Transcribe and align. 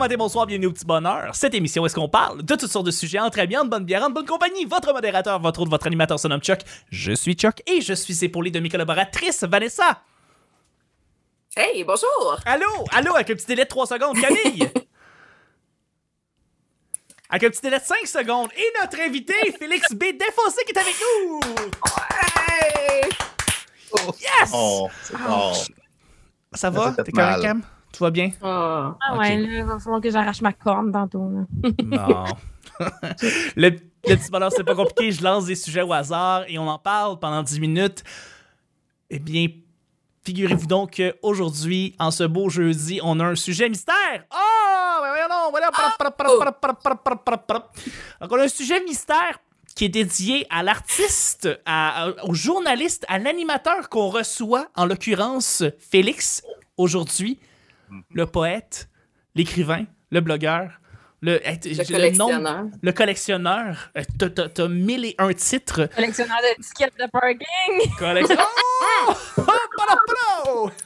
matin, 0.00 0.16
bonsoir, 0.16 0.46
bienvenue 0.46 0.66
au 0.66 0.72
petit 0.72 0.86
bonheur. 0.86 1.34
Cette 1.34 1.54
émission, 1.54 1.84
est-ce 1.84 1.94
qu'on 1.94 2.08
parle 2.08 2.42
de 2.42 2.54
toutes 2.54 2.70
sortes 2.70 2.86
de 2.86 2.90
sujets 2.90 3.18
entre 3.18 3.38
amis, 3.38 3.58
en 3.58 3.66
bonne 3.66 3.84
bière, 3.84 4.02
en 4.02 4.08
bonne 4.08 4.24
compagnie? 4.24 4.64
Votre 4.64 4.94
modérateur, 4.94 5.38
votre 5.38 5.60
autre, 5.60 5.70
votre 5.70 5.86
animateur 5.86 6.18
se 6.18 6.26
nomme 6.26 6.40
Chuck. 6.40 6.60
Je 6.88 7.12
suis 7.12 7.34
Chuck 7.34 7.62
et 7.66 7.82
je 7.82 7.92
suis 7.92 8.24
épaulé 8.24 8.50
de 8.50 8.60
mes 8.60 8.70
collaboratrices, 8.70 9.44
Vanessa. 9.44 10.00
Hey, 11.54 11.84
bonjour! 11.84 12.40
Allô, 12.46 12.64
allô, 12.92 13.14
avec 13.14 13.28
un 13.28 13.34
petit 13.34 13.44
délai 13.44 13.64
de 13.64 13.68
3 13.68 13.88
secondes, 13.88 14.18
Camille. 14.18 14.62
avec 17.28 17.44
un 17.44 17.50
petit 17.50 17.60
délai 17.60 17.78
de 17.78 17.84
5 17.84 18.06
secondes. 18.06 18.48
Et 18.56 18.72
notre 18.80 18.98
invité, 19.00 19.34
Félix 19.58 19.92
B. 19.92 20.04
Défoncé, 20.18 20.64
qui 20.64 20.72
est 20.72 20.78
avec 20.78 20.94
nous. 20.98 21.40
Hey! 22.48 23.02
Yes! 24.18 24.50
Oh, 24.54 24.88
bon. 25.12 25.52
Ça 26.54 26.70
va? 26.70 26.92
T'es 26.92 27.12
correct. 27.12 27.42
Cam? 27.42 27.62
Tout 27.92 28.04
va 28.04 28.10
bien? 28.10 28.30
Ah. 28.42 28.96
Ah 29.00 29.16
ouais, 29.18 29.36
là, 29.36 29.48
il 29.58 29.64
va 29.64 29.78
falloir 29.78 30.00
que 30.00 30.10
j'arrache 30.10 30.40
ma 30.42 30.52
corne 30.52 30.92
tantôt. 30.92 31.28
là. 31.30 31.44
Non. 31.82 32.24
le, 33.56 33.68
le 33.70 34.16
petit 34.16 34.30
bonheur, 34.30 34.50
c'est 34.52 34.64
pas 34.64 34.74
compliqué. 34.74 35.12
Je 35.12 35.22
lance 35.22 35.44
des 35.46 35.54
sujets 35.54 35.82
au 35.82 35.92
hasard 35.92 36.44
et 36.48 36.58
on 36.58 36.66
en 36.68 36.78
parle 36.78 37.18
pendant 37.18 37.42
10 37.42 37.60
minutes. 37.60 38.02
Eh 39.10 39.18
bien, 39.18 39.48
figurez-vous 40.24 40.66
donc 40.66 40.96
qu'aujourd'hui, 40.96 41.94
en 41.98 42.10
ce 42.10 42.24
beau 42.24 42.48
jeudi, 42.48 43.00
on 43.02 43.18
a 43.20 43.24
un 43.24 43.34
sujet 43.34 43.68
mystère. 43.68 44.24
Oh! 44.32 44.36
Donc, 46.22 46.38
voilà. 46.38 46.50
Donc, 48.20 48.32
on 48.32 48.38
a 48.38 48.44
un 48.44 48.48
sujet 48.48 48.82
mystère 48.84 49.38
qui 49.74 49.84
est 49.86 49.88
dédié 49.88 50.46
à 50.50 50.62
l'artiste, 50.62 51.48
au 52.24 52.34
journaliste, 52.34 53.04
à 53.08 53.18
l'animateur 53.18 53.88
qu'on 53.88 54.08
reçoit, 54.08 54.68
en 54.76 54.86
l'occurrence 54.86 55.62
Félix, 55.78 56.42
aujourd'hui, 56.76 57.38
le 58.12 58.26
poète, 58.26 58.88
l'écrivain, 59.34 59.84
le 60.10 60.20
blogueur, 60.20 60.80
le, 61.22 61.38
eh, 61.46 61.58
Le 61.64 61.70
le 61.70 62.16
nom- 62.16 62.26
collectionneur. 62.28 62.64
le 62.82 62.92
collectionneur. 62.92 63.90
Euh, 63.98 64.02
t'as- 64.18 64.30
T'as 64.30 64.48
t'as 64.48 64.68
mille 64.68 65.04
et 65.04 65.14
un 65.18 65.32
titres. 65.34 65.86
Collectionneur 65.94 66.36
de 66.38 66.62
tickets 66.62 66.94
de 66.98 67.06
parking. 67.10 67.94
Collection. 67.98 68.36
Oh! 69.02 69.14
Oh! 70.46 70.70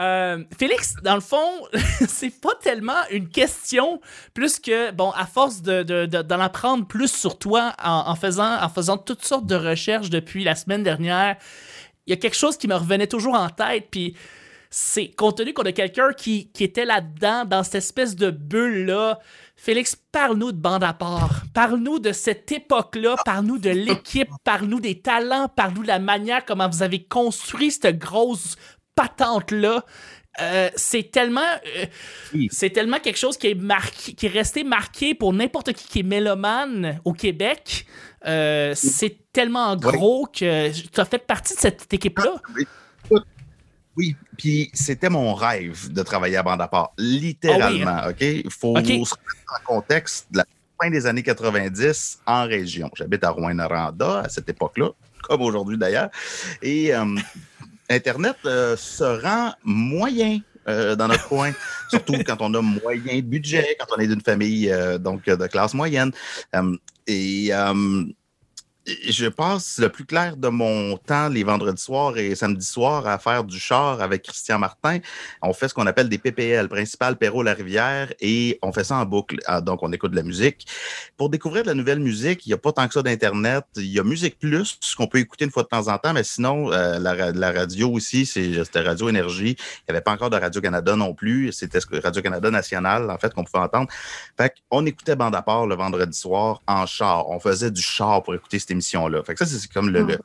Euh, 0.00 0.42
Félix, 0.58 0.94
dans 1.04 1.14
le 1.14 1.20
fond, 1.20 1.68
c'est 2.08 2.40
pas 2.40 2.56
tellement 2.60 2.96
une 3.12 3.28
question, 3.28 4.00
plus 4.34 4.58
que, 4.58 4.90
bon, 4.90 5.12
à 5.12 5.24
force 5.24 5.62
de, 5.62 5.84
de- 5.84 6.06
de- 6.06 6.22
d'en 6.22 6.40
apprendre 6.40 6.84
plus 6.84 7.12
sur 7.12 7.38
toi 7.38 7.74
en, 7.80 8.02
en 8.08 8.14
faisant, 8.16 8.60
en 8.60 8.68
faisant 8.68 8.98
toutes 8.98 9.24
sortes 9.24 9.46
de 9.46 9.54
recherches 9.54 10.10
depuis 10.10 10.42
la 10.42 10.56
semaine 10.56 10.82
dernière, 10.82 11.36
il 12.08 12.10
y 12.10 12.12
a 12.12 12.16
quelque 12.16 12.34
chose 12.36 12.56
qui 12.56 12.66
me 12.66 12.74
revenait 12.74 13.06
toujours 13.06 13.34
en 13.34 13.48
tête, 13.50 13.86
puis 13.92 14.16
c'est 14.76 15.06
compte 15.06 15.36
tenu 15.36 15.52
qu'on 15.52 15.62
a 15.62 15.70
quelqu'un 15.70 16.12
qui, 16.12 16.50
qui 16.50 16.64
était 16.64 16.84
là-dedans, 16.84 17.44
dans 17.44 17.62
cette 17.62 17.76
espèce 17.76 18.16
de 18.16 18.32
bulle-là. 18.32 19.20
Félix, 19.54 19.94
parle-nous 20.10 20.50
de 20.50 20.56
bande 20.56 20.82
à 20.82 20.92
part. 20.92 21.44
Parle-nous 21.54 22.00
de 22.00 22.10
cette 22.10 22.50
époque-là. 22.50 23.14
Parle-nous 23.24 23.58
de 23.58 23.70
l'équipe. 23.70 24.28
Parle-nous 24.42 24.80
des 24.80 24.98
talents. 25.00 25.46
Parle-nous 25.46 25.82
de 25.84 25.86
la 25.86 26.00
manière 26.00 26.44
comment 26.44 26.68
vous 26.68 26.82
avez 26.82 27.04
construit 27.04 27.70
cette 27.70 28.00
grosse 28.00 28.56
patente-là. 28.96 29.84
Euh, 30.40 30.68
c'est 30.74 31.08
tellement, 31.12 31.40
euh, 31.76 31.86
Oui. 32.34 32.48
c'est 32.50 32.70
tellement 32.70 32.98
quelque 32.98 33.18
chose 33.18 33.36
qui 33.36 33.50
est 33.50 33.54
marqué, 33.54 34.14
qui 34.14 34.26
est 34.26 34.28
resté 34.28 34.64
marqué 34.64 35.14
pour 35.14 35.32
n'importe 35.32 35.72
qui 35.74 35.86
qui 35.86 36.00
est 36.00 36.02
mélomane 36.02 36.98
au 37.04 37.12
Québec. 37.12 37.86
Euh, 38.26 38.72
c'est 38.74 39.30
tellement 39.32 39.76
gros 39.76 40.26
que 40.26 40.72
tu 40.72 41.00
as 41.00 41.04
fait 41.04 41.24
partie 41.24 41.54
de 41.54 41.60
cette 41.60 41.94
équipe-là. 41.94 42.42
Oui, 43.96 44.16
puis 44.36 44.70
c'était 44.74 45.08
mon 45.08 45.34
rêve 45.34 45.92
de 45.92 46.02
travailler 46.02 46.36
à 46.36 46.42
bande 46.42 46.60
à 46.60 46.68
part, 46.68 46.92
littéralement, 46.98 48.08
OK? 48.08 48.20
Il 48.20 48.50
faut 48.50 48.74
Ah 48.76 48.82
se 48.82 48.90
remettre 48.92 49.60
en 49.60 49.64
contexte 49.64 50.26
de 50.32 50.38
la 50.38 50.46
fin 50.82 50.90
des 50.90 51.06
années 51.06 51.22
90 51.22 52.20
en 52.26 52.44
région. 52.44 52.90
J'habite 52.96 53.22
à 53.22 53.30
Rouen-Noranda 53.30 54.20
à 54.20 54.28
cette 54.28 54.48
époque-là, 54.48 54.90
comme 55.22 55.42
aujourd'hui 55.42 55.78
d'ailleurs. 55.78 56.10
Et 56.60 56.94
euh, 56.94 57.04
Internet 57.90 58.36
euh, 58.46 58.76
se 58.76 59.04
rend 59.04 59.52
moyen 59.62 60.40
euh, 60.66 60.96
dans 60.96 61.06
notre 61.06 61.28
coin, 61.28 61.52
surtout 61.90 62.14
quand 62.26 62.38
on 62.40 62.52
a 62.54 62.62
moyen 62.62 63.16
de 63.16 63.20
budget, 63.20 63.76
quand 63.78 63.94
on 63.96 64.00
est 64.00 64.08
d'une 64.08 64.22
famille 64.22 64.74
donc 64.98 65.26
de 65.26 65.46
classe 65.46 65.74
moyenne. 65.74 66.10
Et 67.06 67.50
je 68.86 69.26
passe 69.28 69.78
le 69.78 69.88
plus 69.88 70.04
clair 70.04 70.36
de 70.36 70.48
mon 70.48 70.96
temps 70.98 71.28
les 71.28 71.42
vendredis 71.42 71.80
soirs 71.82 72.18
et 72.18 72.34
samedis 72.34 72.66
soirs 72.66 73.06
à 73.06 73.18
faire 73.18 73.42
du 73.44 73.58
char 73.58 74.02
avec 74.02 74.22
Christian 74.22 74.58
Martin. 74.58 74.98
On 75.42 75.54
fait 75.54 75.68
ce 75.68 75.74
qu'on 75.74 75.86
appelle 75.86 76.08
des 76.08 76.18
PPL, 76.18 76.68
principal 76.68 77.16
Perrault-la-Rivière, 77.16 78.12
et 78.20 78.58
on 78.62 78.72
fait 78.72 78.84
ça 78.84 78.96
en 78.96 79.06
boucle. 79.06 79.38
Ah, 79.46 79.60
donc, 79.62 79.82
on 79.82 79.90
écoute 79.92 80.10
de 80.10 80.16
la 80.16 80.22
musique. 80.22 80.66
Pour 81.16 81.30
découvrir 81.30 81.62
de 81.62 81.68
la 81.68 81.74
nouvelle 81.74 82.00
musique, 82.00 82.44
il 82.46 82.50
n'y 82.50 82.54
a 82.54 82.58
pas 82.58 82.72
tant 82.72 82.86
que 82.86 82.92
ça 82.94 83.02
d'Internet. 83.02 83.64
Il 83.76 83.86
y 83.86 83.98
a 83.98 84.04
Musique 84.04 84.38
Plus, 84.38 84.76
ce 84.80 84.96
qu'on 84.96 85.06
peut 85.06 85.18
écouter 85.18 85.46
une 85.46 85.50
fois 85.50 85.62
de 85.62 85.68
temps 85.68 85.88
en 85.88 85.96
temps, 85.96 86.12
mais 86.12 86.24
sinon, 86.24 86.70
euh, 86.72 86.98
la, 86.98 87.14
ra- 87.14 87.32
la 87.32 87.52
radio 87.52 87.90
aussi, 87.90 88.26
c'était 88.26 88.80
Radio 88.80 89.08
Énergie. 89.08 89.56
Il 89.58 89.84
n'y 89.88 89.96
avait 89.96 90.02
pas 90.02 90.12
encore 90.12 90.30
de 90.30 90.36
Radio-Canada 90.36 90.94
non 90.96 91.14
plus. 91.14 91.52
C'était 91.52 91.78
Radio-Canada 92.02 92.50
National, 92.50 93.10
en 93.10 93.16
fait, 93.18 93.32
qu'on 93.32 93.44
pouvait 93.44 93.64
entendre. 93.64 93.88
Fait 94.36 94.52
qu'on 94.70 94.84
écoutait 94.84 95.16
Bande 95.16 95.34
à 95.34 95.42
part 95.42 95.66
le 95.66 95.74
vendredi 95.74 96.18
soir 96.18 96.60
en 96.66 96.84
char. 96.84 97.30
On 97.30 97.40
faisait 97.40 97.70
du 97.70 97.80
char 97.82 98.22
pour 98.22 98.34
écouter 98.34 98.58
émission-là. 98.74 99.22
Fait 99.24 99.34
que 99.34 99.44
ça, 99.44 99.46
c'est 99.58 99.72
comme 99.72 99.88
le, 99.90 100.04
Mm. 100.04 100.08
le- 100.08 100.18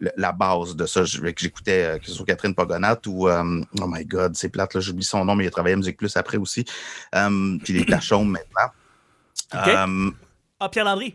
le- 0.00 0.12
la 0.16 0.32
base 0.32 0.74
de 0.76 0.86
ça. 0.86 1.04
J'écoutais, 1.04 1.84
euh, 1.84 1.98
que 1.98 2.06
ce 2.06 2.12
soit 2.12 2.26
Catherine 2.26 2.54
Pogonat 2.54 2.98
ou, 3.06 3.28
euh, 3.28 3.60
oh 3.80 3.86
my 3.86 4.04
God, 4.04 4.34
c'est 4.36 4.48
plate, 4.48 4.74
là, 4.74 4.80
j'oublie 4.80 5.04
son 5.04 5.24
nom, 5.24 5.34
mais 5.36 5.44
il 5.44 5.48
a 5.48 5.50
travaillé 5.50 5.74
à 5.74 5.76
Musique 5.76 5.96
Plus 5.98 6.16
après 6.16 6.36
aussi. 6.38 6.64
Euh, 7.14 7.58
puis 7.62 7.72
les 7.74 7.84
Tachaumes 7.86 8.30
maintenant. 8.30 8.70
OK. 9.54 9.68
Euh, 9.68 10.10
Ah, 10.58 10.68
Pierre 10.68 10.84
Landry. 10.84 11.14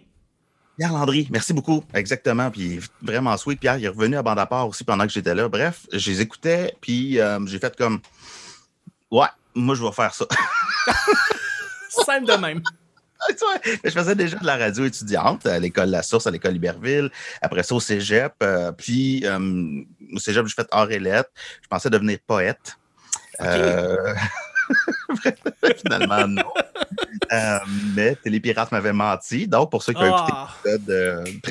Pierre 0.77 0.91
Landry, 0.91 1.27
merci 1.31 1.53
beaucoup. 1.53 1.83
Exactement. 1.93 2.51
Puis 2.51 2.79
vraiment 3.01 3.37
sweet. 3.37 3.59
Pierre, 3.59 3.77
il 3.77 3.85
est 3.85 3.89
revenu 3.89 4.17
à 4.17 4.21
bande 4.23 4.39
à 4.39 4.45
part 4.45 4.67
aussi 4.67 4.83
pendant 4.83 5.05
que 5.07 5.13
j'étais 5.13 5.33
là. 5.33 5.47
Bref, 5.47 5.85
je 5.93 6.09
les 6.11 6.19
écoutais, 6.21 6.75
puis 6.81 7.19
euh, 7.19 7.39
j'ai 7.45 7.59
fait 7.59 7.75
comme 7.77 7.99
Ouais, 9.11 9.27
moi 9.53 9.73
je 9.75 9.83
vais 9.83 9.91
faire 9.93 10.13
ça. 10.13 10.25
Simple 11.89 12.25
de 12.27 12.33
même. 12.37 12.61
Vois, 13.39 13.55
je 13.83 13.89
faisais 13.89 14.15
déjà 14.15 14.37
de 14.37 14.45
la 14.45 14.57
radio 14.57 14.85
étudiante 14.85 15.45
à 15.45 15.57
l'école 15.59 15.89
La 15.89 16.03
Source, 16.03 16.27
à 16.27 16.31
l'école 16.31 16.55
Iberville. 16.55 17.09
Après 17.41 17.63
ça, 17.63 17.75
au 17.75 17.79
cégep. 17.79 18.33
euh, 18.43 18.71
puis, 18.71 19.21
euh, 19.25 19.81
au 20.13 20.19
cégep, 20.19 20.45
j'ai 20.47 20.53
fait 20.53 20.67
art 20.71 20.91
et 20.91 20.99
lettres. 20.99 21.29
Je 21.61 21.67
pensais 21.67 21.89
devenir 21.89 22.17
poète. 22.27 22.77
Euh, 23.41 24.13
Finalement, 25.83 26.27
non. 26.27 26.43
Mais 27.95 28.15
Télépirate 28.15 28.71
m'avait 28.71 28.93
menti. 28.93 29.47
Donc, 29.47 29.71
pour 29.71 29.83
ceux 29.83 29.93
qui 29.93 30.01
ont 30.01 30.17
écouté 30.17 30.33
Ah. 30.35 30.49
l'épisode 30.65 30.89
euh, 30.89 31.23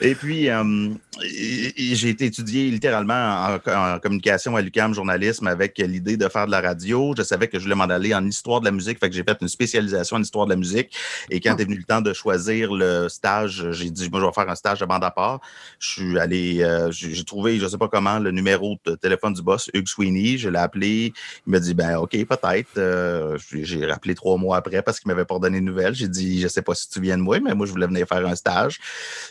Et 0.00 0.14
puis, 0.14 0.48
euh, 0.50 0.90
j'ai 1.22 2.08
été 2.08 2.26
étudié 2.26 2.70
littéralement 2.70 3.58
en, 3.64 3.94
en 3.94 3.98
communication 3.98 4.56
à 4.56 4.62
l'UQAM 4.62 4.94
journalisme 4.94 5.46
avec 5.46 5.78
l'idée 5.78 6.16
de 6.16 6.28
faire 6.28 6.46
de 6.46 6.50
la 6.50 6.60
radio. 6.60 7.14
Je 7.16 7.22
savais 7.22 7.48
que 7.48 7.58
je 7.58 7.64
voulais 7.64 7.74
m'en 7.74 7.84
aller 7.84 8.14
en 8.14 8.24
histoire 8.26 8.60
de 8.60 8.64
la 8.66 8.70
musique, 8.72 8.98
fait 8.98 9.08
que 9.08 9.14
j'ai 9.14 9.22
fait 9.24 9.36
une 9.40 9.48
spécialisation 9.48 10.16
en 10.16 10.22
histoire 10.22 10.46
de 10.46 10.50
la 10.50 10.56
musique. 10.56 10.94
Et 11.30 11.40
quand 11.40 11.56
est 11.58 11.64
venu 11.64 11.76
le 11.76 11.84
temps 11.84 12.00
de 12.00 12.12
choisir 12.12 12.72
le 12.72 13.08
stage, 13.08 13.70
j'ai 13.72 13.90
dit, 13.90 14.08
moi, 14.10 14.20
je 14.20 14.26
vais 14.26 14.32
faire 14.32 14.48
un 14.48 14.54
stage 14.54 14.80
de 14.80 14.86
bande 14.86 15.04
à 15.04 15.10
part. 15.10 15.40
Je 15.78 15.88
suis 15.88 16.18
allé, 16.18 16.62
euh, 16.62 16.90
j'ai 16.90 17.24
trouvé, 17.24 17.58
je 17.58 17.66
sais 17.66 17.78
pas 17.78 17.88
comment, 17.88 18.18
le 18.18 18.30
numéro 18.30 18.76
de 18.84 18.94
téléphone 18.94 19.34
du 19.34 19.42
boss, 19.42 19.70
Hugues 19.74 19.88
Sweeney. 19.88 20.38
Je 20.38 20.48
l'ai 20.48 20.58
appelé. 20.58 21.12
Il 21.46 21.50
m'a 21.50 21.60
dit, 21.60 21.74
ben, 21.74 21.96
OK, 21.98 22.10
peut-être. 22.12 22.78
Euh, 22.78 23.38
j'ai- 23.50 23.64
j'ai 23.64 23.86
rappelé 23.86 24.14
trois 24.14 24.36
mois 24.36 24.56
après 24.56 24.82
parce 24.82 25.00
qu'il 25.00 25.08
m'avait 25.10 25.24
pas 25.24 25.38
donné 25.38 25.60
de 25.60 25.64
nouvelles. 25.64 25.94
J'ai 25.94 26.08
dit, 26.08 26.40
je 26.40 26.48
sais 26.48 26.62
pas 26.62 26.74
si 26.74 26.88
tu 26.88 27.00
viens 27.00 27.16
de 27.16 27.22
moi, 27.22 27.38
mais 27.40 27.54
moi, 27.54 27.66
je 27.66 27.70
voulais 27.72 27.86
venir 27.86 28.06
faire 28.06 28.26
un 28.26 28.34
stage. 28.34 28.78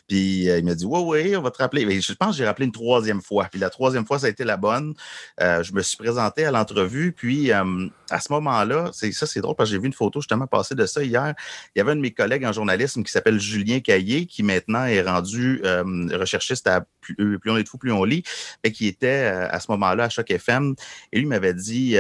Puis 0.08 0.50
euh, 0.50 0.60
il 0.60 0.66
m'a 0.66 0.76
dit, 0.76 0.86
oui, 0.86 1.00
oui, 1.04 1.36
on 1.38 1.42
va 1.42 1.52
te 1.52 1.58
rappeler. 1.58 2.02
Je 2.02 2.14
pense 2.14 2.32
que 2.32 2.38
j'ai 2.38 2.46
rappelé 2.46 2.66
une 2.66 2.72
troisième 2.72 3.22
fois. 3.22 3.46
Puis 3.46 3.60
la 3.60 3.70
troisième 3.70 4.06
fois, 4.06 4.20
ça 4.20 4.28
a 4.28 4.30
été 4.30 4.44
la 4.44 4.58
bonne. 4.58 4.94
Euh, 5.42 5.64
je 5.64 5.74
me 5.74 5.82
suis 5.82 5.98
présenté 5.98 6.46
à 6.46 6.52
l'entrevue. 6.52 7.12
Puis 7.12 7.52
euh, 7.52 7.88
à 8.10 8.20
ce 8.20 8.32
moment-là, 8.34 8.90
c'est 8.94 9.12
ça, 9.12 9.26
c'est 9.26 9.42
drôle 9.42 9.56
parce 9.56 9.70
que 9.70 9.76
j'ai 9.76 9.82
vu 9.82 9.88
une 9.88 9.94
photo 9.94 10.22
justement 10.22 10.48
passer 10.48 10.76
de 10.76 10.86
ça 10.86 11.04
hier. 11.04 11.34
Il 11.76 11.80
y 11.80 11.82
avait 11.82 11.92
un 11.92 11.96
de 11.96 12.02
mes 12.02 12.12
collègues 12.12 12.46
en 12.46 12.54
journalisme 12.54 13.04
qui 13.04 13.12
s'appelle 13.12 13.40
Julien 13.40 13.80
Caillé, 13.80 14.26
qui 14.26 14.44
maintenant 14.44 14.86
est 14.86 15.02
rendu 15.02 15.62
recherchiste 15.64 16.68
à 16.68 16.86
plus, 17.02 17.16
on 17.46 17.58
est 17.58 17.64
de 17.64 17.70
fou, 17.70 17.78
plus 17.78 17.92
on 17.92 18.04
lit, 18.04 18.24
mais 18.64 18.72
qui 18.72 18.88
était 18.88 19.26
à 19.26 19.60
ce 19.60 19.72
moment-là 19.72 20.06
à 20.06 20.10
Choc 20.10 20.30
FM. 20.32 20.76
Et 21.12 21.20
lui 21.20 21.26
m'avait 21.26 21.54
dit. 21.54 21.98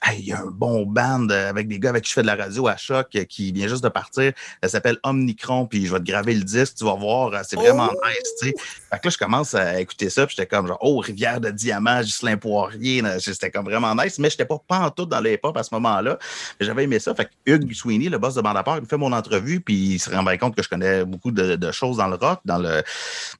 Hey, 0.00 0.20
il 0.20 0.26
y 0.26 0.32
a 0.32 0.40
un 0.40 0.46
bon 0.46 0.86
band 0.86 1.28
euh, 1.30 1.50
avec 1.50 1.66
des 1.66 1.80
gars 1.80 1.90
avec 1.90 2.04
qui 2.04 2.10
je 2.10 2.14
fais 2.14 2.22
de 2.22 2.28
la 2.28 2.36
radio 2.36 2.68
à 2.68 2.76
choc 2.76 3.08
euh, 3.16 3.24
qui 3.24 3.50
vient 3.50 3.66
juste 3.66 3.82
de 3.82 3.88
partir. 3.88 4.32
Elle 4.62 4.70
s'appelle 4.70 4.96
Omnicron, 5.02 5.66
puis 5.66 5.86
je 5.86 5.92
vais 5.92 5.98
te 5.98 6.04
graver 6.04 6.34
le 6.34 6.44
disque, 6.44 6.76
tu 6.76 6.84
vas 6.84 6.94
voir, 6.94 7.34
euh, 7.34 7.40
c'est 7.42 7.56
vraiment 7.56 7.90
Oh! 7.90 8.06
nice, 8.06 8.30
tu 8.40 8.48
sais. 8.48 8.54
Fait 8.90 8.98
que 9.00 9.08
là, 9.08 9.10
je 9.10 9.18
commence 9.18 9.54
à 9.54 9.80
écouter 9.80 10.08
ça, 10.08 10.24
puis 10.24 10.36
j'étais 10.36 10.46
comme 10.46 10.68
genre, 10.68 10.78
oh, 10.82 10.98
Rivière 11.00 11.40
de 11.40 11.50
Diamant, 11.50 12.00
Ghislain 12.02 12.36
Poirier, 12.36 13.02
c'était 13.18 13.50
comme 13.50 13.64
vraiment 13.64 13.92
nice, 13.96 14.20
mais 14.20 14.30
j'étais 14.30 14.44
pas 14.44 14.58
pantoute 14.68 15.08
dans 15.08 15.20
les 15.20 15.34
hip-hop 15.34 15.56
à 15.56 15.64
ce 15.64 15.74
moment-là. 15.74 16.16
Mais 16.60 16.66
J'avais 16.66 16.84
aimé 16.84 17.00
ça. 17.00 17.12
Fait 17.14 17.24
que 17.24 17.30
Hugues 17.46 17.74
Sweeney, 17.74 18.08
le 18.08 18.18
boss 18.18 18.34
de 18.34 18.40
bande 18.40 18.56
à 18.56 18.62
part, 18.62 18.76
il 18.76 18.82
me 18.82 18.86
fait 18.86 18.96
mon 18.96 19.12
entrevue, 19.12 19.60
puis 19.60 19.74
il 19.94 19.98
se 19.98 20.10
rendait 20.10 20.38
compte 20.38 20.54
que 20.54 20.62
je 20.62 20.68
connais 20.68 21.04
beaucoup 21.04 21.32
de, 21.32 21.56
de 21.56 21.72
choses 21.72 21.96
dans 21.96 22.08
le 22.08 22.14
rock, 22.14 22.40
dans 22.44 22.58
le 22.58 22.82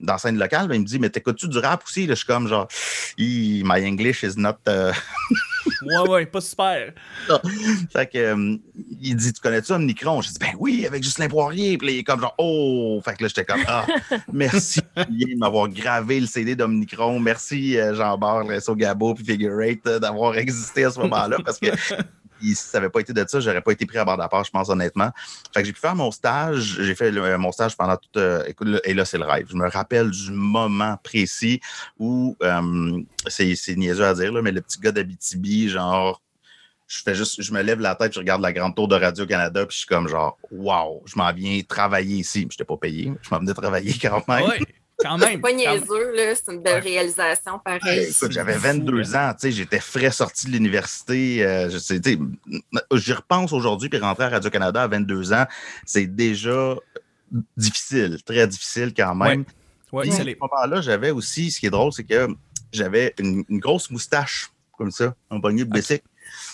dans 0.00 0.14
la 0.14 0.18
scène 0.18 0.38
locale. 0.38 0.68
Il 0.72 0.80
me 0.80 0.84
dit, 0.84 0.98
mais 0.98 1.10
t'écoutes-tu 1.10 1.48
du 1.48 1.58
rap 1.58 1.84
aussi? 1.86 2.06
Là, 2.06 2.14
je 2.14 2.18
suis 2.18 2.26
comme 2.26 2.48
genre, 2.48 2.66
my 3.16 3.86
English 3.86 4.24
is 4.24 4.34
not. 4.36 4.56
Ouais, 5.82 6.08
ouais, 6.08 6.26
pas 6.26 6.40
super. 6.40 6.92
fait 7.92 8.06
que, 8.06 8.18
euh, 8.18 8.56
il 9.00 9.16
dit, 9.16 9.32
tu 9.32 9.40
connais-tu 9.40 9.72
Omnicron? 9.72 10.20
J'ai 10.22 10.32
dit, 10.32 10.38
ben 10.40 10.52
oui, 10.58 10.86
avec 10.86 11.02
Justin 11.02 11.28
Poirier. 11.28 11.78
Puis 11.78 11.86
là, 11.86 11.92
il 11.92 11.98
est 11.98 12.04
comme 12.04 12.20
genre, 12.20 12.34
oh! 12.38 13.00
Fait 13.04 13.14
que 13.14 13.24
là, 13.24 13.28
j'étais 13.28 13.44
comme, 13.44 13.62
ah, 13.66 13.86
merci 14.32 14.80
de 14.96 15.38
m'avoir 15.38 15.68
gravé 15.68 16.20
le 16.20 16.26
CD 16.26 16.56
d'Omnicron. 16.56 17.18
Merci 17.18 17.78
euh, 17.78 17.94
Jean-Bart, 17.94 18.46
Resso 18.46 18.74
Gabo, 18.74 19.14
puis 19.14 19.24
Figure 19.24 19.58
euh, 19.86 19.98
d'avoir 19.98 20.36
existé 20.36 20.84
à 20.84 20.90
ce 20.90 20.98
moment-là. 21.00 21.38
Parce 21.44 21.58
que 21.58 21.68
si 22.40 22.54
ça 22.54 22.78
n'avait 22.78 22.90
pas 22.90 23.00
été 23.00 23.12
de 23.12 23.24
ça, 23.26 23.40
j'aurais 23.40 23.60
pas 23.60 23.72
été 23.72 23.86
pris 23.86 23.98
à 23.98 24.04
bord 24.04 24.16
de 24.16 24.22
la 24.22 24.28
part, 24.28 24.44
je 24.44 24.50
pense, 24.50 24.68
honnêtement. 24.68 25.10
Fait 25.54 25.60
que 25.62 25.66
j'ai 25.66 25.72
pu 25.72 25.80
faire 25.80 25.94
mon 25.94 26.10
stage. 26.10 26.78
J'ai 26.80 26.94
fait 26.94 27.10
le- 27.10 27.36
mon 27.38 27.52
stage 27.52 27.76
pendant 27.76 27.96
tout. 27.96 28.08
euh, 28.18 28.42
écoute, 28.46 28.68
et 28.84 28.94
là, 28.94 29.04
c'est 29.04 29.18
le 29.18 29.24
rêve. 29.24 29.46
Je 29.50 29.56
me 29.56 29.68
rappelle 29.68 30.10
du 30.10 30.30
moment 30.32 30.96
précis 31.02 31.60
où 31.98 32.36
euh, 32.42 33.00
c'est 33.26 33.54
c'est 33.54 33.76
niaiseux 33.76 34.04
à 34.04 34.14
dire, 34.14 34.32
là, 34.32 34.42
mais 34.42 34.52
le 34.52 34.60
petit 34.60 34.78
gars 34.80 34.92
d'Abitibi, 34.92 35.68
genre, 35.68 36.22
je 36.86 37.02
fais 37.02 37.14
juste, 37.14 37.42
je 37.42 37.52
me 37.52 37.60
lève 37.62 37.80
la 37.80 37.94
tête, 37.94 38.14
je 38.14 38.18
regarde 38.18 38.40
la 38.40 38.52
grande 38.52 38.74
tour 38.74 38.88
de 38.88 38.94
Radio-Canada, 38.94 39.66
puis 39.66 39.74
je 39.74 39.78
suis 39.80 39.86
comme 39.86 40.08
genre, 40.08 40.38
wow, 40.50 41.02
je 41.04 41.18
m'en 41.18 41.30
viens 41.34 41.60
travailler 41.68 42.16
ici. 42.16 42.40
Je 42.40 42.44
n'étais 42.46 42.64
pas 42.64 42.76
payé, 42.78 43.12
je 43.20 43.28
m'en 43.30 43.40
venais 43.40 43.52
travailler 43.52 43.94
quand 44.00 44.26
même. 44.28 44.46
Ouais, 44.48 44.58
quand 44.98 45.18
même. 45.18 45.28
C'est 45.32 45.38
pas 45.38 45.52
niaiseux, 45.52 46.14
là. 46.14 46.34
C'est 46.34 46.52
une 46.52 46.62
belle 46.62 46.82
réalisation, 46.82 47.58
pareil. 47.58 48.08
écoute, 48.10 48.32
j'avais 48.32 48.54
fou, 48.54 48.60
22 48.60 49.14
ans, 49.16 49.32
tu 49.32 49.40
sais, 49.40 49.52
j'étais 49.52 49.80
frais 49.80 50.10
sorti 50.10 50.46
de 50.46 50.52
l'université. 50.52 51.44
euh, 51.44 51.70
je 51.70 51.78
sais, 51.78 52.00
tu 52.00 52.12
sais, 52.12 52.18
j'y 52.94 53.12
repense 53.12 53.52
aujourd'hui, 53.52 53.88
puis 53.88 53.98
rentrer 53.98 54.24
à 54.24 54.28
Radio-Canada 54.30 54.82
à 54.82 54.86
22 54.88 55.32
ans, 55.32 55.46
c'est 55.86 56.06
déjà 56.06 56.74
difficile, 57.56 58.18
très 58.24 58.46
difficile 58.46 58.92
quand 58.96 59.14
même. 59.14 59.44
Ouais, 59.92 60.02
Puis, 60.02 60.12
à 60.20 60.24
les- 60.24 60.34
ce 60.34 60.38
moment-là, 60.40 60.80
j'avais 60.80 61.10
aussi, 61.10 61.50
ce 61.50 61.60
qui 61.60 61.66
est 61.66 61.70
drôle, 61.70 61.92
c'est 61.92 62.04
que 62.04 62.28
j'avais 62.72 63.14
une, 63.18 63.44
une 63.48 63.58
grosse 63.58 63.90
moustache, 63.90 64.50
comme 64.76 64.90
ça, 64.90 65.14
un 65.30 65.40
pognon 65.40 65.64
de 65.64 65.70
bicycle. 65.70 66.04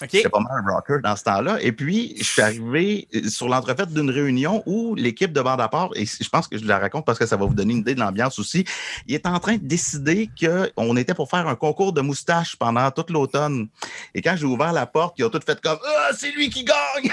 OK. 0.03 0.09
J'étais 0.13 0.29
pas 0.29 0.41
mal 0.41 0.63
un 0.67 0.75
rocker 0.75 0.99
dans 1.03 1.17
ce 1.17 1.25
temps-là. 1.25 1.59
Et 1.61 1.73
puis, 1.73 2.15
je 2.19 2.25
suis 2.25 2.43
arrivé 2.43 3.09
sur 3.29 3.49
l'entrefaite 3.49 3.93
d'une 3.93 4.11
réunion 4.11 4.63
où 4.67 4.95
l'équipe 4.95 5.33
de 5.33 5.41
bande 5.41 5.61
à 5.61 5.69
part, 5.69 5.91
et 5.95 6.05
je 6.07 6.29
pense 6.29 6.49
que 6.49 6.59
je 6.59 6.65
la 6.65 6.79
raconte 6.79 7.05
parce 7.05 7.19
que 7.19 7.27
ça 7.27 7.37
va 7.37 7.45
vous 7.47 7.55
donner 7.55 7.73
une 7.73 7.81
idée 7.81 7.95
de 7.95 8.01
l'ambiance 8.01 8.39
aussi, 8.39 8.65
il 9.07 9.15
est 9.15 9.27
en 9.27 9.39
train 9.39 9.57
de 9.57 9.67
décider 9.67 10.31
qu'on 10.39 10.97
était 10.97 11.15
pour 11.15 11.31
faire 11.31 11.47
un 11.47 11.55
concours 11.55 11.93
de 11.93 12.01
moustaches 12.01 12.57
pendant 12.57 12.91
toute 12.91 13.11
l'automne. 13.11 13.69
Et 14.15 14.23
quand 14.23 14.35
j'ai 14.37 14.47
ouvert 14.47 14.73
la 14.73 14.87
porte, 14.87 15.15
ils 15.19 15.25
ont 15.25 15.31
tout 15.31 15.41
fait 15.45 15.61
comme 15.61 15.79
Ah, 15.85 16.11
c'est 16.17 16.31
lui 16.33 16.51
qui 16.51 16.65
gagne! 16.65 17.11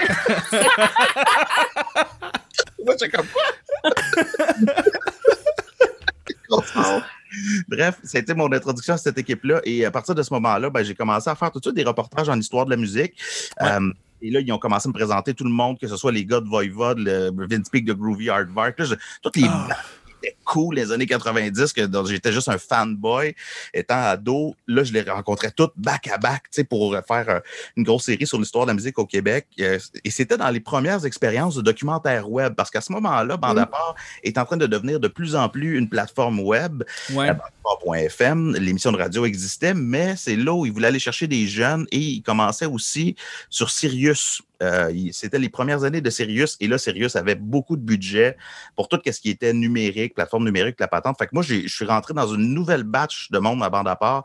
Moi, 2.84 2.94
j'étais 2.98 3.10
comme 3.10 3.26
quoi? 3.26 3.42
Bref, 7.68 7.98
c'était 8.02 8.34
mon 8.34 8.50
introduction 8.52 8.94
à 8.94 8.98
cette 8.98 9.18
équipe-là. 9.18 9.60
Et 9.64 9.84
à 9.84 9.90
partir 9.90 10.14
de 10.14 10.22
ce 10.22 10.32
moment-là, 10.34 10.70
ben, 10.70 10.82
j'ai 10.84 10.94
commencé 10.94 11.28
à 11.30 11.34
faire 11.34 11.50
tout 11.50 11.58
de 11.58 11.64
suite 11.64 11.76
des 11.76 11.84
reportages 11.84 12.28
en 12.28 12.38
histoire 12.38 12.64
de 12.64 12.70
la 12.70 12.76
musique. 12.76 13.14
Ouais. 13.60 13.70
Euh, 13.70 13.92
et 14.20 14.30
là, 14.30 14.40
ils 14.40 14.52
ont 14.52 14.58
commencé 14.58 14.86
à 14.86 14.90
me 14.90 14.94
présenter 14.94 15.34
tout 15.34 15.44
le 15.44 15.50
monde, 15.50 15.78
que 15.80 15.88
ce 15.88 15.96
soit 15.96 16.12
les 16.12 16.24
gars 16.24 16.40
de 16.40 16.46
Voivod, 16.46 16.98
le 16.98 17.32
Vince 17.50 17.68
Peak 17.68 17.84
de 17.84 17.92
Groovy 17.92 18.30
Hardvark. 18.30 18.80
Toutes 19.22 19.36
les 19.36 19.46
Ah. 19.48 19.68
Étaient 20.22 20.36
cool 20.44 20.76
les 20.76 20.92
années 20.92 21.06
90, 21.06 21.72
que 21.72 21.82
dont 21.82 22.04
j'étais 22.04 22.32
juste 22.32 22.48
un 22.48 22.58
fanboy 22.58 23.34
étant 23.74 24.02
ado. 24.02 24.54
Là, 24.66 24.84
je 24.84 24.92
les 24.92 25.02
rencontrais 25.02 25.50
toutes 25.50 25.72
back 25.76 26.08
à 26.08 26.18
back, 26.18 26.42
tu 26.44 26.48
sais, 26.52 26.64
pour 26.64 26.96
faire 27.06 27.28
euh, 27.28 27.40
une 27.76 27.84
grosse 27.84 28.04
série 28.04 28.26
sur 28.26 28.38
l'histoire 28.38 28.66
de 28.66 28.70
la 28.70 28.74
musique 28.74 28.98
au 28.98 29.06
Québec. 29.06 29.46
Euh, 29.60 29.78
et 30.04 30.10
c'était 30.10 30.36
dans 30.36 30.50
les 30.50 30.60
premières 30.60 31.04
expériences 31.04 31.54
de 31.54 31.62
documentaire 31.62 32.30
web, 32.30 32.54
parce 32.54 32.70
qu'à 32.70 32.80
ce 32.80 32.92
moment-là, 32.92 33.36
Bande 33.36 33.58
à 33.58 33.66
part 33.66 33.94
est 34.22 34.38
en 34.38 34.44
train 34.44 34.56
de 34.56 34.66
devenir 34.66 35.00
de 35.00 35.08
plus 35.08 35.34
en 35.34 35.48
plus 35.48 35.78
une 35.78 35.88
plateforme 35.88 36.40
web. 36.40 36.82
Ouais. 37.12 37.30
FM, 37.94 38.54
l'émission 38.54 38.92
de 38.92 38.98
radio 38.98 39.24
existait, 39.24 39.74
mais 39.74 40.14
c'est 40.16 40.36
là 40.36 40.52
où 40.52 40.66
il 40.66 40.72
voulait 40.72 40.88
aller 40.88 40.98
chercher 40.98 41.26
des 41.26 41.46
jeunes 41.46 41.86
et 41.90 41.98
il 41.98 42.22
commençait 42.22 42.66
aussi 42.66 43.16
sur 43.50 43.70
Sirius. 43.70 44.42
Euh, 44.62 44.92
C'était 45.12 45.38
les 45.38 45.48
premières 45.48 45.84
années 45.84 46.00
de 46.00 46.10
Sirius 46.10 46.56
et 46.60 46.68
là, 46.68 46.78
Sirius 46.78 47.16
avait 47.16 47.34
beaucoup 47.34 47.76
de 47.76 47.82
budget 47.82 48.36
pour 48.76 48.88
tout 48.88 48.98
ce 49.04 49.20
qui 49.20 49.30
était 49.30 49.52
numérique, 49.52 50.14
plateforme 50.14 50.44
numérique, 50.44 50.76
la 50.78 50.88
patente. 50.88 51.18
Fait 51.18 51.26
que 51.26 51.34
moi, 51.34 51.42
je 51.42 51.66
suis 51.66 51.84
rentré 51.84 52.14
dans 52.14 52.26
une 52.26 52.54
nouvelle 52.54 52.84
batch 52.84 53.30
de 53.30 53.38
monde 53.38 53.62
à 53.62 53.70
bande 53.70 53.88
à 53.88 53.96
part 53.96 54.24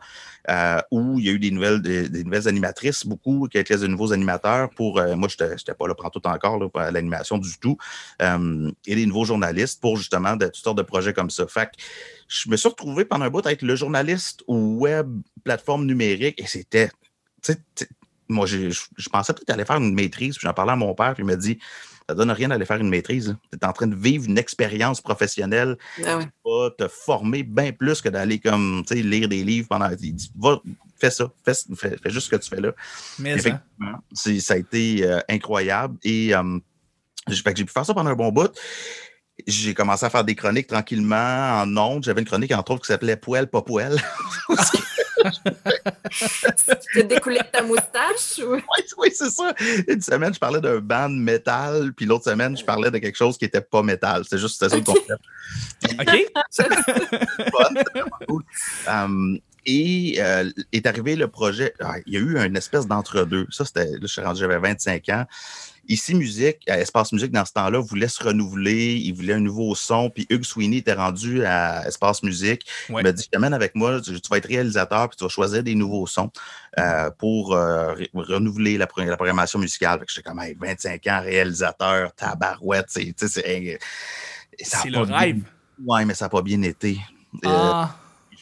euh, 0.49 0.79
où 0.91 1.19
il 1.19 1.25
y 1.25 1.29
a 1.29 1.31
eu 1.31 1.39
des 1.39 1.51
nouvelles, 1.51 1.81
des, 1.81 2.23
nouvelles 2.23 2.47
animatrices, 2.47 3.05
beaucoup, 3.05 3.47
quelques 3.51 3.71
nouveaux 3.83 4.13
animateurs 4.13 4.69
pour. 4.69 4.99
euh, 4.99 5.15
moi, 5.15 5.27
je 5.27 5.43
n'étais 5.43 5.73
pas 5.73 5.87
là 5.87 5.95
prendre 5.95 6.11
tout 6.11 6.27
encore 6.27 6.59
pour 6.71 6.81
l'animation 6.81 7.37
du 7.37 7.57
tout. 7.59 7.77
et 8.21 8.95
des 8.95 9.05
nouveaux 9.05 9.25
journalistes 9.25 9.81
pour 9.81 9.97
justement 9.97 10.35
de, 10.35 10.45
toutes 10.45 10.63
sortes 10.63 10.77
de 10.77 10.83
projets 10.83 11.13
comme 11.13 11.29
ça. 11.29 11.47
Fait 11.47 11.65
que 11.65 11.81
je 12.27 12.49
me 12.49 12.57
suis 12.57 12.69
retrouvé 12.69 13.05
pendant 13.05 13.25
un 13.25 13.29
bout 13.29 13.45
à 13.45 13.51
être 13.51 13.61
le 13.61 13.75
journaliste 13.75 14.43
web, 14.47 15.09
plateforme 15.43 15.85
numérique, 15.85 16.39
et 16.41 16.45
c'était. 16.45 16.91
Moi, 18.29 18.45
je, 18.45 18.69
je 18.69 19.09
pensais 19.09 19.33
peut-être 19.33 19.49
aller 19.51 19.65
faire 19.65 19.77
une 19.77 19.93
maîtrise, 19.93 20.37
puis 20.37 20.45
j'en 20.47 20.53
parlais 20.53 20.73
à 20.73 20.75
mon 20.75 20.93
père, 20.93 21.13
puis 21.13 21.23
il 21.23 21.25
m'a 21.27 21.35
dit 21.35 21.57
Ça 22.09 22.15
donne 22.15 22.31
rien 22.31 22.49
d'aller 22.49 22.65
faire 22.65 22.77
une 22.77 22.89
maîtrise. 22.89 23.35
Tu 23.51 23.57
es 23.57 23.65
en 23.65 23.73
train 23.73 23.87
de 23.87 23.95
vivre 23.95 24.25
une 24.27 24.37
expérience 24.37 25.01
professionnelle 25.01 25.77
Ah 26.05 26.17
ouais. 26.17 26.27
va 26.45 26.69
te 26.77 26.87
former 26.87 27.43
bien 27.43 27.71
plus 27.71 28.01
que 28.01 28.09
d'aller 28.09 28.39
comme 28.39 28.83
tu 28.87 28.95
sais, 28.95 29.01
lire 29.01 29.27
des 29.27 29.43
livres 29.43 29.67
pendant. 29.69 29.89
Il 30.01 30.13
dit, 30.15 30.31
Va, 30.37 30.59
fais 30.99 31.11
ça, 31.11 31.31
fais, 31.45 31.53
fais- 31.75 31.97
fais 32.01 32.09
juste 32.09 32.25
ce 32.27 32.31
que 32.35 32.41
tu 32.41 32.49
fais 32.49 32.61
là. 32.61 32.71
Mais 33.19 33.37
ça. 33.37 33.49
Effectivement, 33.49 33.99
ça 34.13 34.53
a 34.53 34.57
été 34.57 35.05
euh, 35.05 35.19
incroyable. 35.29 35.97
Et 36.03 36.35
euh, 36.35 36.59
j'ai 37.29 37.41
pu 37.43 37.65
faire 37.67 37.85
ça 37.85 37.93
pendant 37.93 38.09
un 38.09 38.15
bon 38.15 38.31
bout. 38.31 38.51
J'ai 39.45 39.73
commencé 39.75 40.03
à 40.03 40.09
faire 40.09 40.23
des 40.23 40.33
chroniques 40.33 40.65
tranquillement 40.67 41.61
en 41.61 41.77
ondes. 41.77 42.03
J'avais 42.03 42.21
une 42.21 42.27
chronique, 42.27 42.51
entre 42.53 42.71
autres, 42.71 42.81
qui 42.81 42.87
s'appelait 42.87 43.15
Poêle, 43.17 43.47
pas 43.47 43.61
poêle. 43.61 43.95
Tu 46.91 46.99
as 46.99 47.03
découlé 47.03 47.39
de 47.39 47.45
ta 47.51 47.61
moustache 47.61 48.39
ou? 48.39 48.53
oui, 48.55 48.83
oui, 48.97 49.09
c'est 49.13 49.29
ça. 49.29 49.53
Une 49.87 50.01
semaine, 50.01 50.33
je 50.33 50.39
parlais 50.39 50.61
d'un 50.61 50.79
band 50.79 51.09
métal, 51.09 51.93
puis 51.93 52.05
l'autre 52.05 52.25
semaine, 52.25 52.57
je 52.57 52.63
parlais 52.63 52.91
de 52.91 52.97
quelque 52.97 53.15
chose 53.15 53.37
qui 53.37 53.45
n'était 53.45 53.61
pas 53.61 53.83
métal. 53.83 54.23
C'est 54.29 54.37
juste 54.37 54.59
c'était 54.59 54.69
ça 54.69 54.77
le 54.77 54.83
concept. 54.83 55.23
OK. 55.99 56.25
fun, 56.35 56.43
c'était 56.51 57.89
vraiment 57.93 58.17
cool. 58.27 58.43
Um, 58.87 59.39
et 59.67 60.15
euh, 60.19 60.49
est 60.71 60.87
arrivé 60.87 61.15
le 61.15 61.27
projet. 61.27 61.73
ah, 61.81 61.95
il 62.05 62.13
y 62.13 62.17
a 62.17 62.19
eu 62.21 62.37
une 62.37 62.55
espèce 62.55 62.87
d'entre-deux. 62.87 63.47
Ça, 63.49 63.65
c'était. 63.65 63.85
Là, 63.85 63.99
je 64.01 64.07
suis 64.07 64.21
rendu, 64.21 64.39
j'avais 64.39 64.57
25 64.57 65.09
ans. 65.09 65.25
Ici, 65.87 66.13
musique, 66.15 66.67
à 66.69 66.77
Espace 66.79 67.11
Musique, 67.13 67.31
dans 67.31 67.45
ce 67.45 67.53
temps-là, 67.53 67.79
voulait 67.79 68.07
se 68.07 68.23
renouveler. 68.23 68.95
Il 68.95 69.13
voulait 69.13 69.33
un 69.33 69.39
nouveau 69.39 69.73
son. 69.75 70.09
Puis 70.09 70.25
Hugues 70.29 70.43
Sweeney 70.43 70.77
était 70.77 70.93
rendu 70.93 71.45
à 71.45 71.87
Espace 71.87 72.23
Musique. 72.23 72.65
Ouais. 72.89 73.01
Il 73.01 73.03
m'a 73.03 73.11
dit 73.11 73.23
Je 73.23 73.29
t'amène 73.29 73.53
avec 73.53 73.73
moi, 73.75 74.01
tu, 74.01 74.19
tu 74.19 74.29
vas 74.29 74.37
être 74.37 74.47
réalisateur, 74.47 75.07
puis 75.09 75.17
tu 75.17 75.23
vas 75.23 75.29
choisir 75.29 75.63
des 75.63 75.75
nouveaux 75.75 76.05
sons 76.07 76.29
euh, 76.77 77.09
pour 77.17 77.53
euh, 77.53 77.95
renouveler 78.13 78.77
la, 78.77 78.87
pro- 78.87 79.01
la 79.01 79.15
programmation 79.15 79.59
musicale. 79.59 79.99
Fait 79.99 80.05
que 80.05 80.11
J'étais 80.11 80.29
comme 80.29 80.39
Hey, 80.41 80.55
25 80.59 81.07
ans, 81.07 81.21
réalisateur, 81.23 82.13
tabarouette. 82.13 82.85
c'est- 82.89 83.13
c'est 83.17 84.89
le 84.89 85.05
bien- 85.05 85.17
rêve. 85.17 85.41
Ouais, 85.85 86.05
mais 86.05 86.13
ça 86.15 86.25
n'a 86.25 86.29
pas 86.29 86.41
bien 86.41 86.61
été. 86.63 86.97
Euh, 87.45 87.49
Ah. 87.49 87.95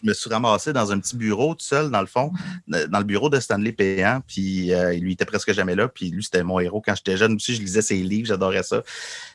Je 0.05 0.09
me 0.09 0.13
suis 0.13 0.29
ramassé 0.29 0.71
dans 0.71 0.91
un 0.91 0.99
petit 0.99 1.15
bureau 1.17 1.55
tout 1.55 1.65
seul, 1.65 1.89
dans 1.89 2.01
le 2.01 2.05
fond, 2.05 2.31
dans 2.67 2.99
le 2.99 3.03
bureau 3.03 3.27
de 3.29 3.39
Stanley 3.39 3.71
Péan. 3.71 4.21
Puis 4.27 4.71
euh, 4.71 4.93
lui 4.93 5.13
était 5.13 5.25
presque 5.25 5.51
jamais 5.51 5.73
là. 5.73 5.87
Puis 5.87 6.11
lui, 6.11 6.23
c'était 6.23 6.43
mon 6.43 6.59
héros. 6.59 6.79
Quand 6.85 6.93
j'étais 6.95 7.17
jeune 7.17 7.33
aussi, 7.35 7.55
je 7.55 7.61
lisais 7.61 7.81
ses 7.81 7.97
livres, 7.97 8.27
j'adorais 8.27 8.61
ça. 8.63 8.83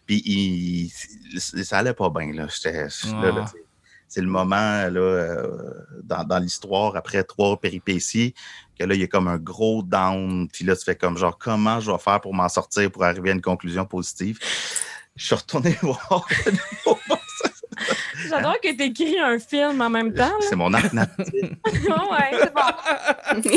Puis 0.07 0.23
il- 0.25 0.91
ça 1.41 1.79
allait 1.79 1.93
pas 1.95 2.09
bien. 2.11 2.33
Là. 2.33 2.47
J'étais- 2.55 2.85
là, 2.85 3.33
là, 3.33 3.45
Ah. 3.45 3.51
c'est- 3.53 3.65
c'est 4.07 4.21
le 4.21 4.29
moment 4.29 4.55
là, 4.57 4.91
euh, 5.01 5.73
dans, 6.05 6.23
dans 6.25 6.39
l'histoire, 6.39 6.95
après 6.97 7.23
trois 7.25 7.57
péripéties, 7.61 8.35
que 8.79 8.85
là, 8.85 8.95
il 8.95 9.01
y 9.01 9.05
a 9.05 9.09
comme 9.09 9.27
un 9.29 9.39
gros 9.39 9.83
down. 9.83 10.49
Puis 10.53 10.65
là, 10.65 10.77
tu 10.77 10.85
fais 10.85 10.97
comme 10.97 11.19
genre, 11.19 11.37
comment 11.37 11.81
je 11.81 11.91
vais 11.91 11.99
faire 11.99 12.21
pour 12.21 12.33
m'en 12.35 12.49
sortir, 12.49 12.91
pour 12.93 13.05
arriver 13.05 13.31
à 13.31 13.33
une 13.33 13.41
conclusion 13.43 13.85
positive? 13.87 14.39
Je 15.17 15.27
suis 15.27 15.35
retourné 15.35 15.77
voir. 15.83 16.27
J'adore 18.29 18.61
que 18.61 18.75
tu 18.75 18.83
écris 18.83 19.19
un 19.19 19.39
film 19.39 19.81
en 19.81 19.91
même 19.91 20.13
temps. 20.13 20.33
C'est 20.41 20.57
mon 20.57 20.69
là. 20.69 20.81
ouais, 20.91 22.39
c'est 22.41 22.55
bon. 22.55 23.49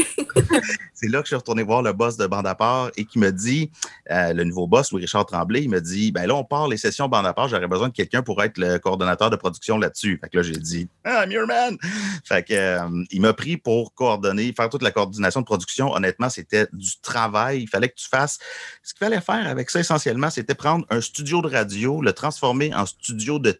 C'est 0.93 1.09
là 1.09 1.19
que 1.19 1.25
je 1.25 1.29
suis 1.29 1.35
retourné 1.35 1.63
voir 1.63 1.81
le 1.81 1.91
boss 1.91 2.15
de 2.15 2.25
Bande 2.27 2.47
à 2.47 2.55
part 2.55 2.91
et 2.95 3.03
qui 3.03 3.19
me 3.19 3.31
dit, 3.31 3.69
euh, 4.09 4.31
le 4.31 4.45
nouveau 4.45 4.67
boss, 4.67 4.91
Louis-Richard 4.91 5.25
Tremblay, 5.25 5.63
il 5.63 5.69
me 5.69 5.81
dit, 5.81 6.11
ben 6.11 6.25
là, 6.25 6.35
on 6.35 6.45
part 6.45 6.67
les 6.67 6.77
sessions 6.77 7.09
Bande 7.09 7.25
à 7.25 7.33
part, 7.33 7.49
j'aurais 7.49 7.67
besoin 7.67 7.89
de 7.89 7.93
quelqu'un 7.93 8.21
pour 8.21 8.41
être 8.41 8.57
le 8.57 8.77
coordonnateur 8.79 9.29
de 9.29 9.35
production 9.35 9.77
là-dessus. 9.77 10.17
Fait 10.21 10.29
que 10.29 10.37
là, 10.37 10.43
j'ai 10.43 10.53
dit, 10.53 10.87
ah, 11.03 11.23
I'm 11.25 11.31
your 11.31 11.45
man! 11.45 11.77
Fait 12.23 12.43
que, 12.43 12.53
euh, 12.53 13.03
il 13.11 13.21
m'a 13.21 13.33
pris 13.33 13.57
pour 13.57 13.93
coordonner, 13.93 14.53
faire 14.55 14.69
toute 14.69 14.81
la 14.81 14.91
coordination 14.91 15.41
de 15.41 15.45
production. 15.45 15.91
Honnêtement, 15.91 16.29
c'était 16.29 16.67
du 16.71 16.99
travail. 17.01 17.63
Il 17.63 17.67
fallait 17.67 17.89
que 17.89 17.95
tu 17.95 18.07
fasses. 18.07 18.39
Ce 18.81 18.93
qu'il 18.93 18.99
fallait 18.99 19.21
faire 19.21 19.47
avec 19.47 19.69
ça, 19.69 19.81
essentiellement, 19.81 20.29
c'était 20.29 20.55
prendre 20.55 20.85
un 20.89 21.01
studio 21.01 21.41
de 21.41 21.49
radio, 21.49 22.01
le 22.01 22.13
transformer 22.13 22.73
en 22.73 22.85
studio 22.85 23.39
de 23.39 23.59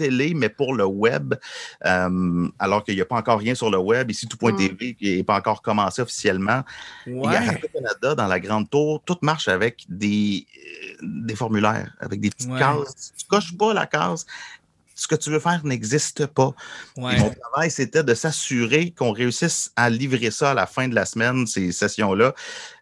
télé, 0.00 0.32
mais 0.34 0.48
pour 0.48 0.74
le 0.74 0.84
web, 0.86 1.34
euh, 1.84 2.48
alors 2.58 2.82
qu'il 2.84 2.94
n'y 2.94 3.00
a 3.00 3.04
pas 3.04 3.16
encore 3.16 3.38
rien 3.38 3.54
sur 3.54 3.70
le 3.70 3.78
web. 3.78 4.10
Ici, 4.10 4.26
tout.tv 4.26 4.96
n'est 5.00 5.22
pas 5.24 5.36
encore 5.36 5.60
commencé 5.62 6.00
officiellement. 6.02 6.62
Et 7.06 7.12
à 7.12 7.14
Ouais. 7.20 7.38
Radio-Canada, 7.50 8.14
dans 8.14 8.26
la 8.26 8.40
Grande 8.40 8.68
Tour, 8.70 9.02
tout 9.04 9.18
marche 9.22 9.48
avec 9.48 9.84
des, 9.88 10.46
euh, 10.46 10.96
des 11.26 11.36
formulaires, 11.36 11.90
avec 12.00 12.18
des 12.20 12.30
petites 12.30 12.50
Ouais. 12.50 12.58
cases. 12.58 13.12
Tu 13.18 13.26
coches 13.26 13.54
pas 13.56 13.74
la 13.74 13.86
case. 13.86 14.24
Ce 15.00 15.08
que 15.08 15.14
tu 15.14 15.30
veux 15.30 15.38
faire 15.40 15.62
n'existe 15.64 16.26
pas. 16.26 16.52
Ouais. 16.98 17.18
Mon 17.18 17.30
travail, 17.30 17.70
c'était 17.70 18.02
de 18.02 18.12
s'assurer 18.12 18.90
qu'on 18.90 19.12
réussisse 19.12 19.72
à 19.74 19.88
livrer 19.88 20.30
ça 20.30 20.50
à 20.50 20.54
la 20.54 20.66
fin 20.66 20.88
de 20.88 20.94
la 20.94 21.06
semaine, 21.06 21.46
ces 21.46 21.72
sessions-là. 21.72 22.34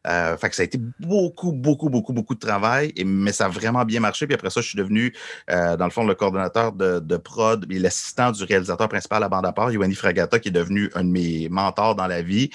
Euh, 0.09 0.37
fait 0.37 0.51
que 0.51 0.57
ça 0.57 0.63
a 0.63 0.65
été 0.65 0.81
beaucoup, 0.99 1.53
beaucoup, 1.53 1.89
beaucoup, 1.89 2.13
beaucoup 2.13 2.35
de 2.35 2.41
travail, 2.41 2.93
et, 2.97 3.05
mais 3.05 3.31
ça 3.31 3.45
a 3.45 3.49
vraiment 3.49 3.85
bien 3.85 4.01
marché. 4.01 4.27
Puis 4.27 4.35
après 4.35 4.51
ça, 4.51 4.61
je 4.61 4.67
suis 4.67 4.77
devenu, 4.77 5.15
euh, 5.49 5.77
dans 5.77 5.85
le 5.85 5.93
fond, 5.93 6.05
le 6.05 6.17
coordonnateur 6.17 6.73
de, 6.73 6.99
de 6.99 7.17
prod 7.19 7.65
et 7.71 7.79
l'assistant 7.79 8.33
du 8.33 8.43
réalisateur 8.43 8.89
principal 8.89 9.23
à 9.23 9.29
bande 9.29 9.47
à 9.47 9.53
part, 9.53 9.71
Yoanni 9.71 9.95
Fragata, 9.95 10.41
qui 10.41 10.49
est 10.49 10.53
devenu 10.53 10.91
un 10.97 11.05
de 11.05 11.11
mes 11.11 11.49
mentors 11.49 11.95
dans 11.95 12.09
la 12.09 12.23
vie. 12.23 12.51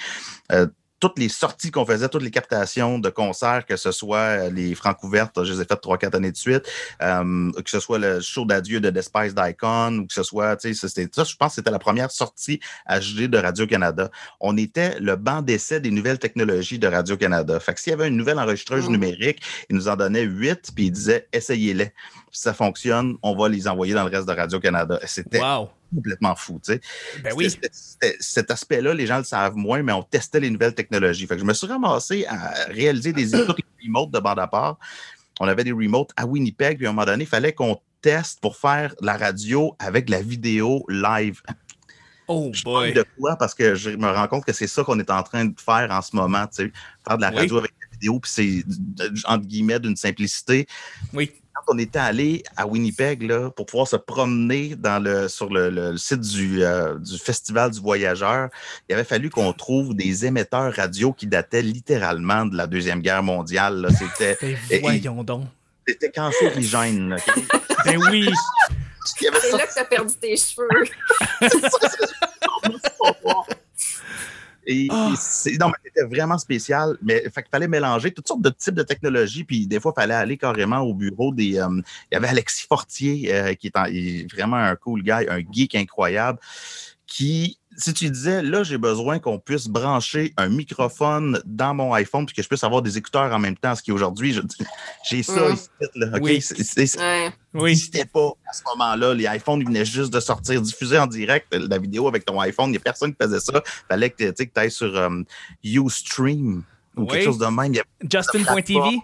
Euh, 0.52 0.66
toutes 1.04 1.18
les 1.18 1.28
sorties 1.28 1.70
qu'on 1.70 1.84
faisait, 1.84 2.08
toutes 2.08 2.22
les 2.22 2.30
captations 2.30 2.98
de 2.98 3.10
concerts, 3.10 3.66
que 3.66 3.76
ce 3.76 3.92
soit 3.92 4.16
euh, 4.46 4.50
les 4.50 4.74
francs 4.74 4.96
ouvertes, 5.02 5.44
je 5.44 5.52
les 5.52 5.60
ai 5.60 5.64
faites 5.66 5.82
trois, 5.82 5.98
quatre 5.98 6.14
années 6.14 6.32
de 6.32 6.36
suite, 6.38 6.62
euh, 7.02 7.52
que 7.62 7.68
ce 7.68 7.78
soit 7.78 7.98
le 7.98 8.20
show 8.22 8.46
d'adieu 8.46 8.80
de 8.80 8.88
Despice 8.88 9.34
d'Icon, 9.34 9.98
ou 9.98 10.06
que 10.06 10.14
ce 10.14 10.22
soit, 10.22 10.56
tu 10.56 10.72
sais, 10.74 10.88
c'était- 10.88 11.06
ça, 11.14 11.24
je 11.24 11.36
pense 11.36 11.50
que 11.50 11.54
c'était 11.56 11.70
la 11.70 11.78
première 11.78 12.10
sortie 12.10 12.58
HD 12.88 13.28
de 13.28 13.36
Radio-Canada. 13.36 14.10
On 14.40 14.56
était 14.56 14.98
le 14.98 15.16
banc 15.16 15.42
d'essai 15.42 15.78
des 15.78 15.90
nouvelles 15.90 16.18
technologies 16.18 16.78
de 16.78 16.86
Radio-Canada. 16.88 17.60
Fait 17.60 17.74
que 17.74 17.80
s'il 17.80 17.90
y 17.90 17.94
avait 17.94 18.08
une 18.08 18.16
nouvelle 18.16 18.38
enregistreuse 18.38 18.88
Mm. 18.88 18.92
numérique, 18.92 19.42
ils 19.68 19.76
nous 19.76 19.88
en 19.88 19.96
donnaient 19.96 20.22
huit, 20.22 20.70
puis 20.74 20.86
ils 20.86 20.90
disaient, 20.90 21.28
essayez-les. 21.34 21.92
Si 22.32 22.40
ça 22.40 22.54
fonctionne, 22.54 23.16
on 23.22 23.36
va 23.36 23.50
les 23.50 23.68
envoyer 23.68 23.92
dans 23.92 24.04
le 24.04 24.10
reste 24.10 24.26
de 24.26 24.32
Radio-Canada. 24.32 25.00
C'était 25.04 25.40
Wow. 25.40 25.68
Complètement 25.94 26.34
fou, 26.36 26.60
tu 26.64 26.72
sais. 26.72 26.80
Ben 27.22 27.32
oui. 27.36 27.48
Cet 28.20 28.50
aspect-là, 28.50 28.94
les 28.94 29.06
gens 29.06 29.18
le 29.18 29.24
savent 29.24 29.56
moins, 29.56 29.82
mais 29.82 29.92
on 29.92 30.02
testait 30.02 30.40
les 30.40 30.50
nouvelles 30.50 30.74
technologies. 30.74 31.26
Fait 31.26 31.34
que 31.34 31.40
je 31.40 31.46
me 31.46 31.54
suis 31.54 31.66
ramassé 31.66 32.26
à 32.26 32.52
réaliser 32.68 33.12
des 33.12 33.26
les 33.36 33.44
remotes 33.84 34.10
de 34.10 34.18
bande 34.18 34.38
à 34.38 34.46
part. 34.46 34.78
On 35.40 35.48
avait 35.48 35.64
des 35.64 35.72
remotes 35.72 36.10
à 36.16 36.26
Winnipeg, 36.26 36.76
puis 36.78 36.86
à 36.86 36.90
un 36.90 36.92
moment 36.92 37.06
donné, 37.06 37.24
il 37.24 37.28
fallait 37.28 37.52
qu'on 37.52 37.80
teste 38.02 38.40
pour 38.40 38.56
faire 38.56 38.94
la 39.00 39.16
radio 39.16 39.74
avec 39.78 40.08
la 40.10 40.20
vidéo 40.22 40.84
live. 40.88 41.40
Oh 42.26 42.50
Je 42.54 42.62
boy. 42.62 42.92
de 42.94 43.04
quoi? 43.18 43.36
Parce 43.36 43.54
que 43.54 43.74
je 43.74 43.90
me 43.90 44.08
rends 44.10 44.28
compte 44.28 44.44
que 44.44 44.52
c'est 44.52 44.66
ça 44.66 44.82
qu'on 44.82 44.98
est 44.98 45.10
en 45.10 45.22
train 45.22 45.44
de 45.46 45.60
faire 45.60 45.90
en 45.90 46.00
ce 46.02 46.14
moment, 46.16 46.46
tu 46.46 46.64
sais. 46.66 46.72
Faire 47.06 47.16
de 47.16 47.22
la 47.22 47.30
Oui. 47.30 47.36
radio 47.36 47.58
avec 47.58 47.72
la 47.82 47.88
vidéo, 47.92 48.18
puis 48.20 48.30
c'est, 48.32 48.64
entre 49.26 49.46
guillemets, 49.46 49.78
d'une 49.80 49.96
simplicité 49.96 50.66
Oui. 51.12 51.32
Quand 51.54 51.74
on 51.74 51.78
était 51.78 51.98
allé 51.98 52.42
à 52.56 52.66
Winnipeg 52.66 53.22
là, 53.22 53.50
pour 53.50 53.66
pouvoir 53.66 53.88
se 53.88 53.96
promener 53.96 54.74
dans 54.76 55.02
le, 55.02 55.28
sur 55.28 55.48
le, 55.50 55.70
le- 55.70 55.92
le 55.92 55.96
site 55.96 56.20
du, 56.20 56.62
euh, 56.64 56.98
du 56.98 57.18
Festival 57.18 57.70
du 57.70 57.80
Voyageur, 57.80 58.48
il 58.88 58.94
avait 58.94 59.04
fallu 59.04 59.30
qu'on 59.30 59.52
trouve 59.52 59.94
des 59.94 60.26
émetteurs 60.26 60.72
radio 60.74 61.12
qui 61.12 61.26
dataient 61.26 61.62
littéralement 61.62 62.46
de 62.46 62.56
la 62.56 62.66
Deuxième 62.66 63.00
Guerre 63.00 63.22
mondiale. 63.22 63.80
là. 63.82 63.88
C'était, 63.90 64.36
Ben 64.40 64.56
et- 64.70 64.78
voyons 64.80 65.22
donc. 65.24 65.44
c'était 65.86 66.10
cancérigène. 66.10 67.16
Ben 67.84 68.00
oui. 68.10 68.26
C'est 69.04 69.26
ça- 69.50 69.56
là 69.58 69.66
que 69.66 69.72
tu 69.74 69.78
as 69.78 69.84
perdu 69.84 70.14
tes 70.14 70.36
cheveux. 70.36 70.84
Et, 74.66 74.86
et 74.86 74.90
c'est- 75.18 75.58
non, 75.58 75.68
mais 75.68 75.74
c'était 75.84 76.06
vraiment 76.06 76.38
spécial. 76.38 76.96
Mais 77.02 77.20
fait 77.30 77.42
qu'il 77.42 77.50
fallait 77.50 77.68
mélanger 77.68 78.10
toutes 78.12 78.26
sortes 78.28 78.42
de 78.42 78.50
types 78.50 78.74
de 78.74 78.82
technologies. 78.82 79.44
Puis 79.44 79.66
des 79.66 79.80
fois, 79.80 79.92
il 79.96 80.00
fallait 80.00 80.14
aller 80.14 80.36
carrément 80.36 80.78
au 80.80 80.94
bureau 80.94 81.32
des. 81.32 81.58
euh, 81.58 81.68
il 82.10 82.14
y 82.14 82.16
avait 82.16 82.28
Alexis 82.28 82.66
Fortier, 82.68 83.34
euh, 83.34 83.54
qui 83.54 83.68
est, 83.68 83.76
en- 83.76 83.86
il 83.86 84.20
est 84.22 84.32
vraiment 84.32 84.56
un 84.56 84.76
cool 84.76 85.02
guy, 85.02 85.10
un 85.28 85.40
geek 85.52 85.74
incroyable, 85.74 86.38
qui. 87.06 87.58
Si 87.76 87.92
tu 87.92 88.08
disais, 88.10 88.42
là, 88.42 88.62
j'ai 88.62 88.78
besoin 88.78 89.18
qu'on 89.18 89.38
puisse 89.38 89.66
brancher 89.66 90.32
un 90.36 90.48
microphone 90.48 91.40
dans 91.44 91.74
mon 91.74 91.92
iPhone 91.94 92.24
puis 92.26 92.34
que 92.36 92.42
je 92.42 92.46
puisse 92.48 92.62
avoir 92.62 92.82
des 92.82 92.96
écouteurs 92.98 93.32
en 93.32 93.38
même 93.38 93.56
temps, 93.56 93.74
ce 93.74 93.82
qui 93.82 93.90
aujourd'hui, 93.92 94.32
je 94.32 94.40
dis, 94.42 94.56
j'ai 95.08 95.22
ça 95.22 95.48
Mm. 95.48 95.52
ici, 95.54 95.68
là, 95.96 96.06
OK? 96.14 96.20
Oui. 96.22 96.42
N'existait 97.54 98.04
pas 98.04 98.30
à 98.48 98.52
ce 98.52 98.62
moment-là. 98.72 99.14
Les 99.14 99.24
iPhones 99.26 99.60
ils 99.60 99.66
venaient 99.66 99.84
juste 99.84 100.12
de 100.12 100.20
sortir, 100.20 100.60
diffuser 100.62 100.98
en 100.98 101.06
direct 101.06 101.46
la 101.54 101.78
vidéo 101.78 102.08
avec 102.08 102.24
ton 102.24 102.40
iPhone. 102.40 102.68
Il 102.68 102.72
n'y 102.72 102.76
a 102.78 102.80
personne 102.80 103.12
qui 103.14 103.18
faisait 103.22 103.40
ça. 103.40 103.62
Il 103.64 103.86
fallait 103.88 104.10
que 104.10 104.30
tu 104.30 104.50
ailles 104.56 104.70
sur 104.70 104.96
um, 104.96 105.24
Ustream 105.62 106.62
ou 106.96 107.02
Oui. 107.02 107.08
quelque 107.08 107.24
chose 107.24 107.38
de 107.38 107.46
même. 107.46 107.72
Justin.tv. 108.10 108.98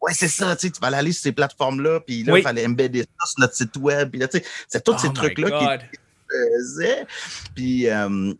Ouais, 0.00 0.12
c'est 0.14 0.26
ça. 0.28 0.56
Tu 0.56 0.66
sais, 0.66 0.72
tu 0.72 0.80
fallais 0.80 0.96
aller 0.96 1.12
sur 1.12 1.22
ces 1.22 1.32
plateformes-là, 1.32 2.00
puis 2.00 2.24
là, 2.24 2.32
Oui. 2.32 2.40
il 2.40 2.42
fallait 2.42 2.66
embedder 2.66 3.02
ça 3.02 3.26
sur 3.26 3.40
notre 3.40 3.54
site 3.54 3.76
web. 3.76 4.10
Puis 4.10 4.18
là, 4.18 4.26
tu 4.26 4.38
sais, 4.38 4.44
c'est 4.66 4.82
tous 4.82 4.94
Oh 4.94 4.98
ces 4.98 5.12
trucs-là 5.12 5.78
qui 5.80 5.96
Puis, 7.54 7.88
euh, 7.88 8.32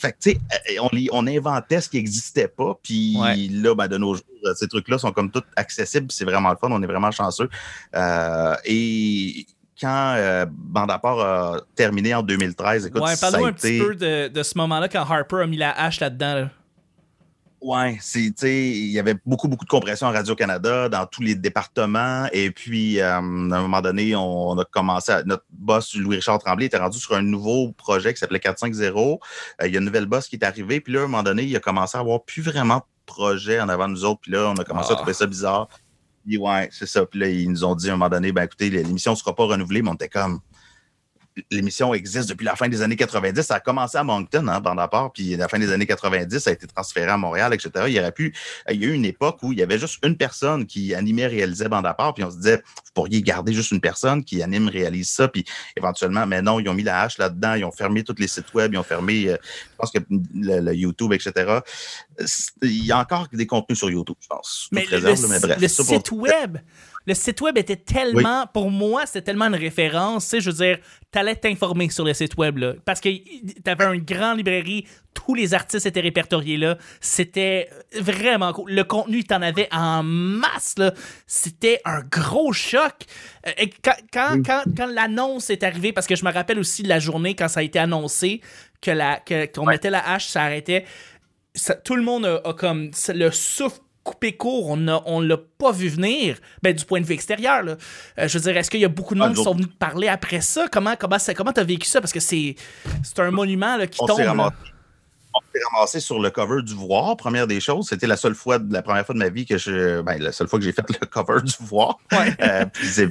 fait 0.00 0.12
que, 0.12 0.16
tu 0.20 0.30
sais, 0.32 0.78
on, 1.12 1.26
inventait 1.26 1.80
ce 1.80 1.88
qui 1.88 1.96
n'existait 1.96 2.48
pas. 2.48 2.74
Puis 2.82 3.16
Ouais. 3.18 3.36
là, 3.50 3.74
ben, 3.74 3.88
de 3.88 3.96
nos 3.98 4.14
jours, 4.14 4.24
euh, 4.44 4.54
ces 4.54 4.66
trucs-là 4.68 4.98
sont 4.98 5.12
comme 5.12 5.30
tout 5.30 5.42
accessibles. 5.54 6.06
puis 6.08 6.16
C'est 6.16 6.24
vraiment 6.24 6.50
le 6.50 6.56
fun. 6.56 6.68
On 6.70 6.82
est 6.82 6.86
vraiment 6.86 7.10
chanceux. 7.10 7.48
Euh, 7.94 8.54
et 8.64 9.46
quand 9.80 10.14
euh, 10.16 10.46
part 10.74 11.20
a 11.20 11.60
terminé 11.74 12.14
en 12.14 12.22
2013, 12.22 12.86
écoute, 12.86 13.02
Ouais, 13.02 13.14
parle-nous 13.20 13.44
un 13.46 13.50
été... 13.50 13.78
petit 13.78 13.86
peu 13.86 13.94
de, 13.94 14.28
de 14.28 14.42
ce 14.42 14.56
moment-là 14.58 14.88
quand 14.88 15.02
Harper 15.02 15.42
a 15.42 15.46
mis 15.46 15.56
la 15.58 15.70
hache 15.70 16.00
là-dedans. 16.00 16.34
là. 16.34 16.50
Sais, 18.36 18.68
il 18.68 18.90
y 18.90 18.98
avait 18.98 19.16
beaucoup, 19.24 19.48
beaucoup 19.48 19.64
de 19.64 19.70
compression 19.70 20.06
à 20.06 20.10
Radio-Canada 20.10 20.88
dans 20.88 21.06
tous 21.06 21.22
les 21.22 21.34
départements. 21.34 22.26
Et 22.32 22.50
puis, 22.50 23.00
euh, 23.00 23.14
à 23.14 23.16
un 23.18 23.22
moment 23.22 23.80
donné, 23.80 24.14
on, 24.14 24.50
on 24.50 24.58
a 24.58 24.64
commencé 24.64 25.12
à, 25.12 25.22
notre 25.24 25.44
boss, 25.50 25.94
Louis-Richard 25.94 26.38
Tremblay, 26.38 26.66
était 26.66 26.78
rendu 26.78 26.98
sur 26.98 27.14
un 27.14 27.22
nouveau 27.22 27.72
projet 27.72 28.12
qui 28.12 28.20
s'appelait 28.20 28.40
450. 28.40 29.20
Euh, 29.62 29.66
il 29.66 29.72
y 29.72 29.76
a 29.76 29.78
une 29.78 29.86
nouvelle 29.86 30.06
boss 30.06 30.28
qui 30.28 30.36
est 30.36 30.44
arrivée. 30.44 30.80
Puis 30.80 30.92
là, 30.92 31.00
à 31.00 31.04
un 31.04 31.06
moment 31.08 31.22
donné, 31.22 31.44
il 31.44 31.56
a 31.56 31.60
commencé 31.60 31.96
à 31.96 32.00
avoir 32.00 32.22
plus 32.24 32.42
vraiment 32.42 32.78
de 32.78 32.82
projet 33.06 33.60
en 33.60 33.68
avant 33.68 33.88
de 33.88 33.92
nous 33.94 34.04
autres. 34.04 34.20
Puis 34.20 34.32
là, 34.32 34.48
on 34.48 34.56
a 34.56 34.64
commencé 34.64 34.88
Ah. 34.90 34.94
à 34.94 34.96
trouver 34.96 35.14
ça 35.14 35.26
bizarre. 35.26 35.68
Puis 36.26 36.38
ouais, 36.38 36.68
c'est 36.72 36.86
ça. 36.86 37.06
Puis 37.06 37.20
là, 37.20 37.28
ils 37.28 37.50
nous 37.50 37.64
ont 37.64 37.74
dit 37.74 37.88
à 37.88 37.92
un 37.92 37.96
moment 37.96 38.10
donné, 38.10 38.32
ben 38.32 38.42
écoutez, 38.42 38.68
l'émission 38.68 39.12
ne 39.12 39.16
sera 39.16 39.34
pas 39.34 39.44
renouvelée, 39.44 39.82
mais 39.82 39.90
on 39.90 39.94
était 39.94 40.08
comme 40.08 40.40
l'émission 41.50 41.92
existe 41.92 42.28
depuis 42.30 42.44
la 42.44 42.56
fin 42.56 42.68
des 42.68 42.80
années 42.82 42.96
90. 42.96 43.42
Ça 43.42 43.56
a 43.56 43.60
commencé 43.60 43.98
à 43.98 44.04
Moncton, 44.04 44.46
hein, 44.48 44.60
bande 44.60 44.80
à 44.80 44.88
part, 44.88 45.12
puis 45.12 45.34
à 45.34 45.36
la 45.36 45.48
fin 45.48 45.58
des 45.58 45.70
années 45.70 45.86
90, 45.86 46.38
ça 46.38 46.50
a 46.50 46.52
été 46.52 46.66
transféré 46.66 47.10
à 47.10 47.16
Montréal, 47.16 47.52
etc. 47.52 47.70
Il 47.88 47.92
y 47.94 47.98
aurait 48.00 48.12
pu, 48.12 48.34
il 48.70 48.80
y 48.80 48.84
a 48.84 48.88
eu 48.88 48.92
une 48.92 49.04
époque 49.04 49.38
où 49.42 49.52
il 49.52 49.58
y 49.58 49.62
avait 49.62 49.78
juste 49.78 49.98
une 50.04 50.16
personne 50.16 50.64
qui 50.66 50.94
animait, 50.94 51.26
réalisait 51.26 51.68
bande 51.68 51.84
à 51.86 51.94
part, 51.94 52.14
puis 52.14 52.24
on 52.24 52.30
se 52.30 52.36
disait, 52.36 52.56
vous 52.56 52.92
pourriez 52.94 53.20
garder 53.22 53.52
juste 53.52 53.70
une 53.70 53.80
personne 53.80 54.24
qui 54.24 54.42
anime, 54.42 54.68
réalise 54.68 55.10
ça, 55.10 55.28
puis 55.28 55.44
éventuellement, 55.76 56.26
mais 56.26 56.40
non, 56.40 56.58
ils 56.60 56.68
ont 56.68 56.74
mis 56.74 56.82
la 56.84 57.02
hache 57.02 57.18
là-dedans, 57.18 57.54
ils 57.54 57.64
ont 57.64 57.72
fermé 57.72 58.02
tous 58.02 58.16
les 58.18 58.28
sites 58.28 58.54
web, 58.54 58.72
ils 58.72 58.78
ont 58.78 58.82
fermé, 58.82 59.28
euh, 59.28 59.36
je 59.42 59.76
pense 59.76 59.90
que 59.90 59.98
le, 60.34 60.60
le 60.60 60.74
YouTube, 60.74 61.12
etc. 61.12 61.58
Il 62.62 62.84
y 62.86 62.92
a 62.92 62.98
encore 62.98 63.28
des 63.32 63.46
contenus 63.46 63.78
sur 63.78 63.90
YouTube, 63.90 64.16
je 64.20 64.26
pense. 64.28 64.68
Mais 64.72 64.84
réserve, 64.88 65.20
le- 65.22 65.28
mais 65.28 65.40
bref, 65.40 65.60
le 65.60 65.68
pour- 65.68 65.86
site 65.86 66.10
web, 66.12 66.58
le 67.06 67.14
site 67.14 67.40
web 67.40 67.56
était 67.56 67.76
tellement, 67.76 68.46
pour 68.52 68.70
moi, 68.70 69.06
c'était 69.06 69.22
tellement 69.22 69.46
une 69.46 69.54
référence. 69.54 70.24
Tu 70.24 70.30
sais, 70.30 70.40
je 70.40 70.50
veux 70.50 70.56
dire, 70.56 70.78
t'allais 71.10 71.36
t'informer 71.36 71.88
sur 71.90 72.04
le 72.04 72.12
site 72.14 72.36
web 72.36 72.58
là, 72.58 72.74
parce 72.84 73.00
que 73.00 73.08
t'avais 73.62 73.84
une 73.94 74.02
grande 74.02 74.38
librairie, 74.38 74.86
tous 75.14 75.34
les 75.34 75.54
artistes 75.54 75.86
étaient 75.86 76.00
répertoriés 76.00 76.56
là. 76.56 76.76
C'était 77.00 77.70
vraiment 77.98 78.52
cool. 78.52 78.70
Le 78.72 78.84
contenu, 78.84 79.24
t'en 79.24 79.40
avais 79.40 79.68
en 79.72 80.02
masse 80.02 80.74
là. 80.78 80.92
C'était 81.26 81.80
un 81.84 82.00
gros 82.02 82.52
choc. 82.52 82.92
Euh, 83.46 83.52
et 83.58 83.70
quand 83.70 83.94
quand, 84.12 84.42
quand, 84.44 84.62
quand 84.76 84.86
l'annonce 84.86 85.48
est 85.50 85.62
arrivée, 85.62 85.92
parce 85.92 86.06
que 86.06 86.16
je 86.16 86.24
me 86.24 86.32
rappelle 86.32 86.58
aussi 86.58 86.82
de 86.82 86.88
la 86.88 86.98
journée 86.98 87.34
quand 87.34 87.48
ça 87.48 87.60
a 87.60 87.62
été 87.62 87.78
annoncé 87.78 88.40
que 88.82 88.90
la 88.90 89.20
que- 89.20 89.46
qu'on 89.46 89.64
mettait 89.66 89.90
la 89.90 90.06
hache, 90.06 90.26
ça 90.26 90.42
arrêtait 90.42 90.84
ça- 91.54 91.74
tout 91.76 91.96
le 91.96 92.02
monde 92.02 92.26
a, 92.26 92.40
a 92.44 92.52
comme 92.52 92.90
le 93.14 93.30
souffle 93.30 93.78
coupé 94.06 94.36
court, 94.36 94.70
on 94.70 94.86
on 95.04 95.20
l'a 95.20 95.36
pas 95.36 95.72
vu 95.72 95.88
venir, 95.88 96.38
ben, 96.62 96.72
du 96.72 96.84
point 96.84 97.00
de 97.00 97.06
vue 97.06 97.14
extérieur. 97.14 97.62
Là. 97.64 97.76
Euh, 98.18 98.28
je 98.28 98.38
veux 98.38 98.44
dire, 98.44 98.56
est-ce 98.56 98.70
qu'il 98.70 98.80
y 98.80 98.84
a 98.84 98.88
beaucoup 98.88 99.14
de 99.16 99.20
Ah, 99.20 99.26
monde 99.26 99.36
qui 99.36 99.42
sont 99.42 99.52
venus 99.52 99.68
te 99.68 99.74
parler 99.74 100.06
après 100.06 100.40
ça? 100.40 100.66
Comment 100.70 100.94
comment 100.96 101.52
t'as 101.52 101.64
vécu 101.64 101.88
ça? 101.88 102.00
Parce 102.00 102.12
que 102.12 102.20
c'est 102.20 102.54
un 103.18 103.30
monument 103.32 103.76
là, 103.76 103.88
qui 103.88 104.00
on 104.00 104.06
tombe. 104.06 104.20
on 104.20 104.22
s'est 104.22 105.60
ramassé 105.72 106.00
sur 106.00 106.20
le 106.20 106.30
cover 106.30 106.62
du 106.62 106.74
Voir, 106.74 107.16
première 107.16 107.48
des 107.48 107.58
choses. 107.58 107.88
C'était 107.88 108.06
la 108.06 108.16
seule 108.16 108.36
fois, 108.36 108.58
la 108.70 108.82
première 108.82 109.04
fois 109.04 109.14
de 109.14 109.18
ma 109.18 109.28
vie 109.28 109.44
que 109.44 109.58
je. 109.58 110.00
Ben, 110.02 110.22
la 110.22 110.30
seule 110.30 110.46
fois 110.46 110.60
que 110.60 110.64
j'ai 110.64 110.72
fait 110.72 110.86
le 110.88 111.04
cover 111.06 111.42
du 111.42 111.54
Voir. 111.60 111.98
Ouais. 112.12 112.32
Euh, 112.40 112.64
c'est 112.80 113.10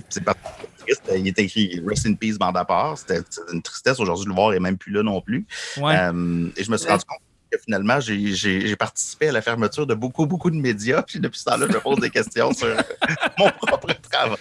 triste. 0.80 1.12
Il 1.14 1.28
était 1.28 1.44
écrit 1.44 1.84
Rest 1.86 2.06
in 2.06 2.14
Peace, 2.14 2.38
bande 2.38 2.56
à 2.56 2.64
part. 2.64 2.98
C'était 2.98 3.20
une 3.52 3.62
tristesse. 3.62 4.00
Aujourd'hui, 4.00 4.28
le 4.28 4.34
voir 4.34 4.54
est 4.54 4.60
même 4.60 4.78
plus 4.78 4.94
là 4.94 5.04
non 5.04 5.20
plus. 5.20 5.46
Ouais. 5.78 5.98
Euh, 5.98 6.48
et 6.56 6.64
je 6.64 6.72
me 6.72 6.78
suis 6.78 6.88
rendu 6.88 7.04
compte 7.06 7.20
que 7.58 7.62
finalement, 7.64 8.00
j'ai- 8.00 8.76
participé 8.76 9.30
à 9.30 9.32
la 9.32 9.42
fermeture 9.42 9.86
de 9.88 9.94
beaucoup, 9.94 10.26
beaucoup 10.26 10.50
de 10.52 10.56
médias. 10.58 11.02
Puis 11.04 11.20
depuis 11.20 11.40
ce 11.40 11.46
temps-là, 11.46 11.68
je 11.70 11.74
me 11.74 11.80
pose 11.80 12.00
des 12.00 12.10
questions 12.10 12.54
sur 12.54 12.68
mon 13.38 13.50
propre 13.52 13.94
travail. 14.10 14.38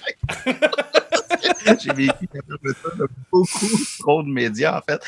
j'ai 1.81 1.93
vécu 1.93 2.29
la 2.33 2.41
fermeture 2.43 2.97
de 2.97 3.09
beaucoup 3.31 3.67
trop 4.01 4.23
de 4.23 4.29
médias, 4.29 4.79
en 4.79 4.83
fait. 4.83 5.01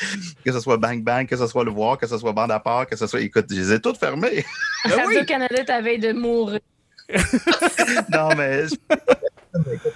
Que 0.43 0.51
ce 0.51 0.59
soit 0.59 0.77
Bang 0.77 1.03
Bang, 1.03 1.27
que 1.27 1.35
ce 1.37 1.47
soit 1.47 1.63
Le 1.63 1.71
Voir, 1.71 1.97
que 1.97 2.07
ce 2.07 2.17
soit 2.17 2.31
Bande 2.33 2.51
à 2.51 2.59
part, 2.59 2.87
que 2.87 2.95
ce 2.95 3.07
soit. 3.07 3.21
Écoute, 3.21 3.45
je 3.49 3.55
les 3.55 3.73
ai 3.73 3.79
toutes 3.81 3.97
fermées. 3.97 4.45
Ben. 4.85 4.91
Radio-Canada 4.99 5.63
t'avais 5.65 5.97
de 5.97 6.13
mourir. 6.13 6.59
non, 8.11 8.29
mais. 8.35 8.63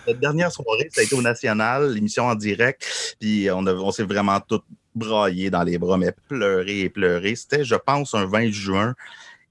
La 0.07 0.13
dernière 0.13 0.51
soirée, 0.51 0.89
ça 0.91 1.01
a 1.01 1.03
été 1.03 1.13
au 1.15 1.21
National, 1.21 1.91
l'émission 1.93 2.25
en 2.25 2.35
direct. 2.35 3.15
Puis 3.19 3.49
on, 3.51 3.65
a- 3.67 3.73
on 3.73 3.91
s'est 3.91 4.03
vraiment 4.03 4.39
toutes 4.39 4.63
braillé 4.95 5.49
dans 5.49 5.63
les 5.63 5.77
bras, 5.77 5.97
mais 5.97 6.13
pleurer 6.27 6.81
et 6.81 6.89
pleurer. 6.89 7.35
C'était, 7.35 7.63
je 7.63 7.75
pense, 7.75 8.13
un 8.13 8.25
20 8.25 8.51
juin. 8.51 8.93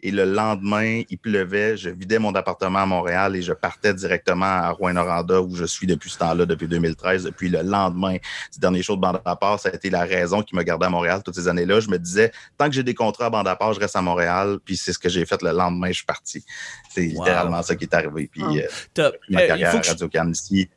Et 0.02 0.11
le 0.11 0.25
lendemain, 0.25 1.02
il 1.11 1.18
pleuvait. 1.18 1.76
Je 1.76 1.90
vidais 1.90 2.18
mon 2.18 2.35
appartement 2.35 2.78
à 2.78 2.87
Montréal 2.87 3.37
et 3.37 3.42
je 3.42 3.52
partais 3.52 3.92
directement 3.92 4.47
à 4.47 4.70
Rouen-Noranda, 4.70 5.42
où 5.42 5.54
je 5.54 5.66
suis 5.66 5.87
depuis 5.87 6.09
ce 6.09 6.16
temps-là, 6.16 6.47
depuis 6.47 6.66
2013. 6.68 7.25
Depuis 7.25 7.50
le 7.50 7.61
lendemain 7.61 8.14
du 8.14 8.59
dernier 8.59 8.82
show 8.82 8.97
de 8.97 9.00
Bande 9.02 9.20
à 9.23 9.37
part, 9.37 9.61
ça 9.61 9.68
a 9.68 9.75
été 9.75 9.90
la 9.90 10.04
raison 10.04 10.42
qui 10.42 10.56
me 10.56 10.62
gardait 10.62 10.87
à 10.87 10.88
Montréal 10.88 11.20
toutes 11.23 11.35
ces 11.35 11.49
années-là. 11.49 11.80
Je 11.80 11.90
me 11.90 11.99
disais, 11.99 12.32
tant 12.56 12.64
que 12.64 12.73
j'ai 12.73 12.82
des 12.82 12.94
contrats 12.94 13.26
à 13.26 13.30
Bande 13.30 13.47
à 13.47 13.56
part, 13.56 13.75
je 13.75 13.80
reste 13.80 13.94
à 13.94 14.00
Montréal. 14.00 14.56
Puis 14.64 14.78
c'est 14.78 14.94
ce 14.94 14.99
que 14.99 15.11
j'ai 15.11 15.26
fait 15.26 15.42
le 15.42 15.50
lendemain, 15.50 15.88
je 15.88 15.97
suis 15.97 16.06
parti. 16.06 16.42
C'est 16.88 17.02
Wow. 17.09 17.25
littéralement 17.25 17.62
ça 17.62 17.76
qui 17.76 17.85
est 17.85 17.92
arrivé. 17.94 18.30
Puis 18.32 18.42
Oh. 18.42 18.56
euh, 19.00 19.11
ma 19.28 19.42
euh, 19.42 19.47
carrière 19.49 19.68
à 19.75 19.80
Radio-Can 19.82 20.30
ici. 20.30 20.70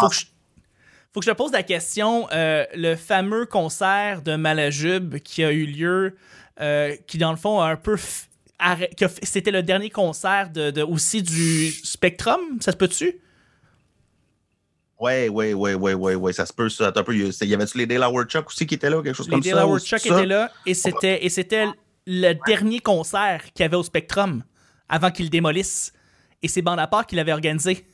faut 0.00 0.08
que 0.08 0.14
je, 0.14 0.24
faut 1.12 1.20
que 1.20 1.26
je 1.26 1.30
te 1.30 1.36
pose 1.36 1.52
la 1.52 1.62
question. 1.62 2.28
euh, 2.32 2.64
le 2.74 2.94
fameux 2.96 3.46
concert 3.46 4.22
de 4.22 4.36
Malajube 4.36 5.16
qui 5.18 5.42
a 5.44 5.50
eu 5.52 5.66
lieu, 5.66 6.16
euh, 6.60 6.94
qui 7.06 7.18
dans 7.18 7.30
le 7.30 7.36
fond 7.36 7.60
a 7.60 7.68
un 7.70 7.76
peu. 7.76 7.96
f- 7.96 8.26
C'était 9.22 9.50
le 9.50 9.62
dernier 9.62 9.90
concert 9.90 10.50
de, 10.50 10.70
de- 10.70 10.82
aussi 10.82 11.22
du 11.22 11.70
Spectrum, 11.70 12.40
ça 12.60 12.72
se 12.72 12.76
peut-tu? 12.76 13.20
Ouais, 14.98 15.30
ouais, 15.30 15.54
ouais, 15.54 15.72
ouais, 15.74 15.94
ouais, 15.94 16.14
ouais, 16.14 16.32
ça 16.34 16.44
se 16.44 16.52
peut, 16.52 16.68
ça. 16.68 16.88
Attends 16.88 17.00
Un 17.00 17.04
peu, 17.04 17.14
il 17.16 17.48
y 17.48 17.54
avait-tu 17.54 17.78
les 17.78 17.86
Dale 17.86 18.02
Howard 18.02 18.28
Chuck 18.28 18.48
aussi 18.48 18.66
qui 18.66 18.74
étaient 18.74 18.90
là, 18.90 19.00
quelque 19.02 19.16
chose 19.16 19.28
Les 19.28 19.32
comme 19.32 19.42
ça? 19.42 19.62
Howard 19.62 19.80
ou 19.80 19.84
Chuck 19.84 20.04
étaient 20.04 20.26
là 20.26 20.52
et 20.66 20.74
c'était, 20.74 21.24
et 21.24 21.28
c'était 21.30 21.66
le 22.06 22.34
dernier 22.34 22.80
concert 22.80 23.44
qu'il 23.54 23.62
y 23.62 23.66
avait 23.66 23.76
au 23.78 23.82
Spectrum 23.82 24.44
avant 24.90 25.10
qu'il 25.10 25.24
le 25.26 25.30
démolisse. 25.30 25.94
Et 26.42 26.48
c'est 26.48 26.60
Bande 26.60 26.80
à 26.80 26.86
part 26.86 27.06
qui 27.06 27.16
l'avait 27.16 27.32
organisé. 27.32 27.86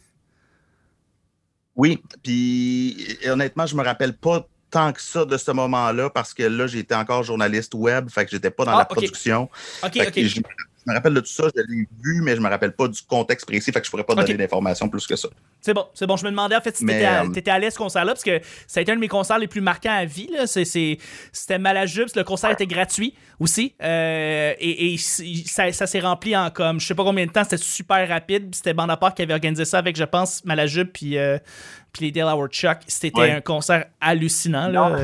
Oui, 1.76 2.02
puis 2.23 3.18
honnêtement, 3.26 3.66
je 3.66 3.76
me 3.76 3.85
rappelle 3.85 4.16
pas 4.16 4.47
tant 4.71 4.92
que 4.92 5.00
ça 5.00 5.25
de 5.25 5.37
ce 5.37 5.50
moment-là 5.52 6.11
parce 6.11 6.35
que 6.35 6.42
là, 6.42 6.66
j'étais 6.66 6.95
encore 6.95 7.23
journaliste 7.23 7.75
web, 7.75 8.09
fait 8.11 8.25
que 8.25 8.30
j'étais 8.30 8.50
pas 8.50 8.64
dans 8.64 8.73
Ah, 8.73 8.78
la 8.78 8.85
production. 8.85 9.49
Ok, 9.85 9.92
Fait 9.92 10.09
ok. 10.09 10.12
que 10.14 10.23
je, 10.23 10.28
je 10.37 10.40
me 10.87 10.95
rappelle 10.95 11.14
de 11.14 11.21
tout 11.21 11.26
ça, 11.26 11.45
je 11.55 11.62
l'ai 11.62 11.87
vu, 12.02 12.21
mais 12.23 12.37
je 12.37 12.40
me 12.40 12.49
rappelle 12.49 12.73
pas 12.73 12.88
du 12.88 13.00
contexte 13.02 13.47
précis, 13.47 13.73
fait 13.73 13.81
que 13.81 13.87
je 13.87 13.90
pourrais 13.90 14.05
pas 14.05 14.14
donner 14.14 14.35
d'informations 14.35 14.88
plus 14.88 15.07
que 15.07 15.16
ça. 15.16 15.28
C'est 15.61 15.75
bon, 15.75 15.85
c'est 15.95 16.07
bon. 16.07 16.16
Je 16.16 16.25
me 16.25 16.31
demandais 16.31 16.57
en 16.57 16.61
fait 16.61 16.76
si 16.76 16.85
Mais, 16.85 16.95
t'étais 16.95 17.05
à, 17.07 17.25
euh, 17.25 17.28
t'étais 17.28 17.50
à 17.50 17.59
l'aise 17.59 17.73
ce 17.75 17.78
concert-là, 17.78 18.12
parce 18.12 18.23
que 18.25 18.40
ça 18.66 18.81
a 18.81 18.83
été 18.83 18.93
un 18.93 18.97
de 18.97 19.00
mes 19.00 19.09
concerts 19.09 19.38
les 19.38 19.49
plus 19.49 19.61
marquants 19.61 19.97
à 19.97 20.05
vie. 20.05 20.28
Là. 20.33 20.47
C'est, 20.47 20.64
c'est- 20.64 20.99
c'était 21.33 21.59
Malajubs, 21.59 22.09
le 22.14 22.25
concert 22.25 22.50
était 22.50 22.66
gratuit 22.66 23.14
aussi. 23.40 23.75
euh, 23.83 24.55
et 24.59 24.97
ça, 24.99 25.73
ça 25.73 25.87
s'est 25.87 26.00
rempli 26.00 26.37
en 26.37 26.50
comme, 26.50 26.81
je 26.81 26.87
sais 26.87 26.95
pas 26.95 27.05
combien 27.05 27.26
de 27.26 27.33
temps, 27.33 27.45
c'était 27.45 27.57
super 27.59 28.09
rapide. 28.09 28.50
puis 28.50 28.57
C'était 28.59 28.75
Bande 28.75 28.90
à 28.90 28.97
part 28.97 29.14
qui 29.14 29.23
avait 29.23 29.35
organisé 29.35 29.64
ça 29.64 29.78
avec, 29.78 29.97
je 29.97 30.05
pense, 30.05 30.45
Malajub 30.45 30.88
puis, 30.93 31.19
euh, 31.19 31.38
puis 31.93 32.07
les 32.07 32.12
Dale 32.12 32.28
Howard 32.28 32.52
Chuck. 32.52 32.78
C'était 32.87 33.19
Ouais. 33.19 33.31
un 33.33 33.40
concert 33.40 33.87
hallucinant. 34.00 34.69
Là. 34.69 34.90
Non, 34.90 34.97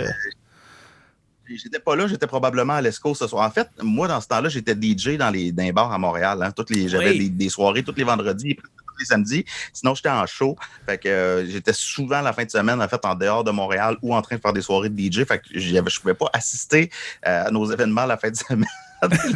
J'étais 1.49 1.79
pas 1.81 1.97
là, 1.97 2.07
j'étais 2.07 2.27
probablement 2.27 2.75
à 2.75 2.81
l'ESCO 2.81 3.15
ce 3.15 3.27
soir. 3.27 3.47
En 3.47 3.51
fait, 3.51 3.69
moi, 3.83 4.09
dans 4.09 4.21
ce 4.21 4.29
temps-là, 4.29 4.49
j'étais 4.49 4.75
DJ 4.75 5.17
dans 5.19 5.31
les, 5.31 5.53
dans 5.53 5.63
les 5.65 5.73
bars 5.73 5.93
à 5.93 5.99
Montréal. 5.99 6.43
hein. 6.43 6.51
Toutes 6.53 6.71
les, 6.71 6.89
j'avais 6.89 7.11
Oui. 7.11 7.19
des, 7.19 7.29
des 7.29 7.49
soirées 7.49 7.83
tous 7.83 7.95
les 7.97 8.05
vendredis, 8.05 8.57
tous 8.57 8.99
les 8.99 9.05
samedis. 9.05 9.45
Sinon, 9.73 9.95
j'étais 9.95 10.09
en 10.09 10.25
show. 10.27 10.57
Fait 10.87 10.99
que 10.99 11.09
euh, 11.09 11.47
j'étais 11.47 11.73
souvent 11.73 12.21
la 12.23 12.33
fin 12.33 12.45
de 12.45 12.51
semaine, 12.51 12.81
en 12.81 12.89
fait, 12.89 13.05
en 13.05 13.15
dehors 13.15 13.45
de 13.45 13.51
Montréal 13.51 13.97
ou 14.03 14.15
en 14.15 14.23
train 14.23 14.37
de 14.37 14.41
faire 14.41 14.53
des 14.53 14.63
soirées 14.63 14.89
de 14.89 14.99
DJ. 14.99 15.25
Fait 15.25 15.41
que 15.41 15.45
je 15.59 16.01
pouvais 16.01 16.15
pas 16.15 16.31
assister 16.33 16.91
euh, 17.27 17.47
à 17.47 17.51
nos 17.51 17.71
événements 17.71 18.07
la 18.07 18.17
fin 18.17 18.31
de 18.31 18.37
semaine. 18.37 18.65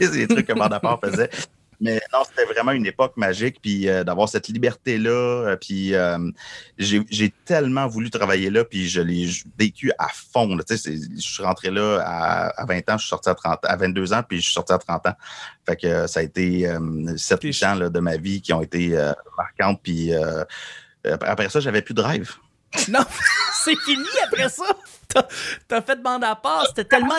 les, 0.00 0.06
les 0.08 0.28
trucs 0.28 0.46
que 0.46 0.52
Bandapart 0.52 1.00
faisait. 1.04 1.28
Mais 1.80 2.00
non, 2.12 2.20
c'était 2.24 2.44
vraiment 2.52 2.72
une 2.72 2.86
époque 2.86 3.16
magique, 3.16 3.60
puis 3.60 3.88
euh, 3.88 4.02
d'avoir 4.04 4.28
cette 4.28 4.48
liberté-là, 4.48 5.10
euh, 5.10 5.56
puis 5.56 5.94
euh, 5.94 6.18
j'ai 6.78 7.32
tellement 7.44 7.86
voulu 7.86 8.10
travailler 8.10 8.50
là, 8.50 8.64
puis 8.64 8.88
je 8.88 9.00
l'ai 9.00 9.28
vécu 9.58 9.92
à 9.98 10.08
fond. 10.08 10.54
là. 10.56 10.62
Tu 10.64 10.76
sais, 10.76 10.82
c'est- 10.90 11.14
je 11.14 11.20
suis 11.20 11.42
rentré 11.42 11.70
là 11.70 12.00
à, 12.04 12.62
à 12.62 12.64
20 12.66 12.88
ans, 12.90 12.96
je 12.96 13.02
suis 13.02 13.08
sorti 13.10 13.28
à, 13.28 13.34
30, 13.34 13.58
à 13.64 13.76
22 13.76 14.12
ans, 14.12 14.22
puis 14.26 14.38
je 14.38 14.44
suis 14.44 14.54
sorti 14.54 14.72
à 14.72 14.78
30 14.78 15.06
ans. 15.06 15.14
Fait 15.66 15.76
que 15.76 15.86
euh, 15.86 16.06
ça 16.06 16.20
a 16.20 16.22
été 16.22 16.66
euh, 16.68 17.16
7 17.16 17.40
Puis 17.40 17.48
8 17.48 17.52
je- 17.52 17.64
ans 17.66 17.74
là, 17.74 17.88
de 17.90 18.00
ma 18.00 18.16
vie 18.16 18.40
qui 18.40 18.52
ont 18.52 18.62
été 18.62 18.96
euh, 18.96 19.12
marquantes, 19.36 19.80
puis 19.82 20.14
euh, 20.14 20.44
après 21.04 21.48
ça, 21.50 21.60
j'avais 21.60 21.82
plus 21.82 21.94
de 21.94 22.02
rêve. 22.02 22.32
Non, 22.88 23.04
c'est 23.64 23.76
fini 23.86 24.04
après 24.24 24.48
ça. 24.50 24.64
T'as, 25.08 25.26
t'as 25.68 25.80
fait 25.82 26.02
Bande 26.02 26.24
à 26.24 26.34
part. 26.36 26.66
C'était 26.68 26.84
tellement. 26.84 27.14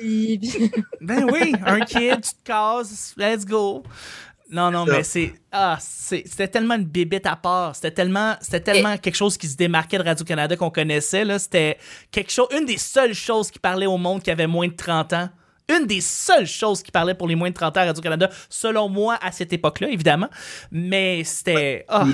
Ben 1.00 1.28
oui, 1.30 1.54
un 1.64 1.80
kid, 1.80 2.20
tu 2.22 2.30
te 2.30 2.44
cases, 2.44 3.14
let's 3.16 3.44
go. 3.44 3.82
Non, 4.48 4.70
non, 4.70 4.84
mais 4.86 5.02
c'est. 5.02 5.34
Ah, 5.50 5.76
c'était 5.80 6.48
tellement 6.48 6.74
une 6.74 6.84
bébête 6.84 7.26
à 7.26 7.34
part. 7.34 7.74
C'était 7.74 7.90
tellement, 7.90 8.36
c'était 8.40 8.60
tellement 8.60 8.96
quelque 8.96 9.16
chose 9.16 9.36
qui 9.36 9.48
se 9.48 9.56
démarquait 9.56 9.98
de 9.98 10.04
Radio-Canada 10.04 10.56
qu'on 10.56 10.70
connaissait. 10.70 11.24
Là. 11.24 11.38
C'était 11.38 11.78
quelque 12.12 12.30
chose, 12.30 12.46
une 12.56 12.64
des 12.64 12.78
seules 12.78 13.14
choses 13.14 13.50
qui 13.50 13.58
parlait 13.58 13.86
au 13.86 13.96
monde 13.96 14.22
qui 14.22 14.30
avait 14.30 14.46
moins 14.46 14.68
de 14.68 14.74
30 14.74 15.12
ans. 15.14 15.28
Une 15.68 15.86
des 15.86 16.00
seules 16.00 16.46
choses 16.46 16.80
qui 16.80 16.92
parlait 16.92 17.14
pour 17.14 17.26
les 17.26 17.34
moins 17.34 17.48
de 17.48 17.54
30 17.54 17.76
ans 17.76 17.80
à 17.80 17.84
Radio-Canada, 17.86 18.30
selon 18.48 18.88
moi, 18.88 19.18
à 19.20 19.32
cette 19.32 19.52
époque-là, 19.52 19.88
évidemment. 19.88 20.28
Mais 20.70 21.24
c'était. 21.24 21.84
Ah, 21.88 22.06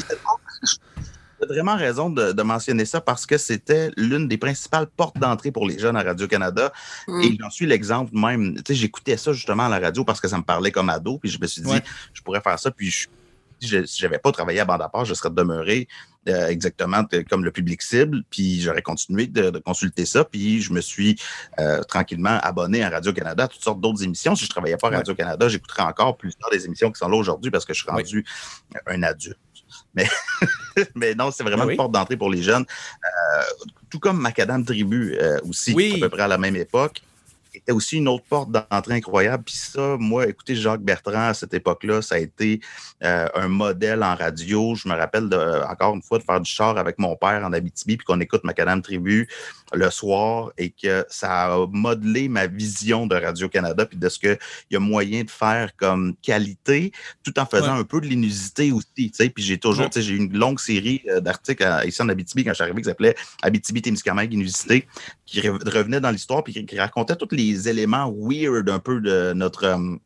as 1.42 1.46
vraiment 1.46 1.76
raison 1.76 2.10
de, 2.10 2.32
de 2.32 2.42
mentionner 2.42 2.84
ça 2.84 3.00
parce 3.00 3.26
que 3.26 3.38
c'était 3.38 3.90
l'une 3.96 4.28
des 4.28 4.38
principales 4.38 4.86
portes 4.86 5.18
d'entrée 5.18 5.50
pour 5.52 5.66
les 5.66 5.78
jeunes 5.78 5.96
à 5.96 6.02
Radio-Canada. 6.02 6.72
Mm. 7.08 7.20
Et 7.22 7.36
j'en 7.40 7.50
suis 7.50 7.66
l'exemple 7.66 8.12
même. 8.14 8.54
Tu 8.56 8.62
sais, 8.68 8.74
j'écoutais 8.74 9.16
ça 9.16 9.32
justement 9.32 9.64
à 9.66 9.68
la 9.68 9.78
radio 9.78 10.04
parce 10.04 10.20
que 10.20 10.28
ça 10.28 10.38
me 10.38 10.42
parlait 10.42 10.70
comme 10.70 10.88
ado. 10.88 11.18
Puis 11.18 11.30
je 11.30 11.38
me 11.40 11.46
suis 11.46 11.62
dit, 11.62 11.70
Ouais. 11.70 11.82
je 12.12 12.22
pourrais 12.22 12.40
faire 12.40 12.58
ça. 12.58 12.70
Puis 12.70 12.90
je- 12.90 13.06
si 13.60 13.68
je 13.68 13.84
si 13.86 14.00
j'avais 14.00 14.18
pas 14.18 14.32
travaillé 14.32 14.58
à 14.58 14.64
bande 14.64 14.82
à 14.82 14.88
part, 14.88 15.04
je 15.04 15.14
serais 15.14 15.30
demeuré 15.30 15.86
euh, 16.28 16.48
exactement 16.48 17.04
comme 17.30 17.44
le 17.44 17.52
public 17.52 17.80
cible. 17.80 18.22
Puis 18.28 18.60
j'aurais 18.60 18.82
continué 18.82 19.28
de, 19.28 19.50
de 19.50 19.58
consulter 19.60 20.04
ça. 20.04 20.24
Puis 20.24 20.60
je 20.60 20.72
me 20.72 20.80
suis 20.80 21.16
euh, 21.60 21.80
tranquillement 21.84 22.38
abonné 22.42 22.82
à 22.82 22.90
Radio-Canada, 22.90 23.44
à 23.44 23.48
toutes 23.48 23.62
sortes 23.62 23.80
d'autres 23.80 24.02
émissions. 24.02 24.34
Si 24.34 24.44
je 24.46 24.50
travaillais 24.50 24.76
pas 24.76 24.88
à. 24.88 24.96
Radio-Canada, 24.96 25.48
j'écouterais 25.48 25.82
encore 25.84 26.16
plusieurs 26.16 26.50
des 26.50 26.64
émissions 26.66 26.90
qui 26.90 26.98
sont 26.98 27.08
là 27.08 27.16
aujourd'hui 27.16 27.50
parce 27.52 27.64
que 27.64 27.72
je 27.72 27.82
suis 27.82 27.90
Oui. 27.90 28.02
rendu 28.02 28.24
un 28.86 29.02
adulte. 29.04 29.38
Mais, 29.94 30.06
mais 30.94 31.14
non, 31.14 31.30
c'est 31.30 31.44
vraiment 31.44 31.64
oui. 31.64 31.72
une 31.72 31.76
porte 31.76 31.92
d'entrée 31.92 32.16
pour 32.16 32.30
les 32.30 32.42
jeunes. 32.42 32.64
Euh, 33.04 33.42
tout 33.90 33.98
comme 33.98 34.20
Macadam 34.20 34.64
Tribu 34.64 35.14
euh, 35.20 35.38
aussi, 35.48 35.74
Oui. 35.74 35.94
à 35.96 36.00
peu 36.00 36.08
près 36.08 36.22
à 36.22 36.28
la 36.28 36.38
même 36.38 36.56
époque. 36.56 37.02
Était 37.54 37.72
aussi 37.72 37.98
une 37.98 38.08
autre 38.08 38.24
porte 38.26 38.50
d'entrée 38.50 38.94
incroyable. 38.94 39.44
Puis 39.44 39.56
ça, 39.56 39.96
moi, 39.98 40.26
écoutez, 40.26 40.56
Jacques 40.56 40.80
Bertrand, 40.80 41.28
à 41.28 41.34
cette 41.34 41.52
époque-là, 41.52 42.00
ça 42.00 42.14
a 42.14 42.18
été 42.18 42.60
euh, 43.04 43.28
un 43.34 43.48
modèle 43.48 44.02
en 44.02 44.14
radio. 44.14 44.74
Je 44.74 44.88
me 44.88 44.94
rappelle 44.94 45.28
de, 45.28 45.62
encore 45.70 45.94
une 45.94 46.00
fois 46.02 46.18
de 46.18 46.24
faire 46.24 46.40
du 46.40 46.50
char 46.50 46.78
avec 46.78 46.98
mon 46.98 47.14
père 47.14 47.44
en 47.44 47.52
Abitibi, 47.52 47.98
puis 47.98 48.06
qu'on 48.06 48.20
écoute 48.20 48.42
Macadam 48.44 48.80
Tribu 48.80 49.28
le 49.74 49.90
soir 49.90 50.52
et 50.58 50.70
que 50.70 51.04
ça 51.08 51.52
a 51.54 51.66
modelé 51.70 52.28
ma 52.28 52.46
vision 52.46 53.06
de 53.06 53.14
Radio-Canada, 53.16 53.86
puis 53.86 53.96
de 53.98 54.08
ce 54.08 54.18
qu'il 54.18 54.38
y 54.70 54.76
a 54.76 54.80
moyen 54.80 55.24
de 55.24 55.30
faire 55.30 55.74
comme 55.76 56.14
qualité, 56.22 56.92
tout 57.24 57.38
en 57.38 57.46
faisant 57.46 57.74
Ouais. 57.74 57.80
un 57.80 57.84
peu 57.84 58.00
de 58.00 58.06
l'inusité 58.06 58.72
aussi. 58.72 58.86
tu 58.96 59.10
sais. 59.12 59.28
Puis 59.30 59.42
j'ai 59.44 59.58
toujours, 59.58 59.84
Ouais. 59.84 59.90
tu 59.90 60.00
sais, 60.00 60.06
j'ai 60.06 60.14
eu 60.14 60.18
une 60.18 60.36
longue 60.36 60.58
série 60.60 61.02
euh, 61.08 61.20
d'articles 61.20 61.66
ici 61.86 62.02
en 62.02 62.08
Abitibi 62.08 62.44
quand 62.44 62.50
je 62.50 62.54
suis 62.56 62.62
arrivé 62.64 62.82
qui 62.82 62.88
s'appelait 62.88 63.14
Abitibi-Témiscamingue 63.42 64.32
Inusité, 64.32 64.86
qui 65.26 65.40
re- 65.40 65.68
revenait 65.68 66.00
dans 66.00 66.10
l'histoire 66.10 66.42
puis 66.44 66.52
qui, 66.52 66.64
qui 66.66 66.78
racontait 66.78 67.16
tous 67.16 67.28
les 67.34 67.68
éléments 67.68 68.12
weird 68.16 68.68
un 68.68 68.78
peu 68.78 69.00
de 69.00 69.32
notre. 69.34 69.64
euh, 69.64 69.96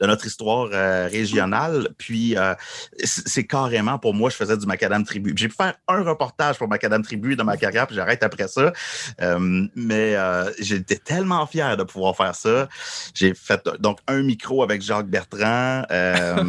de 0.00 0.06
notre 0.06 0.26
histoire 0.26 0.68
euh, 0.72 1.08
régionale. 1.08 1.88
Puis, 1.98 2.36
euh, 2.36 2.54
c'est 3.02 3.46
carrément 3.46 3.98
pour 3.98 4.14
moi, 4.14 4.30
je 4.30 4.36
faisais 4.36 4.56
du 4.56 4.66
Macadam 4.66 5.04
Tribu. 5.04 5.34
J'ai 5.36 5.48
pu 5.48 5.54
faire 5.54 5.74
un 5.88 6.02
reportage 6.02 6.58
pour 6.58 6.68
Macadam 6.68 7.02
Tribu 7.02 7.36
dans 7.36 7.44
ma 7.44 7.56
carrière, 7.56 7.86
puis 7.86 7.96
j'arrête 7.96 8.22
après 8.22 8.48
ça. 8.48 8.72
Euh, 9.20 9.66
mais 9.74 10.16
j'étais 10.58 10.96
tellement 10.96 11.46
fier 11.46 11.76
de 11.76 11.82
pouvoir 11.84 12.16
faire 12.16 12.34
ça. 12.34 12.68
J'ai 13.14 13.34
fait 13.34 13.68
donc 13.78 13.98
un 14.06 14.22
micro 14.22 14.62
avec 14.62 14.82
Jacques 14.82 15.08
Bertrand, 15.08 15.84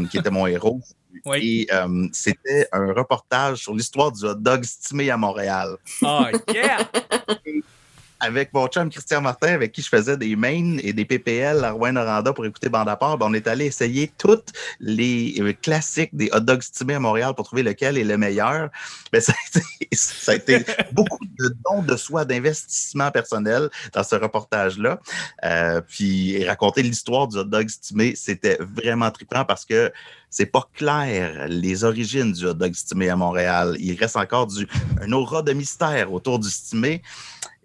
qui 0.09 0.17
était 0.17 0.31
mon 0.31 0.47
héros. 0.47 0.81
oui. 1.25 1.67
Et 1.69 1.73
euh, 1.73 2.07
c'était 2.11 2.67
un 2.71 2.93
reportage 2.93 3.59
sur 3.59 3.73
l'histoire 3.73 4.11
du 4.11 4.25
hot 4.25 4.35
dog 4.35 4.63
stimé 4.63 5.09
à 5.09 5.17
Montréal. 5.17 5.77
Ah, 6.03 6.29
yeah! 6.53 6.77
avec 8.19 8.53
mon 8.53 8.67
chum 8.67 8.89
Christian 8.89 9.21
Martin, 9.21 9.53
avec 9.53 9.71
qui 9.71 9.81
je 9.81 9.89
faisais 9.89 10.17
des 10.17 10.35
mains 10.35 10.77
et 10.81 10.93
des 10.93 11.05
PPL 11.05 11.63
à 11.63 11.71
Rouen-Noranda 11.71 12.33
pour 12.33 12.45
écouter 12.45 12.69
Bande 12.69 12.89
à 12.89 12.95
part, 12.95 13.17
ben, 13.17 13.27
on 13.29 13.33
est 13.33 13.47
allé 13.47 13.65
essayer 13.65 14.11
toutes 14.17 14.53
les 14.79 15.35
euh, 15.39 15.53
classiques 15.61 16.15
des 16.15 16.29
hot 16.33 16.39
dogs 16.39 16.61
stimés 16.61 16.95
à 16.95 16.99
Montréal 16.99 17.33
pour 17.35 17.45
trouver 17.45 17.63
lequel 17.63 17.97
est 17.97 18.03
le 18.03 18.17
meilleur. 18.17 18.69
Ben, 19.11 19.21
ça, 19.21 19.33
a 19.33 19.59
été, 19.59 19.87
ça 19.93 20.31
a 20.31 20.35
été 20.35 20.65
beaucoup 20.93 21.25
de 21.25 21.55
dons 21.65 21.81
de 21.81 21.95
soi, 21.97 22.25
d'investissement 22.25 23.11
personnel 23.11 23.69
dans 23.93 24.03
ce 24.03 24.15
reportage-là. 24.15 24.99
Euh, 25.43 25.81
puis 25.81 26.45
raconter 26.45 26.83
l'histoire 26.83 27.27
du 27.27 27.37
hot 27.37 27.43
dog 27.43 27.69
stimé, 27.69 28.13
c'était 28.15 28.57
vraiment 28.59 29.11
trippant 29.11 29.45
parce 29.45 29.65
que 29.65 29.91
c'est 30.29 30.45
pas 30.45 30.67
clair 30.73 31.47
les 31.47 31.83
origines 31.83 32.33
du 32.33 32.45
hot 32.45 32.53
dog 32.53 32.73
stimé 32.73 33.09
à 33.09 33.15
Montréal. 33.15 33.77
Il 33.79 33.97
reste 33.97 34.17
encore 34.17 34.47
du, 34.47 34.67
un 35.01 35.11
aura 35.11 35.41
de 35.41 35.53
mystère 35.53 36.11
autour 36.11 36.39
du 36.39 36.49
stimé. 36.49 37.01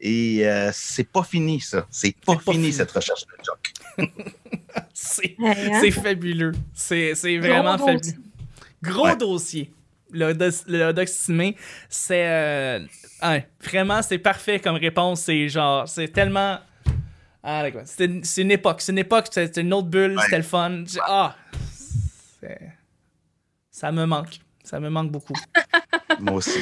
Et 0.00 0.48
euh, 0.48 0.70
c'est 0.72 1.04
pas 1.04 1.22
fini, 1.22 1.60
ça. 1.60 1.86
C'est 1.90 2.16
pas, 2.24 2.34
pas 2.36 2.52
fini, 2.52 2.54
fini. 2.64 2.72
cette 2.72 2.90
recherche 2.90 3.24
de 3.26 3.32
Jock. 3.44 4.08
C'est 4.94 5.36
hein? 5.42 5.78
c'est 5.80 5.90
fabuleux. 5.90 6.52
C'est 6.72 7.14
c'est 7.14 7.38
vraiment 7.38 7.76
Gros 7.76 7.86
fabuleux. 7.86 8.00
dossier. 8.00 8.18
Gros 8.82 9.04
Ouais. 9.04 9.16
dossier. 9.16 9.72
Le 10.12 10.92
le 10.92 11.06
stimé, 11.06 11.56
c'est. 11.88 12.26
euh, 12.26 12.80
vraiment, 13.62 14.02
c'est 14.02 14.18
parfait 14.18 14.58
comme 14.58 14.76
réponse. 14.76 15.20
C'est 15.22 15.48
genre. 15.48 15.88
C'est 15.88 16.08
tellement. 16.08 16.58
Ah. 17.42 17.64
C'est 17.84 18.04
une, 18.06 18.24
c'est 18.24 18.42
une 18.42 18.50
époque. 18.50 18.80
C'est 18.80 18.92
une 18.92 18.98
époque. 18.98 19.26
C'était 19.30 19.60
une 19.60 19.72
autre 19.72 19.88
bulle. 19.88 20.16
Ouais. 20.16 20.22
C'était 20.24 20.36
le 20.38 20.42
fun. 20.42 20.84
Ah. 21.06 21.36
c'est- 22.40 22.72
Ça 23.70 23.92
me 23.92 24.04
manque. 24.04 24.40
Ça 24.64 24.80
me 24.80 24.88
manque 24.90 25.10
beaucoup. 25.12 25.34
Moi 26.20 26.34
aussi. 26.34 26.58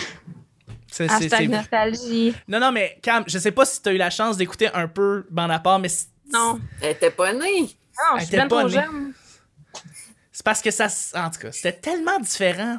C'est- 0.98 1.08
c'est- 1.08 1.14
Hashtag 1.24 1.40
c'est- 1.40 1.46
nostalgie. 1.48 2.34
Non, 2.48 2.58
non, 2.60 2.72
mais 2.72 2.98
Cam, 3.02 3.22
je 3.26 3.38
sais 3.38 3.52
pas 3.52 3.64
si 3.64 3.80
tu 3.80 3.88
as 3.88 3.92
eu 3.92 3.96
la 3.98 4.10
chance 4.10 4.36
d'écouter 4.36 4.68
un 4.74 4.88
peu 4.88 5.24
Bande 5.30 5.50
à 5.52 5.58
part, 5.60 5.78
mais 5.78 5.88
c'est- 5.88 6.08
Non. 6.32 6.58
Elle 6.82 6.90
était 6.90 7.10
pas 7.10 7.32
née. 7.32 7.38
Non, 7.40 8.16
Elle 8.16 8.20
je 8.20 8.24
suis 8.26 8.28
était 8.28 8.36
bien 8.36 8.48
pas 8.48 8.58
trop 8.60 8.68
née. 8.68 8.74
jeune. 8.74 9.12
c'est 10.32 10.44
parce 10.44 10.60
que 10.62 10.70
ça. 10.70 10.86
En 11.14 11.30
tout 11.30 11.40
cas, 11.40 11.52
c'était 11.52 11.72
tellement 11.72 12.18
différent 12.20 12.78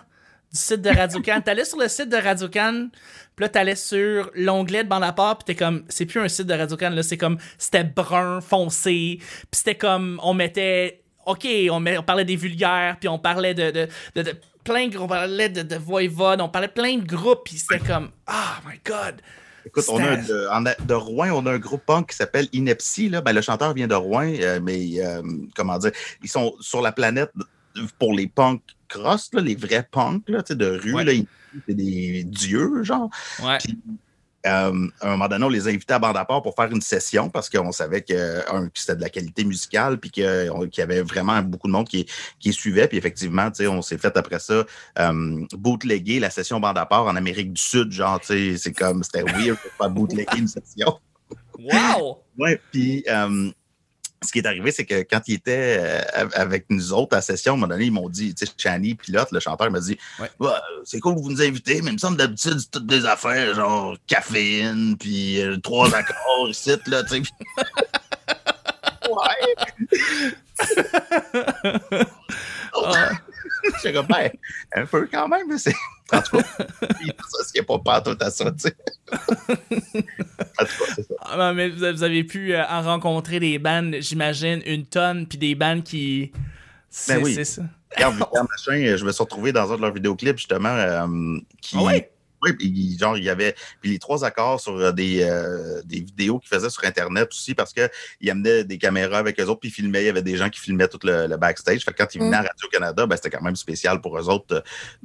du 0.52 0.60
site 0.60 0.82
de 0.82 0.90
Radio-Can. 0.90 1.42
T'allais 1.42 1.66
sur 1.66 1.78
le 1.78 1.88
site 1.88 2.10
de 2.10 2.18
Radio-Can, 2.18 2.90
puis 3.36 3.44
là, 3.44 3.50
t'allais 3.50 3.76
sur 3.76 4.32
l'onglet 4.36 4.84
de 4.84 4.90
Bande 4.90 5.04
à 5.04 5.12
part, 5.14 5.38
puis 5.38 5.46
t'es 5.46 5.56
comme. 5.56 5.84
C'est 5.90 6.06
plus 6.06 6.20
un 6.22 6.28
site 6.28 6.48
de 6.48 6.54
Radio-Can, 6.54 6.90
là, 6.92 7.04
c'est 7.04 7.18
comme. 7.18 7.38
C'était 7.58 7.84
brun, 7.84 8.42
foncé, 8.42 9.18
puis 9.20 9.48
c'était 9.52 9.76
comme. 9.76 10.20
On 10.24 10.34
mettait. 10.34 10.99
OK, 11.26 11.48
on, 11.72 11.84
parlait 12.04 12.26
des 12.26 12.36
vulgaires, 12.36 12.98
puis 13.00 13.08
on 13.08 13.20
parlait 13.20 13.54
de, 13.54 13.72
de, 13.72 13.88
de, 14.16 14.22
de 14.22 14.36
plein. 14.64 14.90
On 15.00 15.08
parlait 15.08 15.50
de, 15.50 15.62
de 15.62 15.76
Voivode, 15.76 16.42
on 16.42 16.50
parlait 16.50 16.68
plein 16.68 16.98
de 16.98 17.06
groupes, 17.06 17.42
puis 17.46 17.58
c'était 17.58 17.80
comme. 17.80 18.10
Oh 18.28 18.68
my 18.68 18.80
God! 18.86 19.22
Écoute, 19.66 19.86
on 19.90 20.00
a 20.00 20.16
de, 20.16 20.48
en 20.52 20.66
a- 20.66 20.76
de 20.76 20.94
Rouen, 20.94 21.32
on 21.32 21.46
a 21.46 21.52
un 21.52 21.60
groupe 21.60 21.86
punk 21.86 22.10
qui 22.10 22.16
s'appelle 22.16 22.48
Inepsy. 22.54 23.10
Là. 23.10 23.22
Ben, 23.22 23.34
le 23.34 23.42
chanteur 23.42 23.74
vient 23.74 23.88
de 23.88 23.96
Rouen, 23.96 24.34
euh, 24.40 24.60
mais 24.62 25.00
euh, 25.00 25.22
comment 25.56 25.78
dire, 25.78 25.92
ils 26.24 26.30
sont 26.30 26.56
sur 26.60 26.82
la 26.82 26.92
planète 26.92 27.32
pour 28.00 28.14
les 28.14 28.28
punks 28.28 28.62
cross, 28.88 29.30
là, 29.34 29.42
les 29.42 29.56
vrais 29.56 29.88
punks 29.90 30.28
là, 30.28 30.42
de 30.42 30.66
rue. 30.66 30.94
Ouais. 30.94 31.04
là, 31.04 31.14
c'est 31.68 31.76
des 31.76 32.24
dieux, 32.24 32.84
genre. 32.84 33.10
Ouais. 33.44 33.58
Euh, 34.46 34.88
à 35.02 35.08
un 35.08 35.12
moment 35.12 35.28
donné, 35.28 35.46
on 35.46 35.50
les 35.50 35.68
a 35.68 35.72
invités 35.72 35.94
à 35.94 36.00
bande 36.00 36.16
à 36.16 36.24
part 36.24 36.42
pour 36.42 36.56
faire 36.56 36.72
une 36.72 36.82
session 36.82 37.30
parce 37.30 37.50
qu'on 37.50 37.72
savait 37.72 38.02
que, 38.02 38.50
un, 38.54 38.68
que 38.68 38.80
c'était 38.80 38.96
de 38.96 39.02
la 39.02 39.10
qualité 39.10 39.44
musicale 39.44 40.00
puis 40.00 40.12
qu'il 40.12 40.24
y 40.24 40.82
avait 40.82 41.02
vraiment 41.02 41.42
beaucoup 41.42 41.68
de 41.68 41.74
monde 41.74 41.88
qui, 41.88 42.08
suivait. 42.54 42.88
Puis 42.88 42.98
effectivement, 42.98 43.50
on 43.60 43.82
s'est 43.82 43.98
fait 43.98 44.16
après 44.16 44.40
ça 44.40 44.66
euh, 44.98 45.46
bootlegger 45.54 46.20
la 46.20 46.30
session 46.30 46.60
bande 46.60 46.78
à 46.78 46.86
part 46.86 47.06
en 47.06 47.16
Amérique 47.16 47.54
du 47.54 47.62
Sud. 47.62 47.92
Genre, 47.92 48.20
c'est 48.24 48.74
comme, 48.78 49.04
c'était 49.04 49.24
weird 49.24 49.58
de 49.58 49.70
faire 49.78 49.90
bootlegger 49.90 50.38
une 50.38 50.48
session. 50.48 51.00
Wow! 51.60 52.24
Ouais, 52.38 52.60
puis 52.72 53.04
euh, 53.10 53.52
ce 54.22 54.32
qui 54.32 54.40
est 54.40 54.46
arrivé, 54.46 54.72
c'est 54.72 54.86
que 54.86 55.02
quand 55.04 55.22
il 55.28 55.36
était 55.36 55.78
euh, 55.80 56.28
avec 56.34 56.66
nous 56.70 56.94
autres 56.94 57.14
à 57.14 57.18
la 57.18 57.22
session, 57.22 57.54
à 57.54 57.56
un 57.56 57.58
moment 57.58 57.74
donné, 57.74 57.86
ils 57.86 57.92
m'ont 57.92 58.10
dit, 58.10 58.34
tu 58.36 58.46
sais, 58.46 58.52
Chani, 58.58 58.96
pilote, 58.96 59.32
le 59.32 59.40
chanteur, 59.40 59.72
m'a 59.72 59.80
dit 59.80 59.98
Ouais. 60.20 60.30
Ouais, 60.40 60.52
c'est 60.84 61.00
cool 61.00 61.16
que 61.16 61.22
vous 61.22 61.32
nous 61.32 61.42
invitez, 61.42 61.82
mais 61.82 61.92
il 61.92 61.94
me 61.94 61.98
semble 61.98 62.18
d'habitude, 62.18 62.60
c'est 62.60 62.72
toutes 62.72 62.88
des 62.88 63.06
affaires, 63.06 63.56
genre 63.56 63.96
caféine, 64.08 64.98
puis 64.98 65.42
euh, 65.42 65.58
trois 65.58 65.94
accords 65.96 66.50
ici, 66.50 66.72
là, 66.88 67.04
tu 67.04 67.24
sais. 67.24 67.32
ouais. 69.10 69.56
Ah. 72.72 73.12
J'étais 73.76 73.94
comme, 73.94 74.08
ben, 74.08 74.32
un 74.74 74.86
peu 74.86 75.08
quand 75.12 75.28
même, 75.28 75.48
mais 75.50 75.58
c'est. 75.58 75.76
En 76.12 76.24
tout 76.24 76.38
cas, 76.38 76.44
il 77.04 77.14
s'associait 77.22 77.62
pas 77.62 77.78
pas 77.78 78.02
tout 78.02 78.18
à 78.20 78.32
ça, 78.32 78.52
tu 78.52 78.58
sais. 78.62 78.76
en 79.12 79.18
tout 79.18 80.04
cas, 80.58 80.94
c'est 80.96 81.08
ça. 81.08 81.14
Ah, 81.22 81.38
non, 81.38 81.54
mais 81.54 81.70
vous 81.70 81.84
avez 81.84 82.24
pu 82.24 82.56
euh, 82.56 82.66
en 82.68 82.82
rencontrer 82.82 83.40
des 83.40 83.60
bandes, 83.60 83.96
j'imagine, 84.00 84.60
une 84.66 84.88
tonne, 84.88 85.28
puis 85.28 85.38
des 85.38 85.54
bandes 85.54 85.84
qui. 85.84 86.32
C'est 86.90 87.14
Ben 87.14 87.24
oui. 87.24 87.36
c'est 87.36 87.46
ça. 87.46 87.62
Regarde, 87.96 88.18
Machin, 88.18 88.98
je 88.98 89.06
me 89.06 89.12
suis 89.12 89.22
retrouvé 89.22 89.52
dans 89.52 89.72
un 89.72 89.76
de 89.76 89.82
leurs 89.82 89.94
vidéoclips, 89.94 90.38
justement, 90.38 90.70
euh, 90.70 91.38
qui. 91.62 91.76
Ah 91.78 91.84
ouais? 91.84 92.12
Oui, 92.42 92.54
puis 92.54 92.98
genre, 92.98 93.18
il 93.18 93.24
y 93.24 93.30
avait 93.30 93.56
puis 93.82 93.92
les 93.92 94.00
trois 94.00 94.24
accords 94.24 94.60
sur 94.62 94.76
euh, 94.78 94.92
des, 94.92 95.24
euh, 95.24 95.82
des 95.86 96.00
vidéos 96.00 96.40
qu'ils 96.40 96.50
faisaient 96.50 96.70
sur 96.70 96.84
Internet 96.86 97.30
aussi 97.32 97.54
parce 97.56 97.74
qu'ils 97.74 98.30
amenaient 98.30 98.64
des 98.64 98.78
caméras 98.78 99.18
avec 99.20 99.40
eux 99.40 99.46
autres 99.46 99.60
puis 99.60 99.70
ils 99.70 99.74
filmaient. 99.74 100.04
Il 100.04 100.08
y 100.08 100.10
avait 100.10 100.22
des 100.22 100.38
gens 100.38 100.50
qui 100.50 100.60
filmaient 100.60 100.88
tout 100.88 101.00
le, 101.04 101.28
le 101.28 101.38
backstage. 101.38 101.84
Fait 101.84 101.92
que 101.92 101.98
quand 101.98 102.16
ils 102.16 102.22
venaient 102.22 102.38
à 102.38 102.42
Radio-Canada, 102.44 103.06
ben, 103.06 103.16
c'était 103.16 103.30
quand 103.30 103.42
même 103.44 103.56
spécial 103.56 104.00
pour 104.02 104.18
eux 104.18 104.30
autres 104.30 104.46
de, 104.48 104.56
de- 104.56 104.62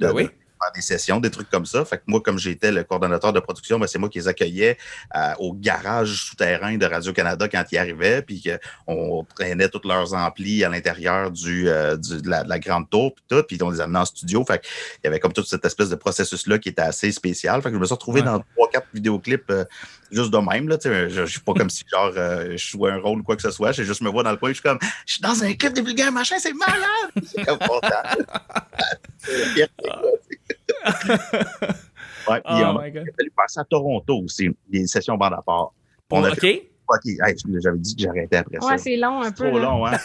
Ben 0.07 0.11
oui. 0.13 0.23
de 0.25 0.31
faire 0.61 0.71
des 0.73 0.81
sessions, 0.81 1.19
des 1.19 1.29
trucs 1.31 1.49
comme 1.49 1.65
ça. 1.65 1.83
Fait 1.85 1.97
que 1.97 2.03
moi, 2.07 2.21
comme 2.21 2.37
j'étais 2.37 2.71
le 2.71 2.83
coordonnateur 2.83 3.33
de 3.33 3.39
production, 3.39 3.79
ben, 3.79 3.87
c'est 3.87 3.99
moi 3.99 4.09
qui 4.09 4.19
les 4.19 4.27
accueillais 4.27 4.77
euh, 5.15 5.33
au 5.39 5.53
garage 5.53 6.25
souterrain 6.29 6.75
de 6.77 6.85
Radio-Canada 6.85 7.47
quand 7.47 7.63
ils 7.71 7.77
arrivaient, 7.77 8.21
puis 8.21 8.43
qu'on 8.87 9.25
traînait 9.35 9.69
tous 9.69 9.81
leurs 9.87 10.13
amplis 10.13 10.63
à 10.63 10.69
l'intérieur 10.69 11.31
du, 11.31 11.69
euh, 11.69 11.97
du- 11.97 12.21
de, 12.21 12.29
la, 12.29 12.43
de 12.43 12.49
la 12.49 12.59
grande 12.59 12.89
tour, 12.89 13.13
puis 13.15 13.23
tout, 13.27 13.43
puis 13.43 13.57
on 13.61 13.69
les 13.69 13.81
amenait 13.81 13.99
en 13.99 14.05
studio. 14.05 14.43
Fait 14.45 14.61
il 15.03 15.05
y 15.05 15.07
avait 15.07 15.19
comme 15.19 15.33
toute 15.33 15.47
cette 15.47 15.65
espèce 15.65 15.89
de 15.89 15.95
processus-là 15.95 16.59
qui 16.59 16.69
était 16.69 16.81
assez 16.81 17.11
spécial. 17.11 17.61
Fait 17.61 17.69
que 17.69 17.75
je 17.75 17.79
me 17.79 17.85
suis 17.85 17.93
retrouvé 17.93 18.21
Ouais. 18.21 18.25
dans 18.27 18.39
trois, 18.55 18.69
quatre 18.71 18.87
vidéoclips 18.93 19.49
euh, 19.49 19.65
juste 20.11 20.31
de 20.31 20.37
même. 20.37 20.69
Là, 20.69 20.77
je, 20.83 21.09
je 21.09 21.25
suis 21.25 21.41
pas 21.41 21.53
comme 21.53 21.69
si 21.69 21.83
genre 21.91 22.11
je 22.13 22.55
jouais 22.57 22.91
un 22.91 22.97
rôle 22.99 23.19
ou 23.19 23.23
quoi 23.23 23.35
que 23.35 23.41
ce 23.41 23.51
soit. 23.51 23.71
Je 23.73 23.83
juste 23.83 24.01
me 24.01 24.09
vois 24.09 24.23
dans 24.23 24.31
le 24.31 24.37
coin, 24.37 24.49
je 24.49 24.53
suis 24.55 24.63
comme 24.63 24.79
je 25.05 25.13
suis 25.13 25.21
dans 25.21 25.43
un 25.43 25.53
clip 25.53 25.73
de 25.73 25.81
vulgaire 25.81 26.11
machin, 26.11 26.37
c'est 26.39 26.53
malade! 26.53 26.75
C'est 27.25 27.43
comme 27.45 27.57
ouais, 32.29 32.41
Oh 32.45 32.49
on 32.49 32.77
a 32.77 32.83
my 32.85 32.91
god. 32.91 33.05
fallu 33.17 33.31
passer 33.35 33.59
à 33.59 33.63
Toronto 33.63 34.21
aussi, 34.23 34.49
des 34.69 34.87
sessions 34.87 35.17
bande 35.17 35.33
à 35.33 35.41
part. 35.41 35.71
On 36.11 36.23
a 36.23 36.29
ok. 36.31 36.39
fait, 36.39 36.71
OK, 36.87 37.05
hey, 37.05 37.35
j'avais 37.61 37.77
dit 37.79 37.95
que 37.95 38.01
j'arrêtais 38.03 38.37
après 38.37 38.57
Ouais, 38.63 38.77
ça. 38.77 38.83
c'est 38.83 38.97
long 38.97 39.21
un 39.21 39.31
peu. 39.31 39.49
trop 39.49 39.57
là. 39.59 39.65
long, 39.65 39.85
hein? 39.87 39.97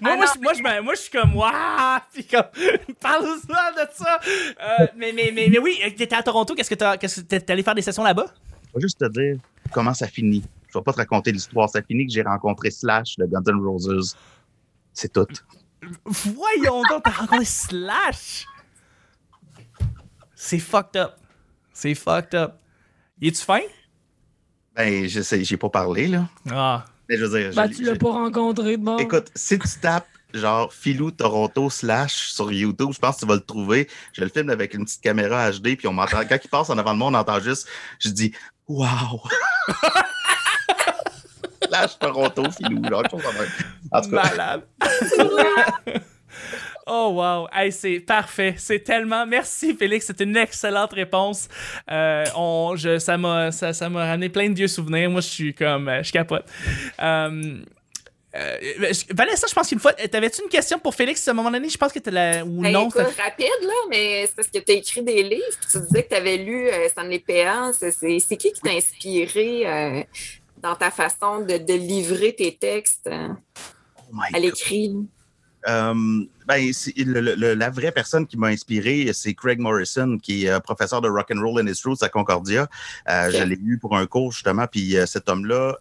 Moi, 0.00 0.12
Ah 0.12 0.16
moi, 0.16 0.16
non, 0.16 0.32
je, 0.34 0.40
moi, 0.40 0.52
je, 0.54 0.82
moi, 0.82 0.94
je 0.94 1.00
suis 1.00 1.10
comme, 1.10 1.36
waouh! 1.36 2.00
Puis 2.12 2.24
comme, 2.24 2.44
parle-moi 3.00 3.36
de 3.76 3.88
ça! 3.92 4.20
Euh, 4.24 4.86
mais, 4.96 5.12
mais, 5.12 5.30
mais, 5.34 5.48
mais 5.50 5.58
oui, 5.58 5.78
t'étais 5.96 6.14
à 6.16 6.22
Toronto, 6.22 6.54
qu'est-ce 6.54 6.70
que 6.70 6.74
t'as, 6.74 6.96
qu'est-ce 6.96 7.20
que 7.20 7.26
t'es 7.26 7.40
t'es 7.40 7.52
allé 7.52 7.62
faire 7.62 7.74
des 7.74 7.82
sessions 7.82 8.02
là-bas? 8.04 8.26
Je 8.68 8.74
vais 8.74 8.80
juste 8.80 8.98
te 8.98 9.08
dire 9.08 9.36
comment 9.72 9.94
ça 9.94 10.06
finit. 10.06 10.42
Je 10.72 10.78
vais 10.78 10.82
pas 10.84 10.92
te 10.92 10.98
raconter 10.98 11.32
l'histoire. 11.32 11.68
Ça 11.68 11.82
finit 11.82 12.06
que 12.06 12.12
j'ai 12.12 12.22
rencontré 12.22 12.70
Slash 12.70 13.16
de 13.16 13.26
Guns 13.26 13.42
N' 13.46 13.60
Roses. 13.66 14.16
C'est 14.92 15.12
tout. 15.12 15.26
Voyons 16.04 16.82
donc, 16.88 17.02
t'as 17.02 17.10
rencontré 17.10 17.44
Slash! 17.44 18.46
C'est 20.42 20.58
fucked 20.58 20.96
up. 20.96 21.16
C'est 21.74 21.94
fucked 21.94 22.34
up. 22.34 22.54
Y 23.20 23.28
es-tu 23.28 23.42
fin? 23.44 23.60
Ben, 24.74 25.06
je 25.06 25.20
sais, 25.20 25.44
j'ai 25.44 25.58
pas 25.58 25.68
parlé, 25.68 26.06
là. 26.08 26.28
Ah. 26.50 26.86
Mais 27.10 27.18
je 27.18 27.26
veux 27.26 27.38
dire, 27.38 27.50
Ben, 27.54 27.70
je- 27.70 27.76
tu 27.76 27.82
l'as 27.84 27.92
je- 27.92 27.98
pas 27.98 28.10
rencontré 28.10 28.78
de 28.78 28.82
bon. 28.82 28.96
Écoute, 28.96 29.30
si 29.34 29.58
tu 29.58 29.68
tapes 29.80 30.08
genre 30.32 30.72
Filou 30.72 31.10
Toronto 31.10 31.68
slash 31.68 32.30
sur 32.30 32.50
YouTube, 32.52 32.88
je 32.94 32.98
pense 32.98 33.16
que 33.16 33.20
tu 33.20 33.26
vas 33.26 33.34
le 33.34 33.42
trouver. 33.42 33.86
Je 34.14 34.22
le 34.22 34.30
filme 34.30 34.48
avec 34.48 34.72
une 34.72 34.86
petite 34.86 35.02
caméra 35.02 35.50
HD, 35.50 35.76
puis 35.76 35.86
on 35.88 35.92
m'entend. 35.92 36.22
Quand 36.26 36.38
il 36.42 36.48
passe 36.48 36.70
en 36.70 36.78
avant 36.78 36.94
de 36.94 36.98
moi, 36.98 37.08
on 37.08 37.14
entend 37.14 37.38
juste, 37.40 37.68
je 37.98 38.08
dis 38.08 38.32
Wow! 38.66 39.20
slash 41.68 41.98
Toronto, 41.98 42.44
Filou, 42.50 42.82
genre. 42.88 43.02
En 43.92 44.00
tout 44.00 44.10
cas, 44.10 44.22
Malade. 44.22 44.62
Oh 46.90 47.10
wow, 47.14 47.46
hey, 47.52 47.70
c'est 47.72 48.00
parfait, 48.00 48.54
c'est 48.58 48.80
tellement. 48.80 49.24
Merci 49.26 49.74
Félix, 49.74 50.06
c'est 50.06 50.20
une 50.20 50.36
excellente 50.36 50.92
réponse. 50.92 51.48
Euh, 51.90 52.24
on, 52.36 52.74
je, 52.76 52.98
ça 52.98 53.16
m'a, 53.16 53.52
ça, 53.52 53.72
ça 53.72 53.88
m'a 53.88 54.04
ramené 54.06 54.28
plein 54.28 54.48
de 54.50 54.54
vieux 54.54 54.68
souvenirs. 54.68 55.08
Moi, 55.10 55.20
je 55.20 55.28
suis 55.28 55.54
comme, 55.54 55.88
euh, 55.88 56.02
je 56.02 56.10
capote. 56.12 56.44
Euh, 57.00 57.62
euh, 58.36 58.56
Vanessa, 59.10 59.46
je 59.48 59.54
pense 59.54 59.68
qu'une 59.68 59.80
fois, 59.80 59.92
t'avais-tu 59.92 60.42
une 60.42 60.48
question 60.48 60.78
pour 60.78 60.94
Félix 60.94 61.26
à 61.26 61.32
un 61.32 61.34
moment 61.34 61.50
donné? 61.50 61.68
Je 61.68 61.76
pense 61.76 61.92
que 61.92 61.98
t'es 61.98 62.12
là 62.12 62.44
ou 62.44 62.60
Ben, 62.62 62.72
non. 62.72 62.88
écoute, 62.88 63.02
ça- 63.16 63.22
rapide, 63.24 63.46
là, 63.62 63.72
mais 63.88 64.24
c'est 64.26 64.36
parce 64.36 64.48
que 64.48 64.58
tu 64.58 64.70
as 64.70 64.74
écrit 64.76 65.02
des 65.02 65.22
livres, 65.24 65.56
puis 65.60 65.68
tu 65.72 65.78
disais 65.80 66.02
que 66.04 66.08
tu 66.10 66.14
avais 66.14 66.36
lu 66.36 66.68
euh, 66.68 66.88
Stanley 66.88 67.18
Péan. 67.18 67.72
C'est 67.72 68.36
qui 68.36 68.52
qui 68.52 68.60
t'a 68.60 68.70
inspiré 68.70 69.66
euh, 69.66 70.02
dans 70.58 70.76
ta 70.76 70.90
façon 70.92 71.40
de, 71.40 71.56
de 71.58 71.74
livrer 71.74 72.32
tes 72.34 72.54
textes 72.56 73.08
euh, 73.08 73.28
oh 73.98 74.12
my 74.12 74.32
à 74.32 74.38
l'écrit? 74.38 74.94
Euh, 75.68 76.24
ben, 76.46 76.72
c'est- 76.72 76.94
le- 76.96 77.20
le- 77.20 77.54
la 77.54 77.70
vraie 77.70 77.92
personne 77.92 78.26
qui 78.26 78.36
m'a 78.38 78.48
inspiré, 78.48 79.10
c'est 79.12 79.34
Craig 79.34 79.58
Morrison, 79.58 80.16
qui 80.18 80.46
est 80.46 80.50
euh, 80.50 80.58
professeur 80.60 81.00
de 81.00 81.08
rock 81.08 81.30
and 81.34 81.40
roll 81.40 81.60
and 81.62 81.66
its 81.66 81.82
roots 81.84 82.02
à 82.02 82.08
Concordia. 82.08 82.68
Euh. 83.08 83.30
Je 83.30 83.42
l'ai 83.44 83.58
eu 83.62 83.78
pour 83.78 83.96
un 83.96 84.06
cours 84.06 84.32
justement, 84.32 84.66
puis 84.66 84.96
cet 85.06 85.28
homme-là, 85.28 85.76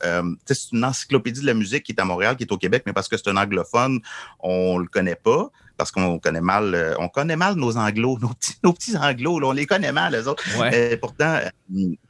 c'est 0.46 0.72
une 0.74 0.84
encyclopédie 0.84 1.42
de 1.42 1.46
la 1.46 1.54
musique 1.54 1.84
qui 1.84 1.94
est 1.94 2.00
à 2.02 2.06
Montréal, 2.06 2.36
qui 2.36 2.44
est 2.44 2.52
au 2.52 2.58
Québec, 2.58 2.84
mais 2.86 2.94
parce 2.94 3.08
que 3.08 3.16
c'est 3.18 3.30
un 3.30 3.38
anglophone, 3.38 4.00
on 4.40 4.78
le 4.78 4.88
connaît 4.88 5.16
pas. 5.16 5.50
Parce 5.78 5.92
qu'on 5.92 6.20
connaît 6.20 6.42
mal, 6.42 6.98
on 7.00 7.08
connaît 7.08 7.38
mal 7.38 7.56
nos 7.56 7.78
anglos, 7.78 8.20
nos 8.22 8.28
petits, 8.34 8.58
nos 8.66 8.74
petits 8.74 8.98
anglos, 8.98 9.40
là, 9.40 9.48
on 9.48 9.52
les 9.54 9.66
connaît 9.66 9.94
mal, 9.94 10.12
les 10.12 10.28
autres. 10.28 10.44
Ouais. 10.60 10.98
Pourtant, 10.98 11.40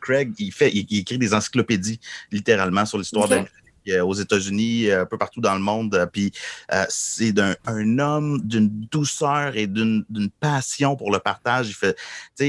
Craig, 0.01 0.33
il 0.39 0.51
fait, 0.51 0.71
il, 0.73 0.87
il 0.89 0.99
écrit 1.01 1.19
des 1.19 1.35
encyclopédies 1.35 1.99
littéralement 2.31 2.83
sur 2.87 2.97
l'histoire 2.97 3.27
de 3.27 3.35
la 3.35 3.41
musique 3.41 3.68
aux 4.03 4.13
États-Unis, 4.13 4.87
euh, 4.89 5.01
un 5.01 5.05
peu 5.05 5.17
partout 5.17 5.41
dans 5.41 5.53
le 5.53 5.59
monde. 5.59 5.95
euh, 5.95 6.05
Puis 6.05 6.31
euh, 6.73 6.85
c'est 6.89 7.31
d'un 7.31 7.55
un 7.65 7.99
homme 7.99 8.41
d'une 8.43 8.69
douceur 8.69 9.55
et 9.55 9.67
d'une 9.67 10.05
passion 10.39 10.95
pour 10.95 11.11
le 11.11 11.19
partage. 11.19 11.69
Il 11.69 11.73
fait, 11.73 11.95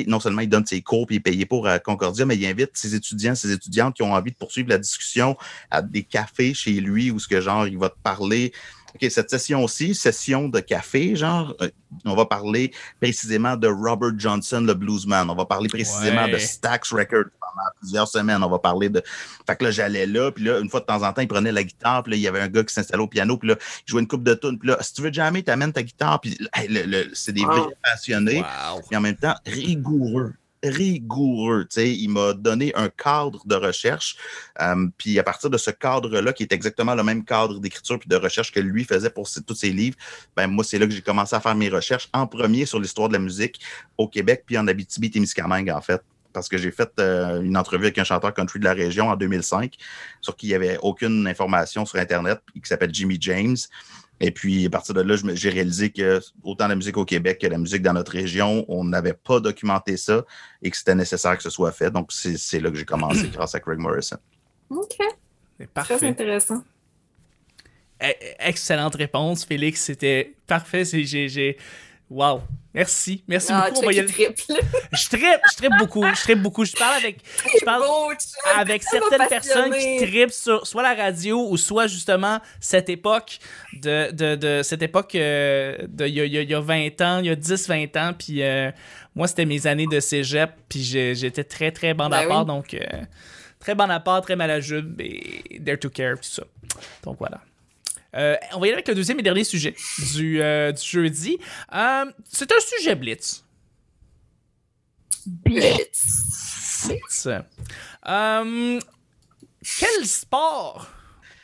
non 0.07 0.21
seulement 0.21 0.43
il 0.43 0.49
donne 0.49 0.67
ses 0.67 0.83
cours 0.83 1.07
puis 1.07 1.17
il 1.17 1.19
est 1.19 1.23
payé 1.23 1.47
pour 1.47 1.69
Concordia, 1.85 2.25
mais 2.27 2.37
il 2.37 2.47
invite 2.47 2.71
ses 2.75 2.95
étudiants, 2.95 3.35
ses 3.35 3.53
étudiantes 3.53 3.95
qui 3.95 4.03
ont 4.03 4.13
envie 4.13 4.31
de 4.31 4.37
poursuivre 4.37 4.69
la 4.69 4.79
discussion 4.79 5.37
à 5.71 5.83
des 5.83 6.03
cafés 6.03 6.55
chez 6.55 6.73
lui 6.73 7.11
où 7.11 7.19
ce 7.19 7.29
que 7.29 7.41
genre 7.41 7.67
il 7.67 7.79
va 7.79 7.89
te 7.89 7.99
parler. 8.03 8.53
OK, 8.95 9.11
cette 9.11 9.31
session-ci, 9.31 9.95
session 9.95 10.49
de 10.49 10.61
café, 10.61 11.15
genre, 11.17 11.55
euh, 11.61 11.69
on 12.05 12.15
va 12.15 12.27
parler 12.27 12.73
précisément 13.01 13.57
de 13.57 13.69
Robert 13.69 14.13
Johnson, 14.19 14.61
le 14.61 14.75
bluesman. 14.75 15.29
On 15.31 15.35
va 15.35 15.45
parler 15.45 15.69
précisément 15.69 16.25
Ouais. 16.25 16.33
de 16.33 16.39
Stax 16.39 16.93
Records 16.93 17.31
pendant 17.41 17.71
plusieurs 17.81 18.09
semaines. 18.09 18.43
On 18.43 18.49
va 18.51 18.59
parler 18.59 18.89
de. 18.89 19.03
Fait 19.47 19.57
que 19.57 19.65
là, 19.65 19.71
j'allais 19.71 20.07
là, 20.07 20.31
puis 20.33 20.45
là, 20.45 20.59
une 20.61 20.69
fois 20.71 20.81
de 20.81 20.87
temps 20.87 21.03
en 21.03 21.13
temps, 21.13 21.23
il 21.23 21.29
prenait 21.29 21.53
la 21.53 21.63
guitare, 21.65 22.03
puis 22.03 22.13
là, 22.13 22.17
il 22.17 22.21
y 22.23 22.29
avait 22.29 22.41
un 22.41 22.49
gars 22.49 22.63
qui 22.65 22.73
s'installait 22.75 23.03
au 23.03 23.07
piano, 23.09 23.37
puis 23.37 23.49
là, 23.51 23.57
il 23.87 23.91
jouait 23.91 24.01
une 24.01 24.09
coupe 24.09 24.23
de 24.25 24.35
tunes, 24.35 24.59
puis 24.59 24.69
là, 24.69 24.79
si 24.81 24.93
tu 24.95 25.03
veux 25.03 25.13
jamais, 25.13 25.43
t'amènes 25.43 25.73
ta 25.73 25.83
guitare, 25.83 26.21
puis 26.21 26.37
hey, 26.55 26.69
c'est 27.13 27.33
des 27.33 27.43
Wow. 27.45 27.51
vrais 27.65 27.75
passionnés, 27.83 28.41
Wow. 28.41 28.83
mais 28.91 28.97
en 28.97 29.01
même 29.01 29.17
temps, 29.17 29.35
rigoureux. 29.47 30.35
Rigoureux, 30.63 31.65
tu 31.65 31.81
sais, 31.81 31.91
il 31.91 32.09
m'a 32.09 32.35
donné 32.35 32.73
un 32.75 32.91
cadre 32.91 33.43
de 33.47 33.55
recherche, 33.55 34.17
puis 34.99 35.19
à 35.19 35.23
partir 35.23 35.49
de 35.49 35.57
ce 35.57 35.71
cadre-là, 35.71 36.33
qui 36.33 36.43
est 36.43 36.53
exactement 36.53 36.95
le 36.95 37.03
même 37.03 37.25
cadre 37.25 37.59
d'écriture 37.61 37.99
puis 37.99 38.09
de 38.09 38.17
recherche 38.17 38.53
que 38.53 38.61
lui 38.61 38.85
faisait 38.85 39.11
pour 39.11 39.29
tous 39.47 39.55
ses 39.55 39.71
livres, 39.71 39.97
ben 40.37 40.47
moi, 40.49 40.63
c'est 40.65 40.79
là 40.79 40.87
que 40.87 40.93
j'ai 40.93 41.03
commencé 41.03 41.35
à 41.35 41.41
faire 41.41 41.55
mes 41.55 41.69
recherches 41.69 42.09
en 42.13 42.27
premier 42.27 42.67
sur 42.67 42.79
l'histoire 42.79 43.09
de 43.09 43.15
la 43.15 43.19
musique 43.19 43.61
au 43.97 44.07
Québec, 44.07 44.45
puis 44.47 44.59
en 44.59 44.67
Abitibi-Témiscamingue, 44.67 45.71
en 45.71 45.81
fait. 45.81 46.03
Parce 46.33 46.49
que 46.49 46.59
j'ai 46.59 46.71
fait 46.71 46.91
euh, 47.01 47.41
une 47.43 47.57
entrevue 47.57 47.87
avec 47.87 47.99
un 47.99 48.05
chanteur 48.05 48.33
country 48.33 48.61
de 48.61 48.65
la 48.65 48.73
région 48.73 49.09
en 49.09 49.17
2005, 49.17 49.75
sur 50.21 50.37
qui 50.37 50.47
il 50.47 50.51
n'y 50.51 50.55
avait 50.55 50.79
aucune 50.83 51.27
information 51.27 51.85
sur 51.85 51.99
Internet, 51.99 52.41
qui 52.55 52.69
s'appelle 52.69 52.93
Jimmy 52.93 53.17
James. 53.21 53.57
Et 54.23 54.31
puis, 54.31 54.67
à 54.67 54.71
partir 54.71 54.95
de 54.95 55.01
là, 55.01 55.17
j'ai 55.35 55.49
réalisé 55.49 55.91
que 55.91 56.21
autant 56.43 56.69
la 56.69 56.77
musique 56.77 56.97
au 56.99 57.07
Québec 57.07 57.39
que 57.41 57.47
la 57.47 57.57
musique 57.57 57.81
dans 57.83 57.95
notre 57.95 58.13
région, 58.13 58.67
on 58.69 58.85
n'avait 58.85 59.15
pas 59.15 59.41
documenté 59.41 59.97
ça 59.97 60.25
et 60.63 60.71
que 60.71 60.77
c'était 60.77 60.95
nécessaire 60.95 61.37
que 61.37 61.43
ce 61.43 61.49
soit 61.51 61.73
fait. 61.73 61.91
Donc, 61.91 62.11
c'est 62.13 62.61
là 62.61 62.71
que 62.71 62.77
j'ai 62.77 62.85
commencé 62.85 63.29
grâce 63.33 63.55
à 63.55 63.61
Craig 63.61 63.79
Morrison. 63.79 64.19
OK. 64.69 64.95
C'est 64.99 65.07
Très 65.57 65.67
parfait. 65.67 66.07
intéressant. 66.07 66.63
Eh, 68.03 68.15
Excellente 68.39 68.95
réponse, 68.95 69.45
Félix. 69.45 69.83
C'était 69.83 70.35
parfait. 70.47 70.85
C'est- 70.85 71.05
J'ai. 71.05 71.57
Wow. 72.11 72.43
Merci. 72.75 73.25
Merci 73.29 73.49
Ah, 73.53 73.69
beaucoup. 73.71 73.83
On 73.83 73.87
va 73.87 73.93
y 73.93 73.97
check 73.97 74.05
aller. 74.21 74.35
triple. 74.35 74.61
Je 74.93 75.09
trippe, 75.09 75.41
je 75.51 75.57
trippe 75.57 75.73
beaucoup. 75.79 76.05
Je 76.07 76.21
trippe 76.21 76.43
beaucoup. 76.43 76.65
Je 76.65 76.73
parle 76.77 76.97
avec. 76.97 77.19
Je 77.59 77.65
parle 77.65 77.83
Beau, 77.83 78.13
avec 78.57 78.83
certaines 78.83 79.29
personnes 79.29 79.73
qui 79.73 79.97
trippent 80.07 80.31
sur 80.33 80.67
soit 80.67 80.83
la 80.83 80.95
radio 80.95 81.49
ou 81.49 81.57
soit 81.57 81.87
justement 81.89 82.41
cette 82.61 82.89
époque 82.89 83.39
de, 83.75 84.11
de, 84.13 84.35
de 84.37 84.63
cette 84.63 84.83
époque 84.83 85.15
euh, 85.15 85.79
de 85.89 86.07
il 86.07 86.17
y, 86.17 86.39
y 86.39 86.45
y 86.45 86.55
a 86.55 86.61
20 86.61 87.01
ans, 87.01 87.19
il 87.21 87.27
y 87.27 87.31
a 87.31 87.37
10-20 87.37 87.99
ans, 87.99 88.13
puis 88.17 88.43
euh, 88.43 88.71
moi 89.15 89.27
c'était 89.29 89.47
mes 89.47 89.67
années 89.67 89.87
de 89.87 89.99
cégep, 90.01 90.51
puis 90.69 90.83
j'étais 90.83 91.45
très 91.45 91.71
très 91.73 91.95
bande 91.95 92.15
à 92.15 92.23
Ben 92.23 92.29
part, 92.29 92.41
oui. 92.41 92.47
donc 92.47 92.75
euh, 92.75 92.81
très 93.59 93.75
bande 93.75 93.91
à 93.91 93.99
part, 94.01 94.21
très 94.23 94.37
malajube 94.37 95.01
et 95.01 95.59
dare 95.61 95.79
to 95.79 95.91
care, 95.91 96.17
tout 96.17 96.23
ça. 96.29 96.43
Donc 97.05 97.17
voilà. 97.19 97.41
Euh, 98.17 98.37
on 98.55 98.59
va 98.61 98.67
y 98.67 98.71
aller 98.71 98.75
avec 98.75 98.89
le 98.89 98.95
deuxième 98.95 99.19
et 99.21 99.23
dernier 99.23 99.45
sujet 99.45 99.75
du, 100.15 100.43
euh, 100.43 100.73
du 100.73 100.83
jeudi. 100.85 101.39
Euh, 101.73 102.05
c'est 102.29 102.51
un 102.51 102.61
sujet 102.61 102.95
blitz. 102.95 103.45
Blitz. 105.27 106.87
Blitz. 106.89 107.29
Quel 109.79 110.07
sport 110.07 110.89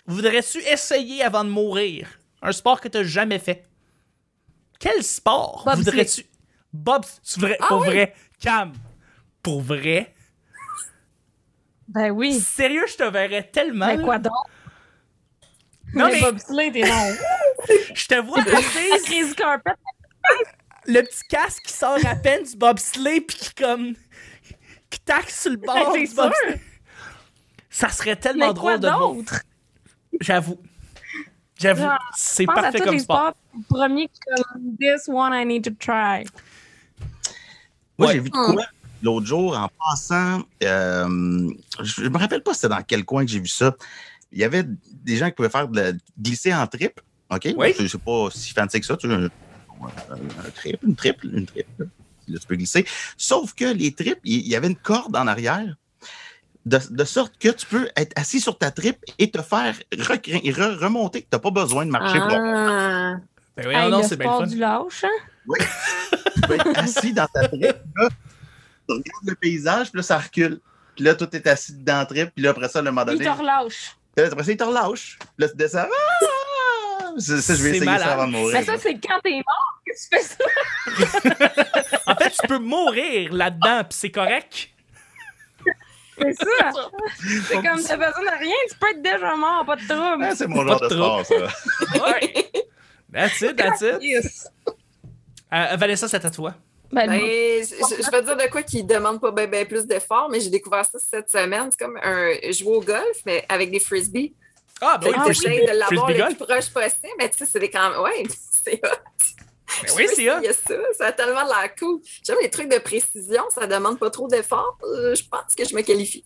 voudrais-tu 0.07 0.59
essayer 0.63 1.23
avant 1.23 1.45
de 1.45 1.51
mourir? 1.51 2.09
Un 2.43 2.53
sport 2.53 2.81
que 2.81 2.89
tu 2.89 2.99
n'as 2.99 3.05
jamais 3.05 3.39
fait. 3.39 3.65
Quel 4.79 5.03
sport 5.03 5.69
voudrais-tu? 5.77 6.25
Bob, 6.73 7.05
c'est 7.23 7.41
vrai, 7.41 7.57
Ah 7.61 7.67
pour 7.69 7.81
oui. 7.83 7.87
vrai. 7.89 8.15
Cam, 8.41 8.73
pour 9.43 9.63
vrai. 9.63 10.15
Ben 11.89 12.11
oui. 12.11 12.39
Sérieux, 12.41 12.85
je 12.89 12.97
te 12.97 13.05
verrais 13.05 13.45
tellement. 13.45 13.87
Ben 13.87 14.03
quoi 14.03 14.19
donc? 14.19 14.33
Non, 15.95 16.07
mais 16.07 16.13
mais 16.13 16.21
bobsleigh, 16.21 16.73
t'es 16.73 16.83
non. 16.89 17.17
je 17.95 18.07
te 18.07 18.21
vois 18.21 18.41
assise, 18.41 19.03
Crazy 19.05 19.35
carpet. 19.35 19.71
le 20.87 21.01
petit 21.03 21.23
casque 21.29 21.63
qui 21.67 21.73
sort 21.73 21.99
à 22.05 22.15
peine 22.17 22.43
du 22.45 22.57
bobsleigh, 22.57 23.21
puis 23.23 23.39
qui 23.39 23.55
comme. 23.55 23.95
qui 24.91 25.01
taxe 25.01 25.43
sur 25.43 25.51
le 25.53 25.57
bord 25.59 25.93
C'est 25.95 26.05
du 26.07 26.15
bobsleigh. 26.15 26.61
Ça 27.71 27.89
serait 27.91 28.17
tellement 28.17 28.49
Mais 28.53 28.59
quoi 28.59 28.79
drôle 28.79 28.81
de 28.81 28.99
d'autre? 29.25 29.41
J'avoue. 30.21 30.59
J'avoue. 31.59 31.83
Genre, 31.83 31.99
C'est 32.17 32.45
Je 32.45 32.51
à 32.51 32.55
parfait 32.55 32.79
tous 32.79 32.85
comme 32.85 32.95
les 32.95 33.01
sport. 33.01 33.33
premier 33.69 34.09
qui 34.09 34.21
est 34.37 34.43
comme 34.43 34.77
This 34.79 35.09
one 35.09 35.33
I 35.35 35.45
need 35.47 35.65
to 35.65 35.71
try. 35.79 36.25
Moi, 37.99 38.09
Ouais. 38.09 38.13
j'ai 38.15 38.21
vu 38.21 38.29
de 38.31 38.35
quoi 38.35 38.65
l'autre 39.03 39.27
jour 39.27 39.57
en 39.57 39.69
passant. 39.79 40.43
euh, 40.63 41.51
je 41.83 42.03
ne 42.03 42.09
me 42.09 42.19
rappelle 42.19 42.43
pas 42.43 42.55
c'était 42.55 42.69
dans 42.69 42.83
quel 42.83 43.05
coin 43.05 43.25
que 43.25 43.31
j'ai 43.31 43.41
vu 43.41 43.49
ça. 43.49 43.75
Il 44.33 44.39
y 44.39 44.45
avait 44.45 44.65
des 44.65 45.17
gens 45.17 45.27
qui 45.27 45.33
pouvaient 45.33 45.49
faire 45.49 45.69
de 45.69 45.81
la, 45.81 45.93
glisser 46.19 46.53
en 46.55 46.67
triple. 46.67 47.03
OK? 47.31 47.49
Oui. 47.57 47.75
Je 47.77 47.83
ne 47.83 47.89
sais 47.89 47.99
pas 47.99 48.29
si 48.33 48.53
fancy 48.53 48.81
que 48.81 48.87
ça. 48.87 48.97
Tu 48.97 49.07
veux, 49.09 49.15
un, 49.15 49.27
un 49.27 50.51
triple, 50.55 50.87
une 50.87 50.97
triple, 50.97 51.27
une 51.33 51.47
triple. 51.47 51.89
Là, 52.29 52.39
tu 52.41 52.47
peux 52.47 52.57
glisser. 52.57 52.85
Sauf 53.17 53.55
que 53.55 53.65
les 53.65 53.93
triples, 53.93 54.21
il 54.25 54.41
il 54.41 54.49
y 54.49 54.57
avait 54.57 54.67
une 54.69 54.77
corde 54.77 55.17
en 55.17 55.27
arrière. 55.27 55.77
De, 56.65 56.81
de 56.91 57.05
sorte 57.05 57.35
que 57.39 57.49
tu 57.51 57.65
peux 57.67 57.89
être 57.95 58.13
assis 58.17 58.41
sur 58.41 58.59
ta 58.59 58.73
triple 58.73 58.99
et 59.21 59.31
te 59.31 59.41
faire 59.41 59.77
re- 59.93 60.75
remonter, 60.77 61.23
que 61.23 61.29
tu 61.31 61.37
n'as 61.37 61.39
pas 61.39 61.53
besoin 61.53 61.87
de 61.87 61.93
marcher 61.93 62.19
pour 62.19 62.33
Ah. 62.33 63.17
Ben 63.57 63.69
oui, 63.69 63.75
Hey, 63.75 63.89
non, 63.91 63.99
le 63.99 64.03
c'est 64.05 64.17
bien 64.17 64.27
fun. 64.37 64.47
du 64.49 64.59
lâche, 64.59 65.05
hein? 65.05 65.57
tu 66.35 66.41
peux 66.43 66.55
être 66.55 66.77
assis 66.79 67.13
dans 67.13 67.27
ta 67.33 67.47
tripe, 67.47 67.63
là, 67.63 68.09
tu 68.89 68.93
regardes 68.95 69.27
le 69.29 69.35
paysage, 69.37 69.91
puis 69.93 69.99
là, 69.99 70.03
ça 70.03 70.19
recule. 70.19 70.61
Puis 70.97 71.05
là, 71.05 71.15
tout 71.15 71.29
est 71.37 71.47
assis 71.47 71.73
dans 71.77 71.99
la 71.99 72.07
tripe, 72.07 72.31
puis 72.35 72.43
là, 72.43 72.51
après 72.51 72.69
ça, 72.69 72.83
le 72.83 72.91
moment 72.91 73.03
Il 73.13 73.19
donné, 73.19 73.25
te 73.25 73.31
relâche. 73.31 73.97
Après 74.19 74.45
ça, 74.45 74.53
il 74.53 74.57
te 74.57 74.65
relâche. 74.65 75.19
Puis 75.19 75.29
là, 75.39 75.49
tu 75.49 75.57
descends. 75.57 75.87
Ah! 75.91 76.27
C'est 77.19 77.41
ça, 77.41 77.55
je 77.55 77.63
vais 77.63 77.71
C'est 77.71 77.77
essayer 77.77 77.85
malade. 77.85 78.07
ça 78.07 78.13
avant 78.13 78.27
de 78.27 78.33
mourir. 78.33 78.59
Mais 78.59 78.65
ça, 78.65 78.77
c'est 78.79 78.95
quand 78.95 79.19
t'es 79.23 79.37
mort 79.37 79.81
que 79.87 79.93
tu 79.93 80.09
fais 80.11 80.23
ça. 80.23 80.45
En 82.07 82.15
fait, 82.15 82.31
tu 82.31 82.47
peux 82.47 82.59
mourir 82.59 83.33
là-dedans, 83.33 83.81
puis 83.85 83.99
c'est 83.99 84.11
correct. 84.11 84.69
C'est 86.19 86.33
ça. 86.35 86.71
C'est 87.49 87.55
comme 87.57 87.83
t'as 87.83 87.97
besoin 87.97 88.23
de 88.23 88.39
rien, 88.39 88.55
tu 88.71 88.77
peux 88.79 88.91
être 88.91 89.03
déjà 89.03 89.35
mort, 89.37 89.65
pas 89.67 89.77
de 89.77 89.87
trouble. 89.87 90.25
Ah, 90.25 90.35
c'est 90.35 90.47
mon 90.47 90.65
Pas 90.65 90.69
genre 90.73 90.81
de 90.81 90.89
de 90.89 90.95
sport, 90.95 91.27
ça. 91.27 91.35
Ouais. 92.07 92.53
That's 93.13 93.41
it, 93.43 93.57
that's 93.57 93.81
it. 93.83 93.97
Yes. 94.01 94.49
Euh, 95.53 95.77
Vanessa, 95.77 96.09
c'est 96.09 96.25
à 96.25 96.31
toi. 96.31 96.55
Ben, 96.93 97.09
Ben, 97.09 97.19
je, 97.19 98.11
vais 98.11 98.23
dire 98.23 98.37
de 98.37 98.51
quoi 98.51 98.63
qui 98.63 98.85
demande 98.85 99.21
pas 99.21 99.31
bien 99.33 99.65
plus 99.65 99.87
d'efforts, 99.87 100.29
mais 100.31 100.41
j'ai 100.41 100.51
découvert 100.51 100.85
ça 100.85 100.99
cette 100.99 101.29
semaine. 101.31 101.69
C'est 101.71 101.85
comme 101.85 101.99
un 102.03 102.33
jouer 102.53 102.77
au 102.77 102.81
golf, 102.81 103.19
mais 103.27 103.45
avec 103.49 103.71
des 103.71 103.81
frisbees. 103.81 104.33
Ah, 104.81 104.99
ben 105.01 105.09
oui, 105.09 105.35
frisbee, 105.35 105.67
de 105.67 105.73
l'avoir 105.73 106.11
le 106.11 106.17
golf. 106.19 106.37
plus 106.37 106.45
proche 106.47 106.71
possible, 106.71 107.13
mais 107.19 107.29
tu 107.31 107.39
sais, 107.39 107.47
c'est 107.47 107.59
des 107.59 107.71
quand 107.71 107.91
même. 107.91 108.01
Ouais, 108.03 108.23
c'est 108.65 108.75
hot. 108.85 108.89
Ben 109.83 109.93
oui, 109.97 110.07
c'est 110.15 110.31
hot. 110.31 110.37
Il 110.43 110.45
y 110.45 110.49
a 110.49 110.53
ça, 110.53 110.75
ça 110.97 111.07
a 111.07 111.13
tellement 111.13 111.45
de 111.45 111.49
la 111.49 111.69
cool. 111.71 112.01
J'aime 112.25 112.37
les 112.41 112.51
trucs 112.51 112.71
de 112.71 112.79
précision, 112.79 113.43
ça 113.53 113.67
demande 113.67 113.99
pas 113.99 114.11
trop 114.11 114.29
d'efforts. 114.29 114.79
Euh, 114.85 115.15
Je 115.15 115.25
pense 115.29 115.55
que 115.57 115.65
je 115.67 115.75
me 115.75 115.83
qualifie. 115.83 116.25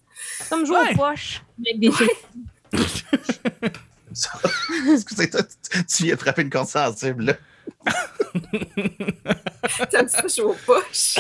comme 0.49 0.67
jouer 0.67 0.79
Ouais. 0.79 0.93
aux 0.95 0.97
poches. 0.97 1.43
Avec 1.65 1.81
des 1.81 1.91
Excusez, 4.93 5.31
toi, 5.31 5.41
tu, 5.43 5.85
tu 5.87 6.03
viens 6.05 6.15
de 6.15 6.21
frapper 6.21 6.43
une 6.43 6.51
corde 6.51 6.69
sensible, 6.69 7.25
là. 7.25 7.35
T'aimes 9.91 10.09
ça, 10.09 10.23
je 10.29 10.43
aux 10.43 10.57
poches. 10.67 11.17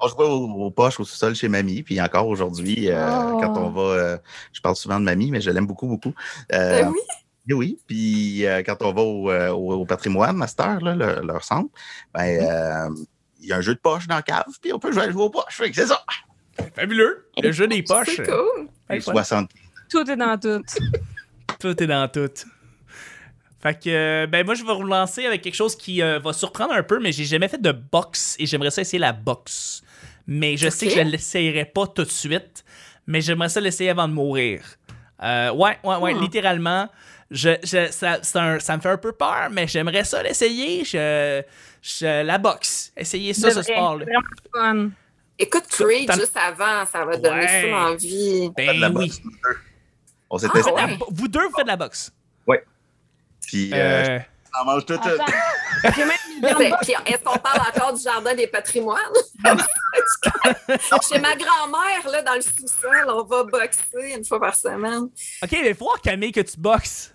On 0.00 0.08
jouait 0.08 0.24
aux, 0.24 0.44
aux 0.66 0.70
poches 0.70 0.98
au 1.00 1.04
sous-sol 1.04 1.34
chez 1.34 1.48
mamie, 1.48 1.82
puis 1.82 2.00
encore 2.00 2.26
aujourd'hui, 2.28 2.88
euh, 2.90 3.06
Oh. 3.32 3.38
quand 3.40 3.56
on 3.56 3.70
va. 3.70 3.82
euh, 3.82 4.18
je 4.52 4.60
parle 4.60 4.76
souvent 4.76 4.98
de 4.98 5.04
mamie, 5.04 5.30
mais 5.30 5.40
je 5.40 5.50
l'aime 5.50 5.66
beaucoup, 5.66 5.86
beaucoup. 5.86 6.14
Euh, 6.52 6.82
Ben 6.82 6.88
oui. 6.90 7.00
Oui, 7.48 7.54
oui. 7.54 7.78
Puis 7.86 8.46
euh, 8.46 8.62
quand 8.64 8.76
on 8.80 8.92
va 8.92 9.02
au, 9.02 9.30
au- 9.30 9.74
au 9.80 9.84
patrimoine, 9.86 10.36
Master, 10.36 10.80
là, 10.80 10.94
le- 10.94 11.20
leur 11.24 11.44
centre, 11.44 11.70
ben, 12.12 12.22
euh, 12.42 12.88
il 13.40 13.48
y 13.48 13.52
a 13.52 13.56
un 13.56 13.60
jeu 13.60 13.74
de 13.74 13.80
poche 13.80 14.06
dans 14.08 14.16
la 14.16 14.22
cave, 14.22 14.46
puis 14.60 14.72
on 14.72 14.78
peut 14.80 14.90
jouer 14.92 15.04
à 15.04 15.10
jouer 15.10 15.22
aux 15.22 15.30
poches. 15.30 15.60
C'est 15.72 15.86
ça. 15.86 16.02
Fabuleux. 16.74 17.28
Le 17.40 17.52
jeu 17.52 17.68
des 17.68 17.82
poches. 17.82 18.16
C'est 18.16 18.24
cool. 18.26 18.68
Hey, 18.88 18.96
Les 18.96 19.00
fun. 19.00 19.12
60. 19.12 19.50
Tout 19.90 20.10
est 20.10 20.16
dans 20.16 20.38
tout. 20.38 20.62
Tout 21.60 21.82
est 21.82 21.86
dans 21.86 22.08
tout. 22.08 22.30
Fait 23.62 23.74
que, 23.82 23.88
euh, 23.88 24.26
ben 24.26 24.44
moi, 24.44 24.54
je 24.54 24.64
vais 24.64 24.74
vous 24.74 24.82
lancer 24.82 25.24
avec 25.26 25.42
quelque 25.42 25.54
chose 25.54 25.76
qui 25.76 26.02
euh, 26.02 26.18
va 26.18 26.32
surprendre 26.32 26.72
un 26.74 26.82
peu, 26.82 26.98
mais 27.00 27.10
j'ai 27.12 27.24
jamais 27.24 27.48
fait 27.48 27.60
de 27.60 27.72
boxe 27.72 28.36
et 28.38 28.46
j'aimerais 28.46 28.70
ça 28.70 28.82
essayer 28.82 28.98
la 28.98 29.12
boxe. 29.12 29.82
Mais 30.26 30.56
je 30.56 30.68
sais 30.68 30.86
que 30.88 30.92
je 30.94 31.00
l'essayerai 31.00 31.64
pas 31.64 31.86
tout 31.86 32.04
de 32.04 32.10
suite, 32.10 32.64
mais 33.06 33.20
j'aimerais 33.20 33.48
ça 33.48 33.60
l'essayer 33.60 33.90
avant 33.90 34.08
de 34.08 34.12
mourir. 34.12 34.62
Euh, 35.22 35.50
ouais, 35.52 35.78
ouais, 35.84 35.96
ouais, 35.96 36.14
Hmm. 36.14 36.20
littéralement. 36.20 36.88
Je, 37.30 37.50
je- 37.64 37.90
ça, 37.90 38.18
un- 38.40 38.60
ça 38.60 38.76
me 38.76 38.82
fait 38.82 38.88
un 38.90 38.98
peu 38.98 39.12
peur, 39.12 39.48
mais 39.50 39.66
j'aimerais 39.66 40.04
ça 40.04 40.22
l'essayer. 40.22 40.84
Je, 40.84 41.42
je- 41.82 42.22
la 42.24 42.38
boxe. 42.38 42.92
Essayer 42.96 43.32
ça, 43.34 43.50
ce 43.50 43.62
sport-là. 43.62 44.04
c'est 44.04 44.12
vraiment 44.60 44.84
fun. 44.84 44.90
Écoute 45.38 45.64
Creed 45.68 46.10
juste 46.12 46.36
avant, 46.36 46.84
ça 46.86 47.04
va 47.04 47.16
donner 47.16 47.40
Ouais. 47.40 47.72
envie. 47.74 48.50
Faites 48.56 48.76
de 48.76 48.80
la 48.80 48.88
Ben 48.90 48.96
oui. 48.98 49.06
boxe, 49.08 49.20
nous 49.24 49.30
deux. 49.32 49.58
On 50.30 50.38
s'est 50.38 50.46
Ah, 50.52 50.74
ouais. 50.86 50.98
Vous 51.10 51.28
deux, 51.28 51.46
vous 51.46 51.54
faites 51.56 51.66
de 51.66 51.70
la 51.70 51.76
boxe. 51.76 52.12
Puis, 53.46 53.70
euh, 53.72 53.76
Euh, 53.76 54.18
on 54.60 54.64
mange 54.64 54.86
tout. 54.86 54.98
J'ai 55.94 56.04
même 56.04 56.76
Puis 56.82 56.94
est-ce 57.06 57.22
qu'on 57.22 57.38
parle 57.38 57.60
encore 57.60 57.92
du 57.92 58.02
jardin 58.02 58.34
des 58.34 58.46
patrimoines? 58.46 59.00
Chez 61.08 61.18
ma 61.18 61.34
grand-mère, 61.36 62.08
là, 62.10 62.22
dans 62.22 62.34
le 62.34 62.40
sous-sol, 62.40 63.06
on 63.08 63.22
va 63.24 63.44
boxer 63.44 64.14
une 64.16 64.24
fois 64.24 64.40
par 64.40 64.54
semaine. 64.54 65.04
ok, 65.42 65.50
mais 65.52 65.68
il 65.70 65.74
faut 65.74 65.84
voir, 65.86 66.00
Camille, 66.00 66.32
que 66.32 66.40
tu 66.40 66.58
boxes. 66.58 67.12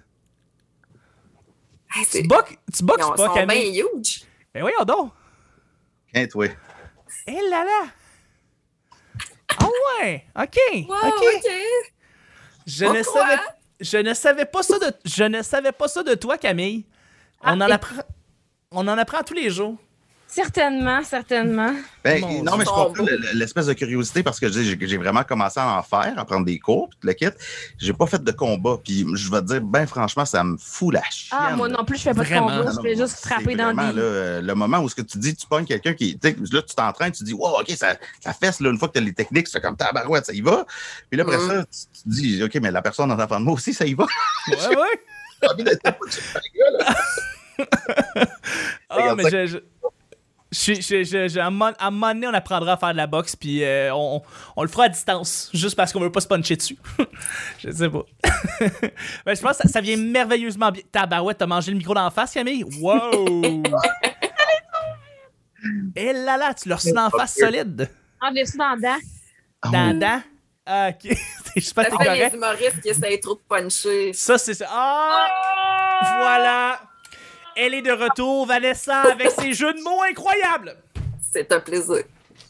Hey, 1.94 2.06
Tu 2.06 2.24
boxes, 2.28 2.54
tu 2.76 2.84
boxes 2.84 3.08
pas, 3.18 3.28
sont 3.28 3.46
bien 3.46 3.62
huge. 3.64 4.24
Ben 4.54 4.62
voyons 4.62 4.84
donc. 4.86 5.12
Hein, 6.16 6.28
toi? 6.28 6.48
Eh 7.28 7.50
là 7.50 7.64
là! 7.66 7.84
Ah 9.60 9.68
ouais! 10.02 10.26
OK! 10.36 10.88
Wow, 10.88 10.96
OK! 11.08 11.24
OK. 11.36 11.52
Je 12.66 12.86
ne, 12.86 13.04
savais, 13.04 13.38
je 13.82 13.98
ne 13.98 14.14
savais 14.14 14.46
pas 14.46 14.64
ça 14.64 14.80
de 14.80 14.94
je 15.06 15.24
ne 15.24 15.42
savais 15.42 15.72
pas 15.72 15.88
ça 15.88 16.04
de 16.04 16.14
toi, 16.16 16.38
Camille. 16.38 16.86
On 17.44 17.60
Ah, 17.60 17.66
en 17.66 17.68
et- 17.70 17.72
apprend 17.74 18.02
on 18.72 18.88
en 18.88 18.98
apprend 18.98 19.22
tous 19.24 19.34
les 19.34 19.50
jours. 19.50 19.76
Certainement, 20.34 21.04
certainement. 21.04 21.74
Ben, 22.06 22.22
non, 22.42 22.56
mais 22.56 22.64
je 22.64 22.70
comprends 22.70 23.04
le- 23.04 23.18
le- 23.18 23.34
l'espèce 23.38 23.66
de 23.66 23.74
curiosité 23.74 24.24
parce 24.24 24.40
que 24.40 24.50
j'ai 24.50 24.64
j'ai 24.80 24.98
vraiment 24.98 25.24
commencé 25.26 25.60
à 25.60 25.78
en 25.78 25.84
faire, 25.84 26.14
à 26.18 26.24
prendre 26.24 26.46
des 26.46 26.58
cours, 26.58 26.88
puis 26.90 27.00
le 27.10 27.14
kit. 27.14 27.28
J'ai 27.78 27.92
pas 27.92 28.08
fait 28.08 28.24
de 28.24 28.32
combat. 28.32 28.78
Puis 28.82 29.06
je 29.14 29.30
vais 29.30 29.42
te 29.42 29.48
dire, 29.48 29.62
ben 29.62 29.86
franchement, 29.86 30.24
ça 30.24 30.42
me 30.46 30.56
fout 30.58 30.94
la 30.94 31.02
chienne. 31.12 31.38
Ah, 31.38 31.56
moi 31.58 31.68
non 31.68 31.84
plus, 31.84 31.98
je 31.98 32.04
fais 32.04 32.14
pas 32.14 32.24
Vraiment. 32.24 32.50
de 32.50 32.58
combat, 32.60 32.72
je 32.78 32.82
fais 32.82 32.96
juste 32.96 33.18
frapper 33.26 33.56
dans 33.56 33.66
vraiment, 33.74 33.90
des... 33.90 33.96
là, 33.98 34.02
euh, 34.04 34.42
le 34.42 34.56
moment 34.56 34.80
où 34.80 34.88
ce 34.88 34.96
que 34.96 35.02
tu 35.02 35.18
dis, 35.18 35.36
tu 35.36 35.46
pognes 35.48 35.66
quelqu'un 35.66 35.94
qui. 35.94 36.18
Là, 36.24 36.62
tu 36.62 36.76
t'entraînes, 36.76 37.12
tu 37.12 37.26
dis, 37.26 37.34
wow, 37.34 37.60
OK, 37.60 37.70
ça, 37.72 37.98
ça 38.24 38.32
fesse, 38.32 38.62
là, 38.62 38.70
une 38.70 38.80
fois 38.80 38.88
que 38.88 38.94
tu 38.94 39.00
as 39.00 39.04
les 39.04 39.14
techniques, 39.14 39.50
c'est 39.50 39.60
comme 39.60 39.76
ta 39.76 39.92
barouette, 39.92 40.26
ça 40.28 40.34
y 40.34 40.40
va. 40.40 40.66
Puis 41.10 41.18
là, 41.18 41.24
après 41.26 41.40
Mhm. 41.40 41.48
ça, 41.50 41.66
tu, 41.66 42.04
te 42.04 42.10
dis, 42.10 42.42
OK, 42.42 42.56
mais 42.62 42.72
la 42.72 42.82
personne 42.82 43.12
en 43.12 43.20
avant 43.20 43.38
de 43.38 43.44
moi 43.44 43.56
aussi, 43.56 43.74
ça 43.74 43.86
y 43.86 43.94
va. 43.96 44.06
Ouais, 44.48 44.56
ouais. 44.78 45.02
J'ai 45.44 45.50
envie 45.50 45.64
d'être. 45.66 45.82
Ah, 48.90 49.14
mais 49.16 49.24
je, 49.48 49.58
je, 50.52 50.74
je, 50.74 51.04
je, 51.06 51.40
à, 51.40 51.48
un 51.48 51.50
moment, 51.50 52.14
donné, 52.14 52.28
on 52.28 52.34
apprendra 52.34 52.74
à 52.74 52.78
faire 52.78 52.92
de 52.92 52.98
la 52.98 53.08
boxe, 53.08 53.38
puis 53.38 53.64
euh, 53.64 53.94
on, 53.96 54.22
on 54.58 54.64
le 54.64 54.68
fera 54.68 54.84
à 54.86 54.90
distance, 54.90 55.50
juste 55.54 55.78
parce 55.78 55.94
qu'on 55.94 56.02
veut 56.02 56.12
pas 56.12 56.20
se 56.20 56.28
puncher 56.28 56.58
dessus. 56.58 56.78
je 57.60 57.72
sais 57.72 57.90
pas. 57.90 58.04
ben, 59.26 59.36
je 59.36 59.42
pense 59.42 59.58
que 59.58 59.64
ça, 59.64 59.70
ça 59.70 59.80
vient 59.82 59.96
merveilleusement 59.96 60.72
bien. 60.72 60.84
Tabarouette, 60.92 61.38
t'as 61.38 61.48
mangé 61.48 61.72
le 61.72 61.78
micro 61.78 61.94
d'en 61.94 62.10
face, 62.10 62.34
Camille? 62.34 62.66
Wow! 62.82 63.64
Et 65.96 66.12
là 66.12 66.36
là, 66.38 66.54
tu 66.54 66.68
leur 66.68 66.80
reçu 66.80 66.92
d'en 66.92 67.10
face 67.10 67.36
solide. 67.36 67.90
Ah, 68.20 68.30
je 68.32 68.36
l'ai 68.36 68.44
dans 68.58 68.76
le 68.76 68.82
dent. 68.82 68.98
Dans 69.72 69.88
la 69.88 69.94
dent. 69.94 70.22
Ah, 70.66 70.90
ok. 70.90 71.18
je 71.56 71.62
sais 71.62 71.74
pas, 71.74 71.84
Ça 71.84 71.90
t'es 71.92 71.98
fait 71.98 72.04
correct. 72.04 72.32
les 72.34 72.38
humoristes 72.38 72.82
qui 72.82 72.90
essayent 72.90 73.20
trop 73.20 73.36
de 73.36 73.42
puncher. 73.48 74.12
Ça, 74.14 74.38
c'est 74.38 74.54
ça. 74.54 74.68
Ah! 74.70 76.18
Voilà! 76.20 76.91
Elle 77.56 77.74
est 77.74 77.82
de 77.82 77.92
retour, 77.92 78.46
Vanessa, 78.46 79.02
avec 79.12 79.32
ses 79.32 79.54
jeux 79.54 79.74
de 79.74 79.82
mots 79.82 80.02
incroyables! 80.10 80.76
C'est 81.32 81.52
un 81.52 81.60
plaisir. 81.60 82.04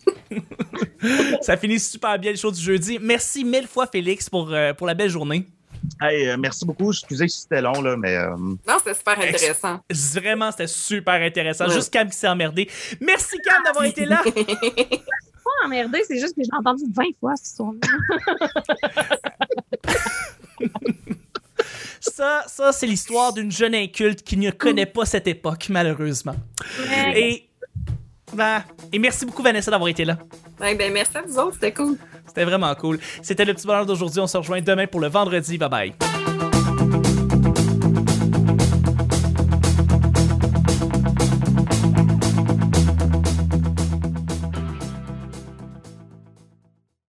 Ça 1.42 1.58
finit 1.58 1.80
super 1.80 2.18
bien 2.20 2.32
le 2.32 2.38
show 2.38 2.52
du 2.52 2.62
jeudi. 2.62 3.00
Merci 3.02 3.44
mille 3.44 3.68
fois, 3.68 3.88
Félix, 3.88 4.30
pour, 4.30 4.52
euh, 4.52 4.74
pour 4.74 4.88
la 4.88 4.94
belle 4.94 5.10
journée. 5.10 5.48
Hey, 6.00 6.28
euh, 6.30 6.38
merci 6.38 6.66
beaucoup. 6.66 6.92
Excusez 6.92 7.28
si 7.28 7.42
c'était 7.42 7.62
long, 7.62 7.82
là, 7.82 7.96
mais. 7.98 8.16
euh, 8.16 8.36
Non, 8.38 8.78
c'était 8.78 8.94
super 8.94 9.20
intéressant. 9.20 9.80
Vraiment, 10.16 10.52
c'était 10.52 10.68
super 10.68 11.16
intéressant. 11.16 11.68
Ouais. 11.68 11.74
Juste 11.74 11.92
Cam 11.92 12.08
qui 12.10 12.16
s'est 12.18 12.28
emmerdé. 12.28 12.70
Merci, 13.00 13.38
Cam, 13.44 13.62
d'avoir 13.64 13.86
été 13.86 14.06
là. 14.06 14.22
Pas 15.44 15.66
emmerdé, 15.66 16.02
c'est 16.08 16.20
juste 16.20 16.36
que 16.36 16.44
j'ai 16.44 16.56
entendu 16.58 16.84
20 16.94 17.04
fois 17.20 17.36
cette 17.36 17.48
histoire-là. 17.48 19.18
Ça, 22.02 22.44
ça 22.48 22.72
c'est 22.72 22.88
l'histoire 22.88 23.34
d'une 23.34 23.52
jeune 23.52 23.76
inculte 23.76 24.24
qui 24.24 24.38
ne 24.38 24.52
connaît 24.52 24.86
pas 24.86 25.06
cette 25.06 25.28
époque, 25.28 25.68
malheureusement. 25.70 26.36
Et, 27.16 27.48
ben, 28.34 28.64
et 28.92 29.00
merci 29.00 29.26
beaucoup, 29.26 29.44
Vanessa, 29.44 29.72
d'avoir 29.72 29.90
été 29.90 30.04
là. 30.04 30.18
Ouais, 30.60 30.76
ben, 30.76 30.92
merci 30.92 31.18
à 31.18 31.22
vous 31.22 31.38
autres, 31.38 31.54
c'était 31.56 31.74
cool. 31.74 31.98
C'était 32.28 32.46
vraiment 32.46 32.74
cool. 32.76 33.00
C'était 33.22 33.46
le 33.46 33.54
petit 33.54 33.68
bonheur 33.68 33.86
d'aujourd'hui. 33.86 34.20
On 34.20 34.28
se 34.28 34.38
rejoint 34.38 34.62
demain 34.62 34.88
pour 34.88 35.00
le 35.00 35.08
vendredi. 35.08 35.58
Bye 35.58 35.70
bye. 35.70 36.61